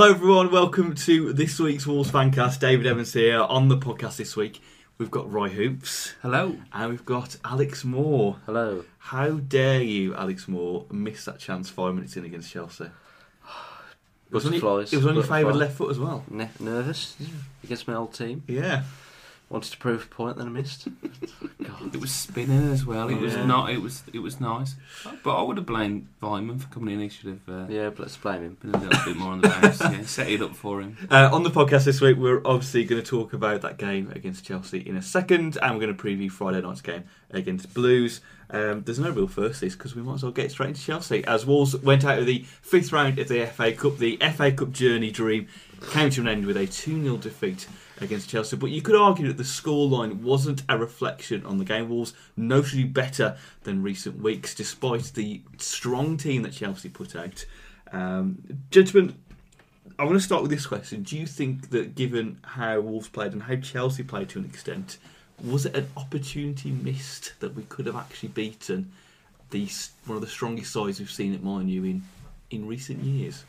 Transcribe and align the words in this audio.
Hello, 0.00 0.12
everyone. 0.12 0.50
Welcome 0.50 0.94
to 0.94 1.30
this 1.34 1.58
week's 1.58 1.86
Wolves 1.86 2.10
Fancast. 2.10 2.58
David 2.58 2.86
Evans 2.86 3.12
here. 3.12 3.38
On 3.38 3.68
the 3.68 3.76
podcast 3.76 4.16
this 4.16 4.34
week, 4.34 4.62
we've 4.96 5.10
got 5.10 5.30
Roy 5.30 5.50
Hoops 5.50 6.14
Hello. 6.22 6.56
and 6.72 6.88
we've 6.88 7.04
got 7.04 7.36
Alex 7.44 7.84
Moore. 7.84 8.38
Hello. 8.46 8.86
How 8.96 9.32
dare 9.32 9.82
you, 9.82 10.14
Alex 10.14 10.48
Moore, 10.48 10.86
miss 10.90 11.26
that 11.26 11.38
chance 11.38 11.68
five 11.68 11.94
minutes 11.94 12.16
in 12.16 12.24
against 12.24 12.50
Chelsea? 12.50 12.84
It 12.84 12.90
was 14.30 14.46
on 14.46 14.54
your, 14.54 14.62
Butterflies, 14.62 14.90
it 14.94 14.96
was 14.96 15.06
on 15.06 15.16
your 15.16 15.22
favourite 15.22 15.56
left 15.56 15.76
foot 15.76 15.90
as 15.90 15.98
well. 15.98 16.24
Ne- 16.30 16.48
nervous 16.58 17.14
against 17.62 17.86
my 17.86 17.94
old 17.94 18.14
team. 18.14 18.42
Yeah. 18.48 18.84
Wanted 19.50 19.72
to 19.72 19.78
prove 19.78 20.04
a 20.04 20.06
point, 20.06 20.36
then 20.38 20.46
I 20.46 20.50
missed. 20.50 20.86
God. 21.62 21.92
It 21.94 22.00
was 22.00 22.12
spinning 22.12 22.70
as 22.70 22.86
well. 22.86 23.08
It 23.08 23.18
was 23.20 23.34
Yeah. 23.34 23.46
not. 23.46 23.70
It 23.70 23.82
was. 23.82 24.04
It 24.12 24.20
was 24.20 24.40
nice. 24.40 24.76
But 25.24 25.34
I 25.34 25.42
would 25.42 25.56
have 25.56 25.66
blamed 25.66 26.06
Weimann 26.22 26.60
for 26.60 26.68
coming 26.68 26.94
in. 26.94 27.00
He 27.00 27.08
should 27.08 27.30
have 27.30 27.48
uh, 27.48 27.66
Yeah, 27.68 27.88
but 27.90 27.98
let's 28.00 28.16
blame 28.16 28.42
him. 28.42 28.56
been 28.60 28.74
a 28.74 28.78
little 28.78 29.04
bit 29.04 29.16
more 29.16 29.32
on 29.32 29.40
the 29.40 29.48
bounce. 29.48 29.80
Yeah, 29.80 30.02
set 30.04 30.28
it 30.30 30.40
up 30.40 30.54
for 30.54 30.80
him. 30.80 30.96
Uh, 31.10 31.30
on 31.32 31.42
the 31.42 31.50
podcast 31.50 31.84
this 31.84 32.00
week, 32.00 32.16
we're 32.16 32.40
obviously 32.44 32.84
going 32.84 33.02
to 33.02 33.06
talk 33.08 33.32
about 33.32 33.60
that 33.62 33.76
game 33.76 34.12
against 34.14 34.44
Chelsea 34.44 34.78
in 34.78 34.96
a 34.96 35.02
second, 35.02 35.58
and 35.60 35.74
we're 35.74 35.80
going 35.84 35.96
to 35.96 36.00
preview 36.00 36.30
Friday 36.30 36.60
night's 36.60 36.80
game 36.80 37.02
against 37.32 37.74
Blues. 37.74 38.20
Um, 38.50 38.82
there's 38.82 38.98
no 39.00 39.10
real 39.10 39.26
firsties 39.28 39.72
because 39.72 39.96
we 39.96 40.02
might 40.02 40.14
as 40.14 40.22
well 40.22 40.32
get 40.32 40.52
straight 40.52 40.68
into 40.70 40.80
Chelsea. 40.82 41.24
As 41.24 41.44
Wolves 41.44 41.74
went 41.76 42.04
out 42.04 42.20
of 42.20 42.26
the 42.26 42.44
fifth 42.62 42.92
round 42.92 43.18
of 43.18 43.26
the 43.26 43.46
FA 43.46 43.72
Cup, 43.72 43.98
the 43.98 44.16
FA 44.36 44.52
Cup 44.52 44.70
journey 44.70 45.10
dream 45.10 45.48
came 45.90 46.10
to 46.10 46.20
an 46.20 46.28
end 46.28 46.46
with 46.46 46.56
a 46.56 46.66
2 46.68 47.02
0 47.02 47.16
defeat 47.16 47.66
against 48.00 48.28
Chelsea. 48.28 48.56
But 48.56 48.70
you 48.70 48.82
could 48.82 48.96
argue 48.96 49.28
that 49.28 49.36
the 49.36 49.42
scoreline 49.42 50.20
wasn't 50.20 50.62
a 50.68 50.78
reflection 50.78 51.44
on 51.44 51.58
the 51.58 51.64
game. 51.64 51.88
Wolves 51.88 52.14
notably 52.36 52.84
better 52.84 53.36
than 53.62 53.82
recent 53.82 54.20
weeks, 54.22 54.54
despite 54.54 55.12
the 55.14 55.42
strong 55.58 56.16
team 56.16 56.42
that 56.42 56.52
Chelsea 56.52 56.88
put 56.88 57.14
out. 57.16 57.44
Um, 57.92 58.42
gentlemen, 58.70 59.16
I 59.98 60.04
want 60.04 60.16
to 60.16 60.24
start 60.24 60.42
with 60.42 60.50
this 60.50 60.66
question. 60.66 61.02
Do 61.02 61.18
you 61.18 61.26
think 61.26 61.70
that 61.70 61.94
given 61.94 62.38
how 62.42 62.80
Wolves 62.80 63.08
played 63.08 63.32
and 63.32 63.42
how 63.42 63.56
Chelsea 63.56 64.02
played 64.02 64.28
to 64.30 64.38
an 64.38 64.44
extent, 64.44 64.98
was 65.44 65.66
it 65.66 65.74
an 65.74 65.88
opportunity 65.96 66.70
missed 66.70 67.34
that 67.40 67.54
we 67.54 67.64
could 67.64 67.86
have 67.86 67.96
actually 67.96 68.30
beaten 68.30 68.92
the 69.50 69.68
one 70.06 70.16
of 70.16 70.22
the 70.22 70.28
strongest 70.28 70.72
sides 70.72 71.00
we've 71.00 71.10
seen 71.10 71.34
at 71.34 71.42
Manu 71.42 71.84
in 71.84 72.02
in 72.50 72.66
recent 72.66 73.02
years? 73.02 73.44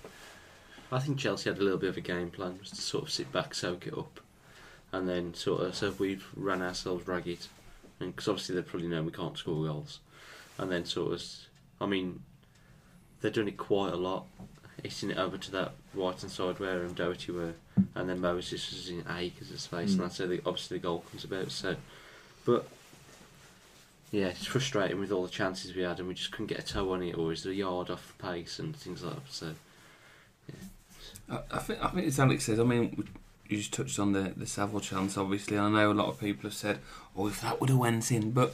I 0.92 1.00
think 1.00 1.18
Chelsea 1.18 1.50
had 1.50 1.60
a 1.60 1.64
little 1.64 1.80
bit 1.80 1.90
of 1.90 1.98
a 1.98 2.02
game 2.02 2.30
plan, 2.30 2.58
was 2.60 2.72
to 2.72 2.82
sort 2.82 3.06
of 3.06 3.12
sit 3.12 3.32
back, 3.32 3.56
soak 3.56 3.88
it 3.88 3.98
up, 3.98 4.20
and 4.92 5.08
then 5.08 5.34
sort 5.34 5.61
of, 5.61 5.75
so 5.75 5.88
if 5.88 6.00
we 6.00 6.20
ran 6.36 6.61
ourselves 6.61 7.08
ragged, 7.08 7.47
because 8.00 8.28
obviously 8.28 8.56
they 8.56 8.61
probably 8.61 8.88
know 8.88 9.03
we 9.03 9.11
can't 9.11 9.38
score 9.38 9.66
goals, 9.66 10.00
and 10.58 10.72
then 10.72 10.86
sort 10.86 11.14
of, 11.14 11.23
I 11.80 11.86
mean, 11.86 12.22
they're 13.22 13.31
doing 13.31 13.47
it 13.47 13.58
quite 13.58 13.94
a 13.94 13.97
lot, 13.97 14.25
hitting 14.84 15.12
it 15.12 15.17
over 15.17 15.38
to 15.38 15.52
that 15.52 15.73
right 15.94 16.19
hand 16.19 16.31
side 16.31 16.59
where 16.59 16.84
um, 16.86 16.94
Doherty 16.94 17.31
were, 17.31 17.53
and 17.95 18.09
then 18.09 18.19
Moses 18.19 18.72
was 18.72 18.89
in 18.89 19.03
acres 19.09 19.52
of 19.52 19.59
space, 19.59 19.92
Mm. 19.92 19.94
and 19.94 20.02
that's 20.02 20.17
how 20.17 20.25
the, 20.25 20.42
obviously 20.45 20.78
the 20.78 20.84
goal 20.84 21.03
comes 21.09 21.23
about. 21.23 21.52
So, 21.52 21.75
but 22.45 22.67
yeah, 24.12 24.28
it's 24.28 24.45
frustrating 24.45 25.00
with 25.00 25.12
all 25.12 25.23
the 25.23 25.30
chances 25.31 25.75
we 25.75 25.84
had, 25.84 26.00
and 26.00 26.07
we 26.07 26.16
just 26.16 26.31
couldn't 26.31 26.47
get 26.47 26.59
a 26.59 26.66
toe 26.66 26.91
on 26.91 27.03
it, 27.03 27.18
or 27.18 27.31
is 27.31 27.46
a 27.46 27.53
yard 27.53 27.90
off 27.90 28.13
the 28.18 28.24
pace 28.24 28.59
and 28.59 28.75
things 28.75 29.03
like 29.03 29.16
that. 29.16 29.31
So. 29.31 29.53
I, 31.30 31.40
I 31.51 31.59
think. 31.59 31.84
I 31.84 31.88
think 31.90 32.07
as 32.07 32.19
Alex 32.19 32.46
says. 32.46 32.59
I 32.59 32.63
mean, 32.63 33.07
you 33.51 33.57
just 33.57 33.73
touched 33.73 34.00
on 34.00 34.13
the 34.13 34.34
the 34.35 34.45
Saville 34.47 34.79
chance. 34.79 35.17
Obviously, 35.17 35.57
I 35.57 35.69
know 35.69 35.91
a 35.91 35.94
lot 35.94 36.07
of 36.07 36.19
people 36.19 36.50
have 36.50 36.53
said, 36.57 36.79
"Oh, 37.16 37.28
if 37.28 37.41
that 37.41 37.59
would 37.59 37.69
have 37.69 37.79
went 37.79 38.12
in," 38.12 38.31
but. 38.31 38.53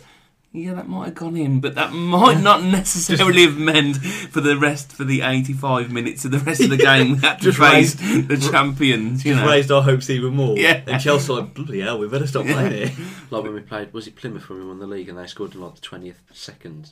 Yeah, 0.53 0.75
that 0.75 0.87
might 0.87 1.05
have 1.07 1.15
gone 1.15 1.35
in, 1.35 1.59
but 1.59 1.75
that 1.75 1.91
might 1.93 2.39
not 2.39 2.63
necessarily 2.63 3.43
have 3.43 3.57
meant 3.57 3.97
for 3.97 4.39
the 4.39 4.57
rest 4.57 4.91
for 4.93 5.03
the 5.03 5.21
eighty-five 5.21 5.91
minutes 5.91 6.23
of 6.23 6.31
the 6.31 6.39
rest 6.39 6.61
of 6.61 6.69
the 6.69 6.77
game 6.77 7.11
we 7.11 7.17
had 7.17 7.35
to 7.39 7.43
Just 7.51 7.57
face 7.59 8.01
raised- 8.01 8.27
the 8.29 8.37
champions. 8.37 9.25
You 9.25 9.33
Just 9.33 9.43
know, 9.45 9.51
raised 9.51 9.71
our 9.71 9.81
hopes 9.83 10.09
even 10.09 10.33
more. 10.35 10.57
Yeah. 10.57 10.81
And 10.87 11.01
Chelsea 11.01 11.31
were 11.33 11.41
like, 11.41 11.53
bloody 11.53 11.81
hell, 11.81 11.99
we 11.99 12.07
better 12.07 12.25
stop 12.25 12.45
playing 12.45 12.71
it. 12.71 12.91
Like 13.29 13.43
when 13.43 13.53
we 13.55 13.59
played, 13.59 13.91
was 13.93 14.07
it 14.07 14.15
Plymouth 14.15 14.47
when 14.47 14.59
we 14.59 14.65
won 14.65 14.79
the 14.79 14.87
league 14.87 15.09
and 15.09 15.17
they 15.17 15.27
scored 15.27 15.53
in 15.53 15.59
like 15.61 15.75
the 15.75 15.81
twentieth 15.81 16.21
second, 16.33 16.91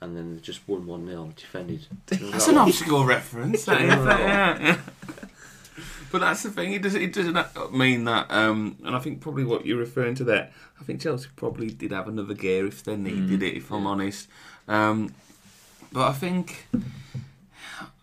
and 0.00 0.16
then 0.16 0.40
just 0.42 0.66
won 0.68 0.84
one 0.86 1.06
0 1.06 1.32
defended. 1.36 1.86
That's 2.08 2.48
an 2.48 2.58
obscure 2.58 3.06
reference. 3.06 3.64
that 3.66 3.80
is, 3.82 3.88
that, 4.04 4.20
yeah, 4.20 4.58
yeah. 4.60 4.78
But 6.12 6.20
that's 6.20 6.42
the 6.42 6.50
thing. 6.50 6.72
It 6.72 6.82
doesn't. 6.82 7.02
It 7.02 7.12
doesn't 7.12 7.74
mean 7.74 8.04
that. 8.04 8.30
Um, 8.30 8.76
and 8.84 8.94
I 8.94 8.98
think 8.98 9.20
probably 9.20 9.44
what 9.44 9.66
you're 9.66 9.78
referring 9.78 10.14
to 10.16 10.24
there. 10.24 10.50
I 10.80 10.84
think 10.84 11.00
Chelsea 11.00 11.28
probably 11.36 11.70
did 11.70 11.92
have 11.92 12.08
another 12.08 12.34
gear 12.34 12.66
if 12.66 12.84
they 12.84 12.96
needed 12.96 13.42
it. 13.42 13.54
If 13.54 13.70
I'm 13.70 13.86
honest. 13.86 14.28
Um, 14.68 15.14
but 15.92 16.08
I 16.08 16.12
think 16.12 16.66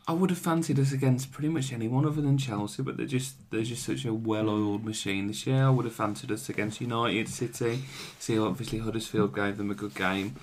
I 0.07 0.13
would 0.13 0.29
have 0.29 0.39
fancied 0.39 0.79
us 0.79 0.91
against 0.91 1.31
pretty 1.31 1.49
much 1.49 1.71
anyone 1.71 2.05
other 2.05 2.21
than 2.21 2.37
Chelsea. 2.37 2.83
But 2.83 2.97
they're 2.97 3.05
just 3.05 3.35
they're 3.51 3.63
just 3.63 3.83
such 3.83 4.05
a 4.05 4.13
well-oiled 4.13 4.83
machine 4.83 5.27
this 5.27 5.47
year. 5.47 5.65
I 5.65 5.69
would 5.69 5.85
have 5.85 5.95
fancied 5.95 6.31
us 6.31 6.49
against 6.49 6.81
United, 6.81 7.29
City. 7.29 7.83
See, 8.19 8.37
obviously 8.37 8.79
Huddersfield 8.79 9.33
gave 9.33 9.57
them 9.57 9.71
a 9.71 9.75
good 9.75 9.95
game. 9.95 10.35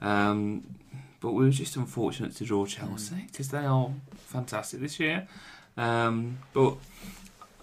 Um, 0.00 0.64
but 1.20 1.32
we 1.32 1.44
were 1.44 1.50
just 1.50 1.76
unfortunate 1.76 2.36
to 2.36 2.44
draw 2.44 2.64
Chelsea 2.66 3.26
because 3.26 3.48
they 3.48 3.64
are 3.64 3.90
fantastic 4.26 4.80
this 4.80 5.00
year. 5.00 5.26
Um, 5.78 6.38
but 6.52 6.76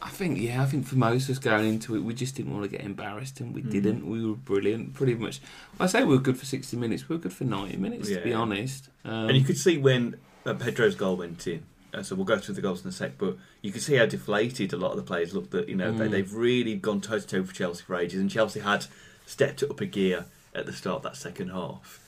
I 0.02 0.10
think, 0.10 0.40
yeah, 0.40 0.62
I 0.62 0.66
think 0.66 0.86
for 0.88 0.96
most 0.96 1.26
of 1.30 1.32
us 1.32 1.40
going 1.40 1.68
into 1.68 1.96
it, 1.96 2.00
we 2.04 2.14
just 2.14 2.36
didn't 2.36 2.54
want 2.54 2.64
to 2.64 2.70
get 2.70 2.82
embarrassed, 2.86 3.40
and 3.42 3.54
we 3.54 3.62
Mm. 3.62 3.72
didn't. 3.72 4.10
We 4.10 4.26
were 4.26 4.36
brilliant, 4.36 4.94
pretty 4.94 5.16
much. 5.16 5.42
I 5.80 5.88
say 5.88 6.04
we 6.04 6.16
were 6.16 6.22
good 6.22 6.38
for 6.38 6.46
sixty 6.46 6.78
minutes. 6.78 7.10
We 7.10 7.16
were 7.16 7.22
good 7.22 7.34
for 7.34 7.44
ninety 7.44 7.78
minutes, 7.78 8.10
to 8.10 8.22
be 8.22 8.34
honest. 8.34 8.90
Um, 9.04 9.30
and 9.30 9.38
you 9.38 9.44
could 9.44 9.58
see 9.58 9.78
when 9.78 10.16
uh, 10.46 10.54
Pedro's 10.54 10.96
goal 10.96 11.18
went 11.18 11.46
in. 11.48 11.64
Uh, 11.94 12.04
so 12.04 12.14
we'll 12.16 12.26
go 12.26 12.38
through 12.38 12.56
the 12.56 12.62
goals 12.62 12.84
in 12.84 12.90
a 12.90 12.92
sec, 12.92 13.18
but 13.18 13.38
you 13.62 13.72
could 13.72 13.82
see 13.82 13.96
how 13.96 14.06
deflated 14.06 14.74
a 14.74 14.78
lot 14.78 14.92
of 14.92 14.98
the 14.98 15.04
players 15.04 15.34
looked. 15.34 15.52
That 15.52 15.68
you 15.70 15.76
know 15.76 15.92
they, 15.92 16.08
Mm. 16.08 16.12
they've 16.12 16.34
really 16.34 16.76
gone 16.76 17.02
toe 17.02 17.20
to 17.20 17.26
toe 17.28 17.44
for 17.44 17.54
Chelsea 17.54 17.84
for 17.84 17.96
ages, 17.96 18.20
and 18.20 18.30
Chelsea 18.30 18.60
had 18.60 18.86
stepped 19.26 19.64
it 19.64 19.72
up 19.72 19.82
a 19.82 19.86
gear 19.86 20.26
at 20.54 20.66
the 20.66 20.74
start 20.74 20.98
of 20.98 21.04
that 21.04 21.18
second 21.18 21.50
half. 21.50 22.00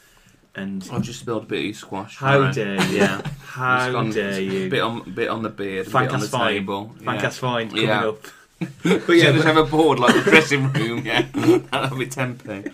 And 0.57 0.87
I've 0.91 1.03
just 1.03 1.19
spilled 1.19 1.43
a 1.43 1.45
bit 1.45 1.69
of 1.69 1.75
squash. 1.75 2.17
how 2.17 2.39
right? 2.39 2.53
dare 2.53 2.81
you? 2.87 2.97
Yeah. 2.97 3.21
How 3.45 3.91
gone- 3.91 4.09
dare 4.11 4.41
you? 4.41 4.69
bit 4.69 4.81
on, 4.81 5.11
bit 5.13 5.29
on 5.29 5.43
the 5.43 5.49
beard, 5.49 5.87
a 5.87 5.89
bit 5.91 6.11
on 6.11 6.19
the 6.19 6.27
fine. 6.27 6.53
table. 6.53 6.95
Fancast 7.01 7.37
fine 7.39 7.69
coming 7.69 7.85
Yeah. 7.85 8.07
up. 8.07 8.19
But 8.83 9.09
yeah, 9.09 9.25
yeah, 9.25 9.31
just 9.33 9.45
have 9.45 9.57
a 9.57 9.63
board 9.65 9.99
like 9.99 10.15
the 10.15 10.21
dressing 10.31 10.73
room. 10.73 11.05
Yeah, 11.05 11.27
that'll 11.71 11.95
be 11.97 12.07
tempting. 12.07 12.71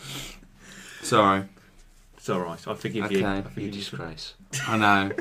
Sorry, 1.01 1.43
it's 2.15 2.29
all 2.29 2.39
right. 2.39 2.67
I 2.67 2.73
forgive 2.73 3.11
you. 3.11 3.25
I 3.25 3.37
Okay. 3.37 3.37
You 3.37 3.43
forgive 3.43 3.63
you. 3.65 3.71
disgrace. 3.71 4.33
I 4.65 4.77
know. 4.77 5.11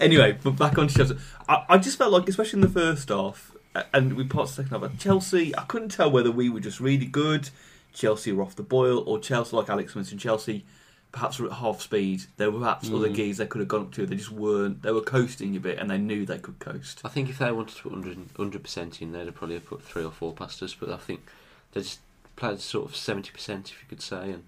Anyway, 0.00 0.36
but 0.42 0.52
back 0.52 0.76
on 0.78 0.88
to 0.88 0.94
Chelsea. 0.94 1.16
I, 1.48 1.64
I 1.68 1.78
just 1.78 1.96
felt 1.96 2.10
like, 2.12 2.28
especially 2.28 2.56
in 2.58 2.60
the 2.62 2.68
first 2.80 3.08
half, 3.08 3.52
and 3.92 4.14
we 4.14 4.24
parts 4.24 4.56
the 4.56 4.64
second 4.64 4.80
half, 4.82 4.98
Chelsea, 4.98 5.56
I 5.56 5.62
couldn't 5.62 5.90
tell 5.90 6.10
whether 6.10 6.32
we 6.32 6.48
were 6.50 6.58
just 6.60 6.80
really 6.80 7.06
good, 7.06 7.50
Chelsea 7.92 8.32
were 8.32 8.42
off 8.42 8.56
the 8.56 8.64
boil, 8.64 9.04
or 9.06 9.20
Chelsea, 9.20 9.54
like 9.54 9.68
Alex 9.70 9.94
mentioned, 9.94 10.20
Chelsea 10.20 10.64
perhaps 11.14 11.38
were 11.38 11.46
at 11.46 11.52
half 11.54 11.80
speed. 11.80 12.24
There 12.36 12.50
were 12.50 12.58
perhaps 12.58 12.90
other 12.90 13.08
Mm. 13.08 13.14
gears 13.14 13.36
they 13.38 13.46
could 13.46 13.60
have 13.60 13.68
gone 13.68 13.82
up 13.82 13.92
to. 13.92 14.04
They 14.04 14.16
just 14.16 14.32
weren't. 14.32 14.82
They 14.82 14.90
were 14.92 15.00
coasting 15.00 15.56
a 15.56 15.60
bit, 15.60 15.78
and 15.78 15.88
they 15.90 15.96
knew 15.98 16.26
they 16.26 16.38
could 16.38 16.58
coast. 16.58 17.00
I 17.04 17.08
think 17.08 17.28
if 17.30 17.38
they 17.38 17.50
wanted 17.52 17.76
to 17.76 17.82
put 17.82 17.92
100 17.92 18.62
percent 18.62 19.00
in, 19.00 19.12
they'd 19.12 19.34
probably 19.34 19.54
have 19.54 19.64
probably 19.64 19.82
put 19.84 19.92
three 19.92 20.04
or 20.04 20.10
four 20.10 20.32
past 20.34 20.62
us. 20.62 20.74
But 20.74 20.90
I 20.90 20.96
think 20.96 21.20
they 21.72 21.80
just 21.82 22.00
played 22.36 22.60
sort 22.60 22.88
of 22.90 22.96
seventy 22.96 23.30
percent, 23.30 23.70
if 23.70 23.80
you 23.82 23.88
could 23.88 24.02
say. 24.02 24.32
And 24.32 24.42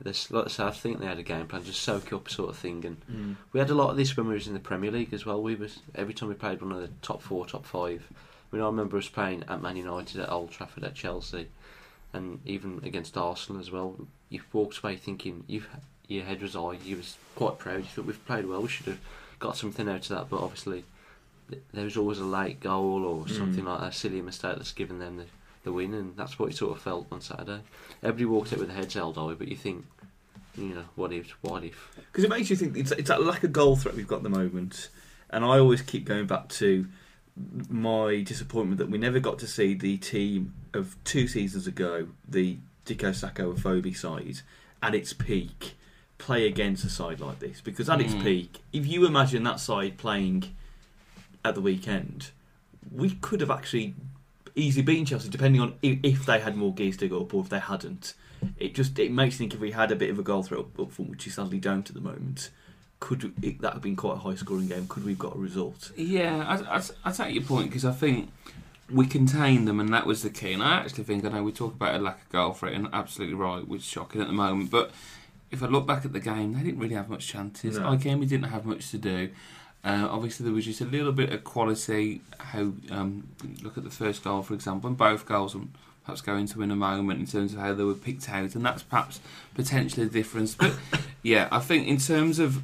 this, 0.00 0.30
like 0.30 0.46
I 0.46 0.48
say, 0.48 0.64
I 0.64 0.70
think 0.70 1.00
they 1.00 1.06
had 1.06 1.18
a 1.18 1.22
game 1.22 1.46
plan, 1.46 1.64
just 1.64 1.82
soak 1.82 2.12
up 2.12 2.28
sort 2.30 2.50
of 2.50 2.56
thing. 2.56 2.84
And 2.84 3.36
we 3.52 3.60
had 3.60 3.68
a 3.70 3.74
lot 3.74 3.90
of 3.90 3.96
this 3.96 4.16
when 4.16 4.28
we 4.28 4.34
was 4.34 4.46
in 4.48 4.54
the 4.54 4.60
Premier 4.60 4.90
League 4.90 5.12
as 5.12 5.26
well. 5.26 5.42
We 5.42 5.54
was 5.54 5.80
every 5.94 6.14
time 6.14 6.28
we 6.28 6.34
played 6.36 6.62
one 6.62 6.72
of 6.72 6.80
the 6.80 6.88
top 7.02 7.20
four, 7.20 7.44
top 7.46 7.66
five. 7.66 8.04
I 8.50 8.56
mean, 8.56 8.62
I 8.62 8.66
remember 8.66 8.96
us 8.96 9.08
playing 9.08 9.44
at 9.48 9.60
Man 9.60 9.76
United, 9.76 10.20
at 10.22 10.30
Old 10.30 10.50
Trafford, 10.52 10.82
at 10.84 10.94
Chelsea, 10.94 11.48
and 12.14 12.40
even 12.46 12.80
against 12.84 13.18
Arsenal 13.18 13.60
as 13.60 13.70
well. 13.70 13.96
You 14.30 14.42
walked 14.52 14.78
away 14.78 14.96
thinking 14.96 15.44
you've 15.46 15.68
your 16.06 16.24
head 16.24 16.40
was 16.42 16.54
high. 16.54 16.78
You 16.84 16.96
was 16.96 17.16
quite 17.34 17.58
proud. 17.58 17.78
You 17.78 17.82
thought 17.84 18.06
we've 18.06 18.26
played 18.26 18.46
well. 18.46 18.62
We 18.62 18.68
should 18.68 18.86
have 18.86 19.00
got 19.38 19.56
something 19.56 19.88
out 19.88 20.02
of 20.02 20.08
that. 20.08 20.30
But 20.30 20.40
obviously, 20.40 20.84
th- 21.50 21.62
there 21.72 21.84
was 21.84 21.96
always 21.96 22.18
a 22.18 22.24
late 22.24 22.60
goal 22.60 23.04
or 23.04 23.24
Mm. 23.24 23.36
something 23.36 23.64
like 23.64 23.80
that, 23.80 23.88
a 23.88 23.92
silly 23.92 24.22
mistake 24.22 24.56
that's 24.56 24.72
given 24.72 24.98
them 24.98 25.18
the, 25.18 25.24
the 25.64 25.72
win, 25.72 25.92
and 25.94 26.16
that's 26.16 26.38
what 26.38 26.50
it 26.50 26.56
sort 26.56 26.76
of 26.76 26.82
felt 26.82 27.06
on 27.12 27.20
Saturday. 27.20 27.60
Everybody 28.02 28.24
walked 28.24 28.52
out 28.54 28.58
with 28.60 28.68
their 28.68 28.76
heads 28.78 28.94
held 28.94 29.16
high, 29.16 29.34
but 29.34 29.48
you 29.48 29.56
think, 29.56 29.84
you 30.56 30.74
know, 30.74 30.84
what 30.94 31.12
if? 31.12 31.30
What 31.42 31.62
if? 31.64 31.90
Because 32.10 32.24
it 32.24 32.30
makes 32.30 32.48
you 32.48 32.56
think 32.56 32.76
it's, 32.76 32.90
it's 32.92 33.08
that 33.08 33.22
lack 33.22 33.44
of 33.44 33.52
goal 33.52 33.76
threat 33.76 33.94
we've 33.94 34.08
got 34.08 34.16
at 34.16 34.22
the 34.22 34.30
moment. 34.30 34.88
And 35.30 35.44
I 35.44 35.58
always 35.58 35.82
keep 35.82 36.06
going 36.06 36.26
back 36.26 36.48
to 36.50 36.86
my 37.68 38.22
disappointment 38.22 38.78
that 38.78 38.90
we 38.90 38.98
never 38.98 39.20
got 39.20 39.38
to 39.40 39.46
see 39.46 39.74
the 39.74 39.96
team 39.98 40.54
of 40.74 40.96
two 41.04 41.28
seasons 41.28 41.66
ago, 41.66 42.08
the 42.26 42.56
Dicko 42.88 43.14
Sako 43.14 43.50
and 43.50 43.62
Phoebe 43.62 43.92
side, 43.92 44.40
at 44.82 44.94
its 44.94 45.12
peak, 45.12 45.74
play 46.18 46.46
against 46.46 46.84
a 46.84 46.88
side 46.90 47.20
like 47.20 47.38
this. 47.38 47.60
Because 47.60 47.88
at 47.88 48.00
its 48.00 48.14
Mm. 48.14 48.22
peak, 48.24 48.58
if 48.72 48.86
you 48.86 49.06
imagine 49.06 49.42
that 49.44 49.60
side 49.60 49.98
playing 49.98 50.54
at 51.44 51.54
the 51.54 51.60
weekend, 51.60 52.30
we 52.90 53.10
could 53.10 53.40
have 53.40 53.50
actually 53.50 53.94
easily 54.54 54.82
beaten 54.82 55.04
Chelsea, 55.04 55.28
depending 55.28 55.60
on 55.60 55.74
if, 55.82 56.26
they 56.26 56.40
had 56.40 56.56
more 56.56 56.74
gears 56.74 56.96
to 56.96 57.08
go 57.08 57.20
up 57.20 57.32
or 57.34 57.42
if 57.42 57.48
they 57.48 57.60
hadn't. 57.60 58.14
It 58.56 58.74
just 58.74 58.98
it 58.98 59.12
makes 59.12 59.34
you 59.34 59.38
think 59.38 59.54
if 59.54 59.60
we 59.60 59.72
had 59.72 59.90
a 59.92 59.96
bit 59.96 60.10
of 60.10 60.18
a 60.18 60.22
goal 60.22 60.42
threat 60.42 60.60
up, 60.60 60.78
up 60.80 60.92
front, 60.92 61.10
which 61.10 61.26
we 61.26 61.32
sadly 61.32 61.58
don't 61.58 61.88
at 61.88 61.94
the 61.94 62.00
moment, 62.00 62.50
could 63.00 63.32
it, 63.42 63.60
that 63.60 63.74
have 63.74 63.82
been 63.82 63.94
quite 63.96 64.14
a 64.14 64.18
high 64.18 64.34
scoring 64.34 64.66
game? 64.68 64.86
Could 64.88 65.04
we've 65.04 65.18
got 65.18 65.36
a 65.36 65.38
result? 65.38 65.92
Yeah, 65.96 66.44
I, 66.46 66.78
I, 66.78 66.82
I 67.04 67.12
take 67.12 67.34
your 67.34 67.44
point 67.44 67.68
because 67.68 67.84
I 67.84 67.92
think 67.92 68.30
we 68.90 69.06
contained 69.06 69.68
them 69.68 69.80
and 69.80 69.92
that 69.92 70.06
was 70.06 70.22
the 70.22 70.30
key. 70.30 70.52
And 70.52 70.62
I 70.62 70.76
actually 70.76 71.04
think, 71.04 71.24
I 71.24 71.28
know 71.28 71.42
we 71.42 71.52
talk 71.52 71.74
about 71.74 71.94
a 71.94 71.98
lack 71.98 72.22
of 72.22 72.28
goal 72.30 72.52
threat 72.52 72.74
and 72.74 72.88
absolutely 72.92 73.34
right, 73.34 73.66
which 73.66 73.82
is 73.82 73.86
shocking 73.86 74.20
at 74.20 74.26
the 74.26 74.32
moment. 74.32 74.70
But 74.70 74.90
if 75.50 75.62
I 75.62 75.66
look 75.66 75.86
back 75.86 76.04
at 76.04 76.12
the 76.12 76.20
game, 76.20 76.54
they 76.54 76.62
didn't 76.62 76.80
really 76.80 76.94
have 76.94 77.08
much 77.08 77.26
chances. 77.26 77.78
No. 77.78 77.90
Again, 77.90 78.18
we 78.18 78.26
didn't 78.26 78.48
have 78.48 78.64
much 78.64 78.90
to 78.90 78.98
do. 78.98 79.30
Uh, 79.84 80.08
obviously, 80.10 80.44
there 80.44 80.54
was 80.54 80.64
just 80.64 80.80
a 80.80 80.84
little 80.84 81.12
bit 81.12 81.32
of 81.32 81.44
quality. 81.44 82.20
How 82.38 82.72
um, 82.90 83.28
look 83.62 83.78
at 83.78 83.84
the 83.84 83.90
first 83.90 84.24
goal, 84.24 84.42
for 84.42 84.54
example, 84.54 84.88
and 84.88 84.96
both 84.96 85.24
goals. 85.24 85.54
I'm 85.54 85.72
perhaps 86.04 86.20
going 86.20 86.46
to 86.46 86.62
in 86.62 86.70
a 86.70 86.76
moment 86.76 87.20
in 87.20 87.26
terms 87.26 87.52
of 87.52 87.60
how 87.60 87.74
they 87.74 87.84
were 87.84 87.94
picked 87.94 88.28
out, 88.28 88.54
and 88.54 88.64
that's 88.64 88.82
perhaps 88.82 89.20
potentially 89.54 90.06
the 90.06 90.12
difference. 90.12 90.54
But 90.54 90.74
yeah, 91.22 91.48
I 91.52 91.60
think 91.60 91.86
in 91.86 91.98
terms 91.98 92.38
of 92.38 92.62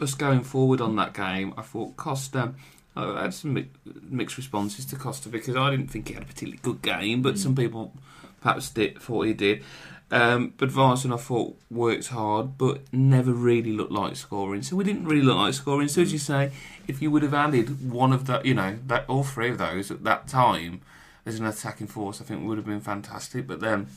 us 0.00 0.14
going 0.14 0.42
forward 0.42 0.80
on 0.80 0.96
that 0.96 1.12
game, 1.12 1.52
I 1.56 1.62
thought 1.62 1.96
Costa. 1.96 2.54
I 2.96 3.22
had 3.22 3.34
some 3.34 3.54
mi- 3.54 3.68
mixed 4.08 4.36
responses 4.36 4.84
to 4.86 4.96
Costa 4.96 5.28
because 5.28 5.56
I 5.56 5.70
didn't 5.70 5.88
think 5.88 6.08
he 6.08 6.14
had 6.14 6.22
a 6.22 6.26
particularly 6.26 6.58
good 6.62 6.82
game, 6.82 7.22
but 7.22 7.34
Mm. 7.34 7.38
some 7.38 7.54
people 7.54 7.92
perhaps 8.40 8.70
did, 8.70 8.98
thought 9.00 9.26
he 9.26 9.32
did. 9.34 9.62
Um, 10.10 10.52
but 10.56 10.68
Varson, 10.70 11.12
I 11.12 11.16
thought, 11.16 11.58
worked 11.68 12.08
hard, 12.08 12.56
but 12.56 12.82
never 12.92 13.32
really 13.32 13.72
looked 13.72 13.90
like 13.90 14.14
scoring. 14.14 14.62
So 14.62 14.76
we 14.76 14.84
didn't 14.84 15.04
really 15.04 15.22
look 15.22 15.36
like 15.36 15.52
scoring. 15.54 15.88
So 15.88 16.02
as 16.02 16.12
you 16.12 16.18
say, 16.20 16.52
if 16.86 17.02
you 17.02 17.10
would 17.10 17.22
have 17.24 17.34
added 17.34 17.90
one 17.90 18.12
of 18.12 18.26
that, 18.26 18.46
you 18.46 18.54
know, 18.54 18.78
that 18.86 19.04
all 19.08 19.24
three 19.24 19.50
of 19.50 19.58
those 19.58 19.90
at 19.90 20.04
that 20.04 20.28
time 20.28 20.80
as 21.26 21.40
an 21.40 21.46
attacking 21.46 21.88
force, 21.88 22.20
I 22.20 22.24
think 22.24 22.46
would 22.46 22.56
have 22.56 22.66
been 22.66 22.80
fantastic. 22.80 23.48
But 23.48 23.58
then, 23.58 23.88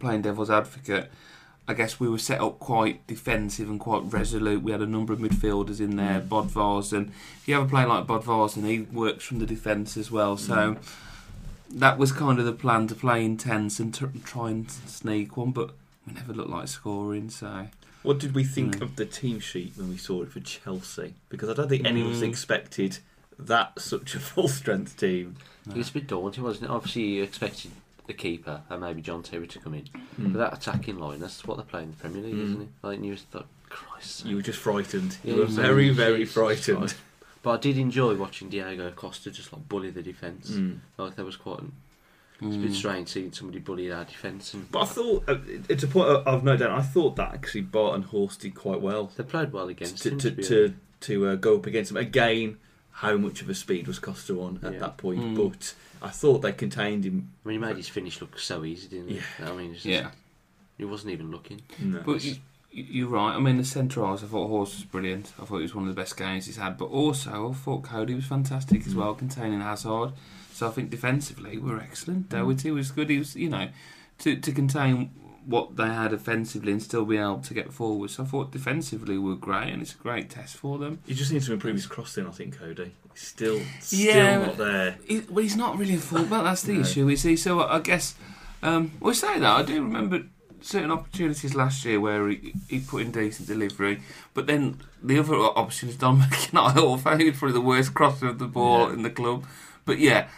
playing 0.00 0.22
devil's 0.22 0.50
advocate, 0.50 1.10
I 1.70 1.74
guess 1.74 2.00
we 2.00 2.08
were 2.08 2.18
set 2.18 2.40
up 2.40 2.58
quite 2.58 3.06
defensive 3.06 3.68
and 3.68 3.78
quite 3.78 4.02
resolute. 4.10 4.62
We 4.62 4.72
had 4.72 4.80
a 4.80 4.86
number 4.86 5.12
of 5.12 5.18
midfielders 5.18 5.80
in 5.80 5.96
there, 5.96 6.20
Mm. 6.20 6.28
Bodvarsson. 6.28 7.08
If 7.40 7.42
you 7.46 7.54
have 7.56 7.64
a 7.64 7.68
player 7.68 7.86
like 7.86 8.06
Bodvarsson, 8.06 8.64
he 8.66 8.80
works 8.80 9.24
from 9.24 9.38
the 9.38 9.46
defence 9.46 9.96
as 9.98 10.10
well. 10.10 10.38
So 10.38 10.54
Mm. 10.54 10.78
that 11.70 11.98
was 11.98 12.10
kind 12.10 12.38
of 12.38 12.46
the 12.46 12.52
plan 12.54 12.86
to 12.88 12.94
play 12.94 13.22
intense 13.22 13.78
and 13.78 13.92
to 13.94 14.10
try 14.24 14.48
and 14.50 14.70
sneak 14.70 15.36
one, 15.36 15.50
but 15.50 15.72
we 16.06 16.14
never 16.14 16.32
looked 16.32 16.50
like 16.50 16.68
scoring. 16.68 17.28
So 17.30 17.68
What 18.02 18.18
did 18.20 18.32
we 18.34 18.44
think 18.44 18.76
Mm. 18.76 18.82
of 18.82 18.96
the 18.96 19.04
team 19.04 19.38
sheet 19.40 19.72
when 19.76 19.90
we 19.90 19.96
saw 19.98 20.22
it 20.22 20.30
for 20.32 20.40
Chelsea? 20.40 21.14
Because 21.28 21.48
I 21.50 21.52
don't 21.52 21.68
think 21.68 21.84
any 21.84 22.00
of 22.00 22.06
us 22.12 22.20
Mm. 22.20 22.28
expected 22.28 22.98
that 23.38 23.78
such 23.80 24.14
a 24.14 24.20
full 24.30 24.48
strength 24.48 24.96
team. 24.96 25.36
no. 25.66 25.74
It 25.74 25.78
was 25.78 25.90
a 25.90 25.92
bit 25.94 26.06
daunting, 26.06 26.44
wasn't 26.44 26.64
it? 26.66 26.70
Obviously, 26.70 27.02
you 27.16 27.22
expected 27.24 27.72
the 28.08 28.14
keeper 28.14 28.62
and 28.68 28.80
maybe 28.80 29.00
John 29.00 29.22
Terry 29.22 29.46
to 29.46 29.58
come 29.60 29.74
in. 29.74 29.84
Mm. 30.20 30.32
But 30.32 30.38
that 30.38 30.54
attacking 30.54 30.98
line, 30.98 31.20
that's 31.20 31.44
what 31.46 31.58
they 31.58 31.62
play 31.62 31.84
in 31.84 31.90
the 31.92 31.96
Premier 31.96 32.22
League, 32.22 32.34
Mm. 32.34 32.44
isn't 32.44 32.62
it? 32.62 32.68
Like, 32.82 32.96
and 32.96 33.06
you 33.06 33.12
just 33.14 33.28
thought, 33.28 33.46
Christ. 33.68 34.24
You 34.24 34.36
were 34.36 34.42
just 34.42 34.58
frightened. 34.58 35.18
Yeah, 35.22 35.34
you 35.34 35.40
were 35.40 35.46
very, 35.46 35.90
very 35.90 36.18
Jesus 36.20 36.34
frightened. 36.34 36.78
Christ. 36.78 36.96
But 37.42 37.50
I 37.52 37.56
did 37.58 37.78
enjoy 37.78 38.16
watching 38.16 38.48
Diego 38.48 38.90
Costa 38.90 39.30
just 39.30 39.52
like 39.52 39.68
bully 39.68 39.90
the 39.90 40.02
defence. 40.02 40.50
Mm. 40.50 40.78
Like 40.96 41.14
that 41.16 41.24
was 41.24 41.36
quite. 41.36 41.60
It's 42.40 42.54
a 42.56 42.58
bit 42.58 42.70
Mm. 42.70 42.74
strange 42.74 43.08
seeing 43.08 43.32
somebody 43.32 43.58
bully 43.58 43.90
our 43.92 44.04
defence, 44.04 44.54
But 44.70 44.82
I 44.82 44.84
thought, 44.86 45.24
uh, 45.28 45.38
it's 45.68 45.82
a 45.82 45.88
point 45.88 46.26
I've 46.26 46.44
no 46.44 46.56
doubt, 46.56 46.70
I 46.70 46.82
thought 46.82 47.16
that 47.16 47.34
actually 47.34 47.62
Batth 47.62 47.94
and 47.96 48.04
Horst 48.04 48.40
did 48.40 48.54
quite 48.54 48.80
well. 48.80 49.10
they 49.16 49.24
played 49.24 49.52
well 49.52 49.68
against 49.68 50.02
to 50.04 50.10
him. 50.10 50.18
to 50.18 50.30
be 50.30 50.42
to, 50.44 50.74
to 51.00 51.26
uh, 51.26 51.34
go 51.34 51.56
up 51.56 51.66
against 51.66 51.90
them 51.92 51.96
again. 51.96 52.56
How 52.92 53.16
much 53.16 53.42
of 53.42 53.48
a 53.50 53.54
speed 53.54 53.86
was 53.86 53.98
Costa 54.00 54.34
on 54.40 54.58
at 54.62 54.72
Yeah. 54.74 54.78
that 54.80 54.96
point? 54.96 55.20
Mm. 55.20 55.36
But 55.50 55.74
I 56.02 56.10
thought 56.10 56.38
they 56.42 56.52
contained 56.52 57.04
him. 57.04 57.30
I 57.44 57.48
mean, 57.48 57.60
he 57.60 57.66
made 57.66 57.76
his 57.76 57.88
finish 57.88 58.20
look 58.20 58.38
so 58.38 58.64
easy, 58.64 58.88
didn't 58.88 59.08
he? 59.08 59.14
Yeah. 59.16 59.50
I 59.50 59.52
mean, 59.56 59.74
just, 59.74 59.84
Yeah, 59.86 60.10
he 60.76 60.84
wasn't 60.84 61.12
even 61.12 61.30
looking. 61.30 61.60
No. 61.78 62.02
but 62.04 62.24
you, 62.24 62.36
you're 62.70 63.08
right. 63.08 63.34
I 63.34 63.38
mean, 63.40 63.56
the 63.56 63.64
centre 63.64 64.04
halves, 64.04 64.22
I 64.22 64.26
thought 64.26 64.48
Horse 64.48 64.74
was 64.76 64.84
brilliant. 64.84 65.32
I 65.40 65.44
thought 65.44 65.58
it 65.58 65.62
was 65.62 65.74
one 65.74 65.88
of 65.88 65.94
the 65.94 66.00
best 66.00 66.16
games 66.16 66.46
he's 66.46 66.56
had. 66.58 66.76
But 66.78 66.86
also, 66.86 67.50
I 67.50 67.54
thought 67.54 67.82
Coady 67.84 68.14
was 68.14 68.26
fantastic 68.26 68.86
as 68.86 68.94
Mm. 68.94 68.98
well, 68.98 69.14
containing 69.14 69.60
Hazard. 69.60 70.12
So 70.52 70.66
I 70.68 70.70
think 70.70 70.90
defensively 70.90 71.56
we're 71.58 71.78
excellent. 71.80 72.26
Mm. 72.28 72.30
Doherty 72.30 72.70
was 72.70 72.90
good. 72.90 73.10
He 73.10 73.18
was, 73.18 73.36
you 73.36 73.48
know, 73.48 73.68
to 74.18 74.36
to 74.36 74.52
contain 74.52 75.10
what 75.48 75.76
they 75.76 75.86
had 75.88 76.12
offensively 76.12 76.72
and 76.72 76.82
still 76.82 77.06
be 77.06 77.16
able 77.16 77.38
to 77.40 77.54
get 77.54 77.72
forward. 77.72 78.10
So 78.10 78.22
I 78.22 78.26
thought 78.26 78.50
defensively 78.52 79.16
we 79.16 79.30
were 79.30 79.34
great, 79.36 79.72
and 79.72 79.80
it's 79.80 79.94
a 79.94 79.96
great 79.96 80.28
test 80.28 80.56
for 80.56 80.76
them. 80.78 80.98
he 81.06 81.14
just 81.14 81.32
needs 81.32 81.46
to 81.46 81.54
improve 81.54 81.74
his 81.76 81.86
crossing. 81.86 82.26
I 82.26 82.30
think 82.30 82.58
Coady. 82.58 82.92
He's 83.14 83.22
still 83.28 83.60
still 83.80 83.98
Yeah. 84.14 84.38
not 84.46 84.58
there. 84.58 84.98
He, 85.06 85.20
well, 85.30 85.42
he's 85.42 85.56
not 85.56 85.78
really 85.78 85.94
a 85.94 85.98
fullback. 85.98 86.44
That's 86.44 86.62
the 86.62 86.74
No. 86.74 86.80
issue, 86.80 87.08
is 87.08 87.22
he? 87.22 87.34
So 87.36 87.60
I 87.62 87.80
guess 87.80 88.14
um, 88.62 88.92
we 89.00 89.14
say 89.14 89.38
that 89.38 89.50
I 89.60 89.62
do 89.62 89.82
remember 89.82 90.22
certain 90.60 90.90
opportunities 90.90 91.54
last 91.54 91.84
year 91.84 91.98
where 92.00 92.28
he, 92.28 92.52
he 92.68 92.80
put 92.80 93.00
in 93.02 93.10
decent 93.12 93.48
delivery, 93.48 94.02
but 94.34 94.46
then 94.46 94.76
the 95.02 95.18
other 95.18 95.34
option 95.36 95.88
is 95.88 95.96
Don 95.96 96.20
McKnight. 96.22 96.76
I 97.06 97.30
probably 97.30 97.52
the 97.52 97.60
worst 97.60 97.94
crosser 97.94 98.28
of 98.28 98.38
the 98.38 98.46
ball 98.48 98.88
Yeah. 98.88 98.92
in 98.94 99.02
the 99.02 99.10
club. 99.10 99.46
But 99.86 99.98
yeah. 99.98 100.28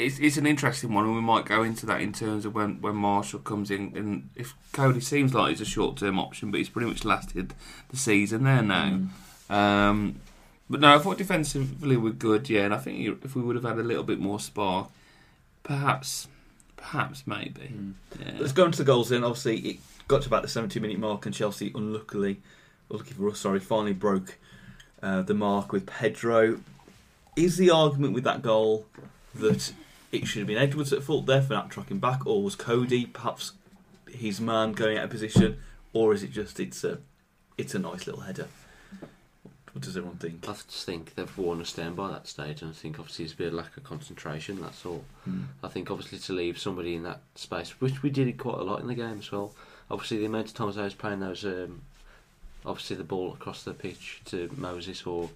It's, 0.00 0.18
it's 0.18 0.36
an 0.36 0.46
interesting 0.46 0.94
one, 0.94 1.04
and 1.04 1.14
we 1.14 1.20
might 1.20 1.44
go 1.44 1.62
into 1.62 1.86
that 1.86 2.00
in 2.00 2.12
terms 2.12 2.46
of 2.46 2.54
when, 2.54 2.80
when 2.80 2.96
Marshall 2.96 3.40
comes 3.40 3.70
in. 3.70 3.92
And 3.94 4.30
if 4.34 4.54
Coady 4.72 5.00
seems 5.00 5.34
like 5.34 5.50
he's 5.50 5.60
a 5.60 5.66
short 5.66 5.98
term 5.98 6.18
option, 6.18 6.50
but 6.50 6.58
he's 6.58 6.68
pretty 6.68 6.88
much 6.88 7.04
lasted 7.04 7.54
the 7.90 7.96
season 7.96 8.44
there 8.44 8.62
now. 8.62 9.00
Mm. 9.50 9.54
Um, 9.54 10.20
but 10.70 10.80
no, 10.80 10.94
I 10.94 10.98
thought 10.98 11.18
defensively 11.18 11.96
we're 11.96 12.12
good, 12.12 12.48
yeah, 12.48 12.62
and 12.62 12.72
I 12.72 12.78
think 12.78 13.24
if 13.24 13.34
we 13.34 13.42
would 13.42 13.56
have 13.56 13.64
had 13.64 13.78
a 13.78 13.82
little 13.82 14.04
bit 14.04 14.20
more 14.20 14.40
spark, 14.40 14.88
perhaps, 15.64 16.28
perhaps 16.76 17.26
maybe. 17.26 17.72
Mm. 17.74 17.94
Yeah. 18.18 18.32
Let's 18.38 18.52
go 18.52 18.64
into 18.64 18.78
the 18.78 18.84
goals 18.84 19.08
then. 19.10 19.24
Obviously, 19.24 19.58
it 19.58 19.76
got 20.08 20.22
to 20.22 20.28
about 20.28 20.42
the 20.42 20.48
70 20.48 20.80
minute 20.80 20.98
mark, 20.98 21.26
and 21.26 21.34
Chelsea, 21.34 21.72
unluckily, 21.74 22.40
or 22.88 22.98
lucky 22.98 23.12
for 23.12 23.28
us, 23.28 23.40
sorry, 23.40 23.60
finally 23.60 23.92
broke 23.92 24.38
uh, 25.02 25.22
the 25.22 25.34
mark 25.34 25.72
with 25.72 25.86
Pedro. 25.86 26.60
Is 27.36 27.56
the 27.56 27.70
argument 27.70 28.14
with 28.14 28.24
that 28.24 28.42
goal 28.42 28.86
that 29.34 29.72
it 30.12 30.26
should 30.26 30.40
have 30.40 30.48
been 30.48 30.58
Edwards 30.58 30.92
at 30.92 31.02
fault 31.02 31.26
there 31.26 31.42
for 31.42 31.54
not 31.54 31.70
tracking 31.70 31.98
back, 31.98 32.26
or 32.26 32.42
was 32.42 32.54
Coady 32.54 33.06
perhaps 33.06 33.52
his 34.08 34.40
man 34.40 34.72
going 34.72 34.98
out 34.98 35.04
of 35.04 35.10
position, 35.10 35.58
or 35.92 36.12
is 36.12 36.22
it 36.22 36.32
just 36.32 36.58
it's 36.58 36.82
a 36.84 36.98
it's 37.56 37.74
a 37.74 37.78
nice 37.78 38.06
little 38.06 38.22
header? 38.22 38.48
What 39.72 39.84
does 39.84 39.96
everyone 39.96 40.18
think? 40.18 40.48
I 40.48 40.52
just 40.52 40.84
think 40.84 41.14
they've 41.14 41.38
worn 41.38 41.60
a 41.60 41.64
down 41.64 41.94
by 41.94 42.10
that 42.10 42.26
stage, 42.26 42.60
and 42.60 42.70
I 42.70 42.74
think 42.74 42.98
obviously 42.98 43.24
it's 43.24 43.34
a 43.34 43.36
bit 43.36 43.48
of 43.48 43.54
lack 43.54 43.76
of 43.76 43.84
concentration. 43.84 44.60
That's 44.60 44.84
all. 44.84 45.04
Hmm. 45.24 45.42
I 45.62 45.68
think 45.68 45.90
obviously 45.90 46.18
to 46.18 46.32
leave 46.32 46.58
somebody 46.58 46.96
in 46.96 47.04
that 47.04 47.20
space, 47.36 47.80
which 47.80 48.02
we 48.02 48.10
did 48.10 48.36
quite 48.36 48.58
a 48.58 48.64
lot 48.64 48.80
in 48.80 48.88
the 48.88 48.96
game 48.96 49.18
as 49.20 49.30
well. 49.30 49.52
Obviously 49.88 50.18
the 50.18 50.26
amount 50.26 50.48
of 50.48 50.54
times 50.54 50.76
I 50.76 50.84
was 50.84 50.94
playing 50.94 51.20
those, 51.20 51.44
um, 51.44 51.82
obviously 52.66 52.96
the 52.96 53.04
ball 53.04 53.32
across 53.32 53.62
the 53.62 53.72
pitch 53.72 54.22
to 54.26 54.50
Moses 54.56 55.06
or 55.06 55.30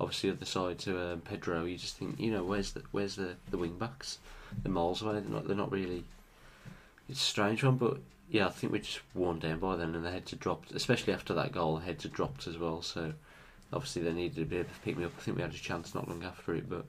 obviously 0.00 0.30
the 0.30 0.36
other 0.36 0.46
side 0.46 0.78
to 0.80 1.12
um, 1.12 1.20
Pedro, 1.20 1.64
you 1.64 1.76
just 1.76 1.96
think, 1.96 2.18
you 2.20 2.30
know, 2.30 2.44
where's 2.44 2.72
the 2.72 2.82
where's 2.92 3.16
the 3.16 3.36
the 3.50 3.58
wing 3.58 3.76
backs? 3.78 4.18
They're 4.62 4.72
miles 4.72 5.02
away. 5.02 5.14
They're 5.14 5.22
not. 5.22 5.46
They're 5.46 5.56
not 5.56 5.72
really. 5.72 6.04
It's 7.08 7.20
a 7.20 7.24
strange 7.24 7.62
one, 7.62 7.76
but 7.76 7.98
yeah, 8.30 8.46
I 8.46 8.50
think 8.50 8.72
we're 8.72 8.80
just 8.82 9.00
worn 9.14 9.38
down 9.38 9.58
by 9.60 9.76
then, 9.76 9.94
and 9.94 10.04
the 10.04 10.10
heads 10.10 10.30
had 10.30 10.40
dropped, 10.40 10.72
especially 10.72 11.12
after 11.12 11.34
that 11.34 11.52
goal. 11.52 11.76
The 11.76 11.84
heads 11.84 12.02
had 12.02 12.12
dropped 12.12 12.46
as 12.46 12.58
well, 12.58 12.82
so 12.82 13.12
obviously 13.72 14.02
they 14.02 14.12
needed 14.12 14.36
to 14.36 14.44
be 14.44 14.56
able 14.58 14.68
to 14.70 14.80
pick 14.80 14.96
me 14.96 15.04
up. 15.04 15.12
I 15.16 15.20
think 15.20 15.36
we 15.36 15.42
had 15.42 15.54
a 15.54 15.58
chance 15.58 15.94
not 15.94 16.08
long 16.08 16.24
after 16.24 16.54
it, 16.54 16.68
but 16.68 16.84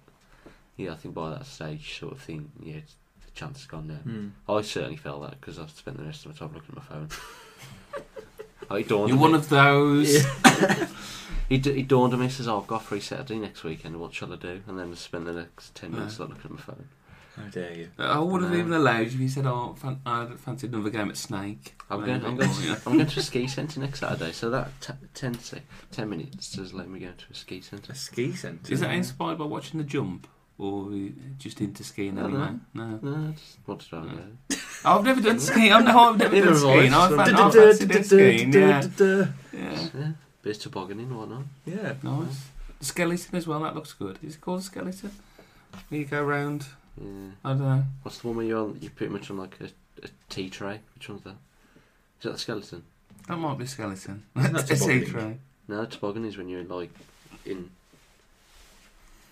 yeah, 0.75 0.91
I 0.91 0.95
think 0.95 1.13
by 1.13 1.29
that 1.31 1.45
stage, 1.45 1.99
sort 1.99 2.13
of 2.13 2.19
thing, 2.21 2.51
yeah, 2.63 2.75
it's, 2.77 2.95
the 3.25 3.31
chance 3.31 3.59
has 3.59 3.67
gone 3.67 3.87
down. 3.87 4.33
Hmm. 4.47 4.51
I 4.51 4.61
certainly 4.61 4.97
felt 4.97 5.21
that 5.21 5.39
because 5.39 5.59
I've 5.59 5.71
spent 5.71 5.97
the 5.97 6.03
rest 6.03 6.25
of 6.25 6.31
my 6.31 6.37
time 6.37 6.53
looking 6.55 6.75
at 6.75 6.77
my 6.77 6.83
phone. 6.83 7.09
Oh, 8.69 8.81
dawned 8.81 9.07
You're 9.09 9.17
one 9.17 9.31
me. 9.31 9.37
of 9.37 9.47
those. 9.47 10.25
It, 11.49 11.63
d- 11.63 11.79
it 11.79 11.87
dawned 11.87 12.13
on 12.13 12.19
me 12.19 12.29
says, 12.29 12.47
oh, 12.47 12.59
I've 12.59 12.67
got 12.67 12.83
free 12.83 12.99
Saturday 12.99 13.39
next 13.39 13.63
weekend. 13.63 13.99
What 13.99 14.13
shall 14.13 14.33
I 14.33 14.35
do? 14.35 14.61
And 14.67 14.77
then 14.77 14.91
I 14.91 14.95
spent 14.95 15.25
the 15.25 15.33
next 15.33 15.75
ten 15.75 15.91
minutes 15.91 16.17
Yeah. 16.19 16.25
like, 16.25 16.35
looking 16.35 16.51
at 16.51 16.57
my 16.57 16.61
phone. 16.61 16.87
How 17.37 17.43
dare 17.49 17.73
you? 17.73 17.89
Uh, 17.99 18.03
I 18.03 18.19
would 18.19 18.41
have 18.41 18.53
even 18.55 18.73
uh, 18.73 18.79
allowed 18.79 18.99
you 18.99 19.05
if 19.05 19.19
you 19.19 19.29
said, 19.29 19.45
"Oh, 19.45 19.75
fan- 19.79 20.01
I'd 20.07 20.39
fancy 20.39 20.65
another 20.67 20.89
game 20.89 21.07
at 21.09 21.17
Snake." 21.17 21.75
I'm 21.89 22.03
going. 22.03 22.25
I'm 22.25 22.35
going, 22.35 22.49
to, 22.51 22.81
I'm 22.87 22.93
going 22.97 23.05
to 23.05 23.19
a 23.19 23.23
ski 23.23 23.47
centre 23.47 23.79
next 23.79 23.99
Saturday. 23.99 24.31
So 24.31 24.49
that 24.49 24.71
t- 24.81 24.93
10, 25.13 25.37
se- 25.39 25.61
10 25.91 26.09
minutes 26.09 26.51
does 26.53 26.73
let 26.73 26.89
me 26.89 26.99
go 26.99 27.09
to 27.15 27.25
a 27.31 27.35
ski 27.35 27.61
centre. 27.61 27.91
A 27.91 27.95
ski 27.95 28.33
centre. 28.33 28.73
Is 28.73 28.79
that 28.79 28.89
inspired 28.91 29.37
by 29.37 29.45
watching 29.45 29.77
the 29.77 29.83
jump, 29.83 30.27
or 30.57 30.87
are 30.89 30.91
you 30.95 31.13
just 31.37 31.61
into 31.61 31.83
skiing 31.83 32.17
I 32.17 32.23
anyway? 32.25 32.49
No. 32.73 32.99
No, 33.03 33.27
I 33.29 33.31
just 33.33 33.57
wanted 33.67 33.83
to 33.83 33.89
try 33.89 33.99
and 33.99 34.11
No. 34.17 34.23
go. 34.49 34.55
I've 34.85 35.03
never 35.05 35.21
done 35.21 35.39
skiing. 35.39 35.71
I 35.73 35.79
know 35.81 35.99
I've 35.99 36.17
never 36.17 36.41
done 36.43 36.55
skiing. 36.55 36.93
I 36.93 37.07
So- 37.09 37.17
fan- 37.17 37.35
I 37.35 37.51
fancy 37.51 37.85
doing 37.85 38.03
skiing. 38.03 38.51
Yeah. 39.53 40.07
Bit 40.47 40.55
of 40.55 40.63
tobogganing 40.63 41.11
or 41.11 41.17
whatnot. 41.19 41.43
Yeah. 41.65 41.95
Nice. 42.03 42.45
The 42.79 42.85
skeleton 42.85 43.35
as 43.35 43.45
well, 43.47 43.59
that 43.59 43.75
looks 43.75 43.91
good. 43.91 44.17
Is 44.23 44.35
it 44.35 44.41
called 44.41 44.61
a 44.61 44.63
skeleton? 44.63 45.11
Where 45.89 45.99
you 45.99 46.05
go 46.05 46.23
round, 46.23 46.67
Yeah. 46.97 47.31
I 47.43 47.49
don't 47.49 47.59
know. 47.59 47.83
What's 48.03 48.19
the 48.19 48.27
one 48.27 48.37
where 48.37 48.45
you're 48.45 48.59
on? 48.63 48.77
You're 48.79 48.91
pretty 48.91 49.11
much 49.11 49.29
on 49.29 49.37
like 49.37 49.57
a, 49.59 49.65
a 50.05 50.07
tea 50.29 50.49
tray. 50.49 50.79
Which 50.95 51.09
one's 51.09 51.23
that? 51.23 51.31
Is 52.19 52.23
that 52.23 52.31
the 52.31 52.37
skeleton? 52.37 52.83
That 53.27 53.35
might 53.35 53.57
be 53.57 53.65
a 53.65 53.67
skeleton. 53.67 54.23
Isn't 54.37 54.55
a 54.55 54.65
sea 54.65 54.75
tobogganing? 54.75 55.09
tray. 55.11 55.37
No, 55.67 55.83
toboggan 55.85 56.23
is 56.23 56.37
when 56.37 56.47
you're 56.47 56.63
like 56.63 56.91
in. 57.45 57.69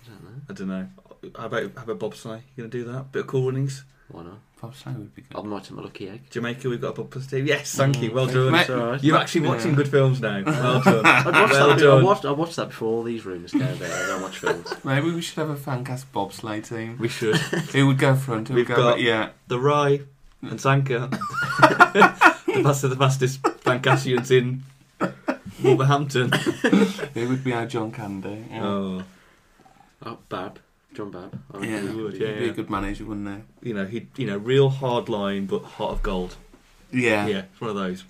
I 0.06 0.10
don't 0.10 0.24
know. 0.24 0.42
I 0.50 0.54
don't 0.54 0.68
know. 0.68 1.32
how 1.40 1.46
about 1.46 1.72
how 1.78 1.84
about 1.92 2.00
bobsleigh? 2.12 2.42
You 2.58 2.64
gonna 2.64 2.68
do 2.70 2.84
that? 2.92 3.14
Bit 3.14 3.22
of 3.22 3.28
cool 3.28 3.46
runnings. 3.46 3.86
Why 4.10 4.24
not? 4.24 4.38
Bobsleigh 4.62 4.98
would 4.98 5.14
be 5.16 5.24
good. 5.24 5.38
I 5.38 5.42
might 5.42 5.64
take 5.64 5.72
my 5.74 5.84
lucky 5.84 6.08
egg. 6.10 6.22
Jamaica, 6.30 6.70
we've 6.70 6.80
got 6.82 6.98
a 6.98 7.04
bobsleigh 7.04 7.30
team. 7.30 7.46
Yes, 7.48 7.76
thank 7.76 8.02
you. 8.02 8.12
Well 8.12 8.28
Mm. 8.28 8.34
done. 8.34 8.52
Mate, 8.52 8.70
It's. 8.96 9.04
You're 9.04 9.18
actually 9.18 9.48
watching 9.48 9.72
yeah. 9.72 9.76
good 9.78 9.88
films 9.90 10.22
now. 10.22 10.42
Well 10.46 10.82
done. 10.82 11.06
I 11.06 11.24
watched, 11.26 11.54
well 11.54 11.68
that, 11.70 11.78
I, 11.78 11.82
done. 11.82 12.04
watched, 12.04 12.26
I 12.26 12.32
watched 12.32 12.56
that 12.56 12.70
before 12.70 12.88
all 12.90 13.04
these 13.04 13.26
rumours 13.26 13.52
came 13.52 13.62
out. 13.64 13.82
I 13.82 14.08
don't 14.08 14.22
watch 14.22 14.38
films. 14.40 14.74
Maybe 14.84 15.12
we 15.12 15.22
should 15.22 15.38
have 15.38 15.50
a 15.50 15.56
fancast 15.56 16.06
bobsleigh 16.14 16.68
team. 16.68 16.98
We 17.00 17.08
should. 17.10 17.36
Who 17.38 17.88
would 17.88 17.98
go 17.98 18.16
front? 18.16 18.48
Who 18.48 18.54
would 18.54 18.60
We've 18.60 18.68
go 18.68 18.76
got- 18.76 18.96
back? 18.96 19.04
Yeah. 19.04 19.30
The 19.48 19.60
Rye 19.60 20.02
and 20.42 20.62
Sanka. 20.62 21.10
the 21.10 22.62
fastest, 22.64 22.90
the 22.90 22.96
fastest 22.96 23.40
Lancashires 23.66 24.32
in 24.32 24.64
Wolverhampton. 25.64 26.32
Who 27.14 27.30
would 27.30 27.44
be 27.44 27.54
our 27.54 27.66
John 27.66 27.92
Candy? 27.92 28.46
Yeah. 28.50 28.64
Oh, 28.66 29.04
Oh, 30.06 30.18
Bab. 30.30 30.60
John 30.96 31.12
Bab. 31.12 31.40
I 31.54 31.66
yeah. 31.66 31.82
he 31.82 31.88
would, 32.02 32.14
He'd 32.14 32.22
yeah, 32.22 32.34
be 32.40 32.46
yeah. 32.46 32.52
a 32.52 32.54
good 32.54 32.70
manager, 32.70 33.06
wouldn't 33.06 33.44
he? 33.62 33.68
you 33.70 33.74
know, 33.76 33.86
he, 33.86 34.08
you 34.18 34.26
know, 34.28 34.38
real 34.38 34.70
hard 34.70 35.10
line 35.10 35.46
but 35.46 35.64
heart 35.64 35.92
of 35.92 36.04
gold. 36.04 36.36
Yeah. 36.92 37.28
Yeah, 37.28 37.44
it's 37.52 37.62
one 37.62 37.70
of 37.72 37.76
those. 37.76 38.04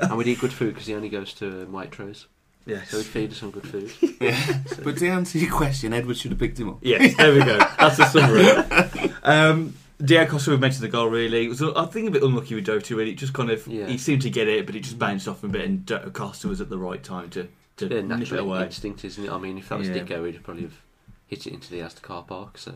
And 0.00 0.16
we'd 0.16 0.26
eat 0.28 0.40
good 0.40 0.52
food 0.52 0.74
because 0.74 0.86
he 0.86 0.94
only 0.94 1.08
goes 1.10 1.34
to 1.34 1.66
Waitrose. 1.70 2.24
Yes. 2.64 2.90
So 2.90 2.96
he'd 2.98 3.06
feed 3.06 3.30
us 3.32 3.38
some 3.38 3.50
good 3.50 3.66
food. 3.68 3.92
Yeah. 4.20 4.58
But 4.82 4.96
to 4.98 5.08
answer 5.08 5.38
your 5.38 5.52
question, 5.52 5.92
Edward 5.92 6.16
should 6.16 6.32
have 6.32 6.40
picked 6.40 6.58
him 6.58 6.70
up. 6.70 6.78
Yes, 6.82 7.16
there 7.16 7.32
we 7.32 7.40
go. 7.40 7.58
That's 7.78 7.96
the 7.98 8.06
summary. 8.06 9.12
Um, 9.22 9.74
Diego 10.02 10.30
Costa, 10.32 10.50
we 10.50 10.56
mentioned 10.56 10.82
the 10.84 10.88
goal 10.88 11.06
really. 11.08 11.44
It 11.46 11.48
was, 11.48 11.62
I 11.62 11.86
think, 11.86 12.08
a 12.08 12.10
bit 12.10 12.22
unlucky 12.22 12.54
with 12.54 12.64
Doherty. 12.64 12.94
Really, 12.94 13.10
it 13.12 13.18
just 13.18 13.32
kind 13.32 13.50
of 13.50 13.66
Yeah. 13.66 13.86
he 13.86 13.98
seemed 13.98 14.22
to 14.22 14.30
get 14.30 14.48
it, 14.48 14.64
but 14.66 14.74
it 14.74 14.80
just 14.80 14.98
bounced 14.98 15.28
off 15.28 15.42
him 15.44 15.50
a 15.50 15.52
bit, 15.54 15.64
and 15.66 15.84
Do- 15.86 15.98
Costa 16.12 16.48
was 16.48 16.60
at 16.60 16.68
the 16.70 16.78
right 16.78 17.02
time 17.02 17.30
to 17.30 17.48
to 17.78 17.86
Yeah, 17.86 18.00
nip 18.00 18.04
it 18.04 18.06
natural 18.18 18.40
away. 18.40 18.64
instinct, 18.64 19.04
isn't 19.04 19.24
it? 19.24 19.30
I 19.30 19.38
mean, 19.38 19.58
if 19.58 19.68
that 19.68 19.78
was 19.78 19.88
Yeah. 19.88 19.98
Dicko, 19.98 20.26
he'd 20.26 20.42
probably 20.42 20.64
have 20.64 20.80
hit 21.28 21.46
it 21.46 21.52
into 21.52 21.70
the 21.70 21.80
Astor 21.80 22.00
car 22.00 22.22
park. 22.24 22.58
So 22.58 22.74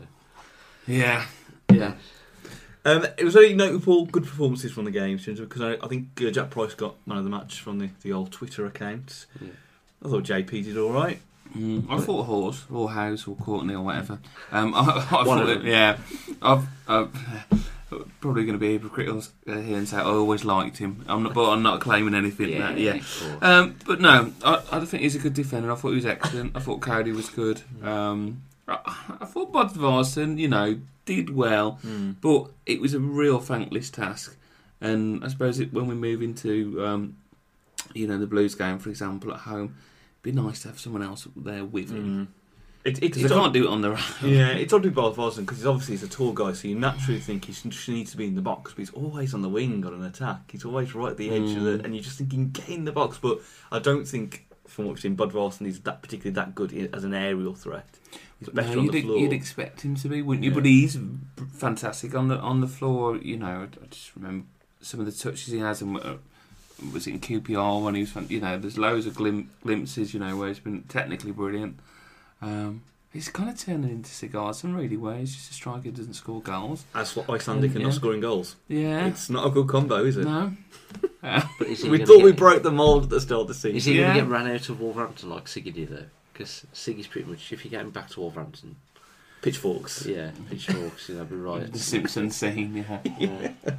Yeah. 0.87 1.25
Yeah. 1.71 1.93
Um, 2.85 3.05
it 3.17 3.23
was 3.23 3.35
only 3.35 3.53
notable 3.53 4.05
good 4.05 4.23
performances 4.23 4.71
from 4.71 4.85
the 4.85 4.91
game 4.91 5.17
because 5.17 5.61
I, 5.61 5.77
I 5.83 5.87
think 5.87 6.21
uh, 6.21 6.29
Jack 6.31 6.49
Price 6.49 6.73
got 6.73 6.95
man 7.07 7.17
of 7.17 7.23
the 7.23 7.29
match 7.29 7.61
from 7.61 7.79
the, 7.79 7.89
the 8.01 8.11
old 8.11 8.31
Twitter 8.31 8.65
account. 8.65 9.25
Yeah. 9.41 9.49
I 10.05 10.09
thought 10.09 10.23
JP 10.23 10.49
did 10.65 10.77
all 10.77 10.91
right. 10.91 11.19
Mm, 11.57 11.85
I 11.89 11.99
thought 11.99 12.23
Horse 12.23 12.65
or 12.71 12.91
House 12.91 13.27
or 13.27 13.35
Courtney 13.35 13.75
or 13.75 13.83
whatever. 13.83 14.19
Um, 14.51 14.73
I, 14.75 14.79
I 14.79 15.15
One 15.23 15.39
thought 15.39 15.49
of 15.49 15.49
it, 15.49 15.63
yeah. 15.63 15.97
I've, 16.41 16.67
I've 16.87 17.71
probably 18.21 18.45
going 18.45 18.57
to 18.57 18.59
be 18.59 18.73
hypocritical 18.73 19.23
uh, 19.47 19.59
here 19.59 19.77
and 19.77 19.87
say 19.87 19.97
I 19.97 20.03
always 20.03 20.43
liked 20.45 20.77
him. 20.77 21.03
I'm 21.07 21.23
not, 21.23 21.33
but 21.33 21.49
I'm 21.49 21.63
not 21.63 21.81
claiming 21.81 22.13
anything. 22.13 22.49
yeah, 22.49 22.71
that, 22.73 22.79
yeah. 22.79 23.01
Um, 23.41 23.75
but 23.85 24.01
no, 24.01 24.33
I, 24.43 24.61
I 24.71 24.85
think 24.85 25.03
he's 25.03 25.15
a 25.15 25.19
good 25.19 25.33
defender. 25.33 25.71
I 25.71 25.75
thought 25.75 25.89
he 25.89 25.95
was 25.95 26.05
excellent. 26.05 26.55
I 26.55 26.59
thought 26.59 26.81
Coady 26.81 27.11
was 27.11 27.29
good. 27.29 27.61
Um, 27.81 28.43
I, 28.67 28.79
I 29.21 29.25
thought 29.25 29.51
Bodvarsson, 29.51 30.37
you 30.39 30.47
know, 30.47 30.79
did 31.05 31.29
well, 31.35 31.79
but 32.21 32.51
it 32.65 32.79
was 32.79 32.93
a 32.93 32.99
real 32.99 33.39
thankless 33.39 33.89
task. 33.89 34.37
And 34.79 35.23
I 35.23 35.29
suppose 35.29 35.59
it, 35.59 35.73
when 35.73 35.87
we 35.87 35.95
move 35.95 36.21
into, 36.21 36.85
um, 36.85 37.17
you 37.93 38.07
know, 38.07 38.17
the 38.17 38.27
Blues 38.27 38.55
game, 38.55 38.79
for 38.79 38.89
example, 38.89 39.33
at 39.33 39.39
home, 39.41 39.75
it'd 40.21 40.35
be 40.35 40.41
nice 40.41 40.61
to 40.63 40.69
have 40.69 40.79
someone 40.79 41.03
else 41.03 41.27
there 41.35 41.65
with 41.65 41.89
him. 41.91 42.27
Mm. 42.27 42.27
It, 42.85 42.97
it, 42.97 43.03
it's 43.03 43.21
they 43.21 43.29
can't 43.29 43.53
do 43.53 43.63
it 43.63 43.69
on 43.69 43.81
their 43.81 43.93
own. 43.93 43.99
yeah, 44.23 44.49
it's 44.49 44.73
odd 44.73 44.83
with 44.83 44.93
Bodvarsson 44.95 45.37
because 45.45 45.65
obviously 45.65 45.93
he's 45.95 46.03
a 46.03 46.07
tall 46.09 46.33
guy, 46.33 46.51
so 46.53 46.67
you 46.67 46.75
naturally 46.75 47.19
think 47.19 47.45
he 47.45 47.53
just 47.53 47.87
needs 47.89 48.11
to 48.11 48.17
be 48.17 48.25
in 48.27 48.35
the 48.35 48.41
box, 48.41 48.71
but 48.73 48.79
he's 48.79 48.91
always 48.91 49.33
on 49.33 49.41
the 49.41 49.47
wing 49.49 49.85
on 49.85 49.93
an 49.93 50.03
attack. 50.03 50.51
He's 50.51 50.65
always 50.65 50.93
right 50.93 51.11
at 51.11 51.17
the 51.17 51.29
edge 51.29 51.55
of 51.55 51.63
the, 51.63 51.77
Mm. 51.77 51.85
and 51.85 51.95
you're 51.95 52.03
just 52.03 52.17
thinking 52.17 52.49
get 52.51 52.67
in 52.67 52.83
the 52.85 52.91
box. 52.91 53.17
But 53.21 53.39
I 53.71 53.79
don't 53.79 54.05
think, 54.05 54.45
from 54.67 54.85
what 54.85 54.91
we've 54.95 54.99
seen, 55.01 55.15
Bodvarsson 55.15 55.65
is 55.65 55.79
that 55.81 56.01
particularly 56.01 56.35
that 56.35 56.55
good 56.55 56.73
i- 56.73 56.95
as 56.95 57.05
an 57.05 57.13
aerial 57.13 57.55
threat. 57.55 57.87
He's 58.39 58.49
better 58.49 58.73
No, 58.73 58.79
on 58.79 58.85
you'd, 58.87 58.93
the 58.93 59.01
floor. 59.03 59.17
you'd 59.17 59.31
expect 59.33 59.81
him 59.81 59.95
to 59.95 60.09
be, 60.09 60.21
wouldn't 60.21 60.43
you? 60.43 60.49
Yeah. 60.51 60.55
But 60.55 60.65
he's 60.65 60.97
fantastic 61.53 62.13
on 62.15 62.27
the 62.27 62.37
on 62.39 62.61
the 62.61 62.67
floor. 62.67 63.17
You 63.17 63.37
know, 63.37 63.67
I 63.81 63.85
just 63.89 64.15
remember 64.15 64.45
some 64.81 64.99
of 64.99 65.05
the 65.05 65.11
touches 65.11 65.47
he 65.53 65.59
has, 65.59 65.81
and 65.81 65.97
uh, 65.97 66.15
was 66.91 67.07
it 67.07 67.11
in 67.11 67.19
QPR 67.21 67.81
when 67.81 67.95
he 67.95 68.01
was, 68.01 68.13
you 68.29 68.41
know, 68.41 68.57
there's 68.57 68.77
loads 68.77 69.05
of 69.05 69.15
glim- 69.15 69.49
glimpses, 69.63 70.13
you 70.13 70.19
know, 70.19 70.35
where 70.35 70.49
he's 70.49 70.59
been 70.59 70.83
technically 70.83 71.31
brilliant. 71.31 71.79
Um, 72.43 72.81
he's 73.11 73.29
kind 73.29 73.49
of 73.49 73.57
turning 73.57 73.89
into 73.89 74.09
Sigurdarson, 74.09 74.75
really, 74.75 74.97
where 74.97 75.17
he's 75.17 75.33
just 75.35 75.51
a 75.51 75.53
striker 75.53 75.83
who 75.83 75.91
doesn't 75.91 76.13
score 76.15 76.41
goals. 76.41 76.85
As 76.93 77.15
what 77.15 77.29
Icelandic 77.29 77.71
and 77.71 77.81
Yeah. 77.81 77.87
not 77.87 77.95
scoring 77.95 78.19
goals. 78.21 78.55
Yeah, 78.67 79.05
It's 79.07 79.29
not 79.29 79.47
a 79.47 79.49
good 79.49 79.67
combo, 79.67 80.03
is 80.03 80.17
it? 80.17 80.25
no, 80.25 80.53
Uh, 81.23 81.41
But 81.59 81.67
is 81.67 81.83
We 81.83 81.97
gonna 81.99 82.05
thought 82.07 82.23
we 82.23 82.31
broke 82.33 82.63
the 82.63 82.71
mould 82.71 83.03
at 83.03 83.09
the 83.09 83.21
start 83.21 83.41
of 83.41 83.47
the 83.47 83.51
Is 83.53 83.61
season. 83.61 83.93
he 83.93 83.99
Yeah. 83.99 84.05
going 84.07 84.15
to 84.15 84.21
get 84.23 84.29
ran 84.29 84.47
out 84.55 84.69
of 84.69 84.79
Wolverhampton 84.81 85.29
like 85.29 85.45
Siggy 85.45 85.73
did 85.73 85.89
though? 85.89 86.05
Because 86.33 86.65
Siggy's 86.73 87.07
pretty 87.07 87.29
much 87.29 87.51
if 87.53 87.63
you 87.63 87.71
get 87.71 87.81
him 87.81 87.91
back 87.91 88.09
to 88.09 88.19
Wolverhampton, 88.19 88.75
Pitchforks. 89.41 90.05
yeah, 90.05 90.31
pitchforks, 90.49 91.09
you 91.09 91.15
know, 91.15 91.25
be 91.25 91.35
right. 91.35 91.71
the 91.71 91.77
Simpsons 91.79 92.35
scene. 92.35 92.85
Yeah, 92.89 92.99
Yeah. 93.19 93.51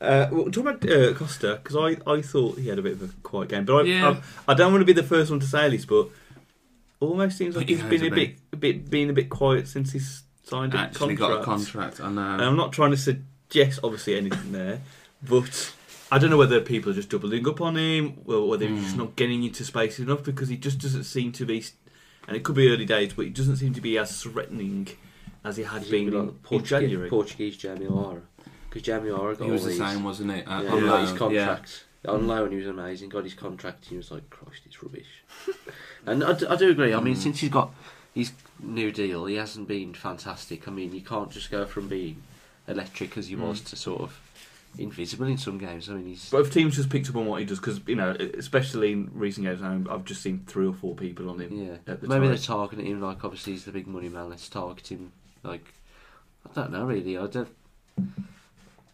Uh, 0.00 0.28
well, 0.32 0.44
talk 0.50 0.66
about 0.66 0.90
uh, 0.90 1.14
Costa, 1.14 1.58
because 1.62 1.76
I, 1.76 2.10
I 2.10 2.20
thought 2.20 2.58
he 2.58 2.68
had 2.68 2.78
a 2.78 2.82
bit 2.82 2.92
of 2.92 3.02
a 3.04 3.08
quiet 3.22 3.48
game, 3.48 3.64
but 3.64 3.76
I, 3.76 3.82
Yeah. 3.84 4.20
I, 4.46 4.52
I 4.52 4.54
don't 4.54 4.70
want 4.72 4.82
to 4.82 4.84
be 4.84 4.92
the 4.92 5.02
first 5.06 5.30
one 5.30 5.40
to 5.40 5.46
say 5.46 5.70
this, 5.70 5.86
but 5.86 6.08
almost 7.04 7.38
seems 7.38 7.56
like 7.56 7.68
He 7.68 7.74
he's 7.74 7.82
has 7.82 7.90
been 7.90 8.02
a 8.02 8.06
a 8.06 8.10
bit, 8.10 8.36
a 8.52 8.56
bit, 8.56 8.90
been 8.90 9.10
a 9.10 9.12
bit 9.12 9.28
quiet 9.30 9.68
since 9.68 9.92
he's 9.92 10.22
signed 10.44 10.74
a 10.74 10.78
actually 10.78 11.16
contract. 11.16 11.32
got 11.34 11.40
a 11.40 11.44
contract. 11.44 12.00
I 12.00 12.10
know. 12.10 12.32
And 12.34 12.42
I'm 12.42 12.56
not 12.56 12.72
trying 12.72 12.90
to 12.90 12.96
suggest 12.96 13.80
obviously 13.82 14.16
anything 14.16 14.52
there, 14.52 14.80
but 15.28 15.72
I 16.12 16.18
don't 16.18 16.30
know 16.30 16.36
whether 16.36 16.60
people 16.60 16.92
are 16.92 16.94
just 16.94 17.08
doubling 17.10 17.48
up 17.48 17.60
on 17.60 17.76
him, 17.76 18.18
or 18.26 18.48
whether 18.48 18.66
he's 18.66 18.82
just 18.82 18.94
Hmm. 18.94 19.00
not 19.02 19.16
getting 19.16 19.42
into 19.42 19.64
space 19.64 19.98
enough 19.98 20.22
because 20.22 20.48
he 20.48 20.56
just 20.56 20.78
doesn't 20.78 21.04
seem 21.04 21.32
to 21.32 21.44
be, 21.46 21.64
and 22.28 22.36
it 22.36 22.42
could 22.44 22.54
be 22.56 22.68
early 22.68 22.84
days, 22.84 23.12
but 23.14 23.24
he 23.24 23.30
doesn't 23.30 23.56
seem 23.56 23.72
to 23.74 23.80
be 23.80 23.96
as 23.98 24.20
threatening 24.22 24.88
as 25.44 25.56
he 25.56 25.62
had 25.64 25.82
Is 25.82 25.88
been 25.90 26.02
he 26.02 26.06
in, 26.08 26.14
like 26.14 26.28
in 26.28 26.34
Portuguese, 26.42 26.68
January. 26.70 27.08
Portuguese 27.10 27.56
Jamie 27.56 27.86
O'Hara? 27.86 28.22
Because 28.68 28.82
Jamie 28.82 29.10
O'Hara 29.10 29.36
got 29.36 29.44
he 29.44 29.50
was 29.50 29.60
all 29.62 29.66
the 29.68 29.72
these, 29.72 29.78
same, 29.92 30.04
wasn't 30.04 30.30
it? 30.32 30.46
Uh, 30.48 30.62
yeah, 30.62 30.70
on 30.72 30.82
he 30.82 30.86
got 30.88 31.00
his 31.00 31.10
loan, 31.10 31.18
contract 31.18 31.84
on 32.06 32.26
loan. 32.26 32.50
He 32.50 32.56
was 32.58 32.66
amazing. 32.66 33.08
Got 33.08 33.24
his 33.24 33.34
contract. 33.34 33.86
He 33.86 33.96
was 33.96 34.10
like, 34.10 34.28
Christ, 34.30 34.62
it's 34.66 34.82
rubbish. 34.82 35.06
and 36.06 36.22
I, 36.24 36.32
d- 36.34 36.46
I 36.46 36.56
do 36.56 36.70
agree. 36.70 36.92
I 36.94 37.00
mean, 37.00 37.14
Mm. 37.14 37.18
since 37.22 37.40
he's 37.40 37.50
got 37.50 37.72
his 38.14 38.32
new 38.60 38.92
deal, 38.92 39.26
he 39.26 39.34
hasn't 39.36 39.68
been 39.68 39.94
fantastic. 39.94 40.66
I 40.68 40.70
mean, 40.70 40.92
you 40.94 41.00
can't 41.00 41.30
just 41.30 41.50
go 41.50 41.64
from 41.66 41.88
being 41.88 42.22
electric 42.68 43.16
as 43.18 43.28
he 43.28 43.36
was 43.36 43.60
Mm. 43.60 43.64
to 43.70 43.76
sort 43.76 44.00
of 44.02 44.20
invisible 44.78 45.26
in 45.26 45.38
some 45.38 45.56
games. 45.58 45.88
I 45.88 45.94
mean, 45.94 46.06
he's 46.06 46.30
But 46.30 46.40
if 46.40 46.52
teams 46.52 46.74
just 46.76 46.90
picked 46.90 47.08
up 47.08 47.16
on 47.16 47.26
what 47.26 47.38
he 47.40 47.46
does, 47.46 47.58
because 47.60 47.80
you 47.86 47.94
know, 47.96 48.10
especially 48.36 48.92
in 48.92 49.10
recent 49.14 49.46
games, 49.46 49.62
I've 49.88 50.04
just 50.04 50.22
seen 50.22 50.44
three 50.46 50.66
or 50.66 50.74
four 50.74 50.94
people 50.96 51.30
on 51.30 51.38
him. 51.40 51.52
Yeah, 51.52 51.92
at 51.92 52.00
the 52.00 52.08
maybe 52.08 52.22
time. 52.22 52.28
they're 52.28 52.38
targeting 52.38 52.86
him 52.86 53.00
like 53.00 53.24
obviously 53.24 53.52
he's 53.52 53.64
the 53.64 53.72
big 53.72 53.86
money 53.86 54.08
man. 54.08 54.30
Let's 54.30 54.48
target 54.48 54.88
him. 54.90 55.12
Like 55.42 55.74
I 56.48 56.52
don't 56.54 56.72
know 56.72 56.84
really. 56.86 57.16
I 57.18 57.26
don't. 57.26 57.48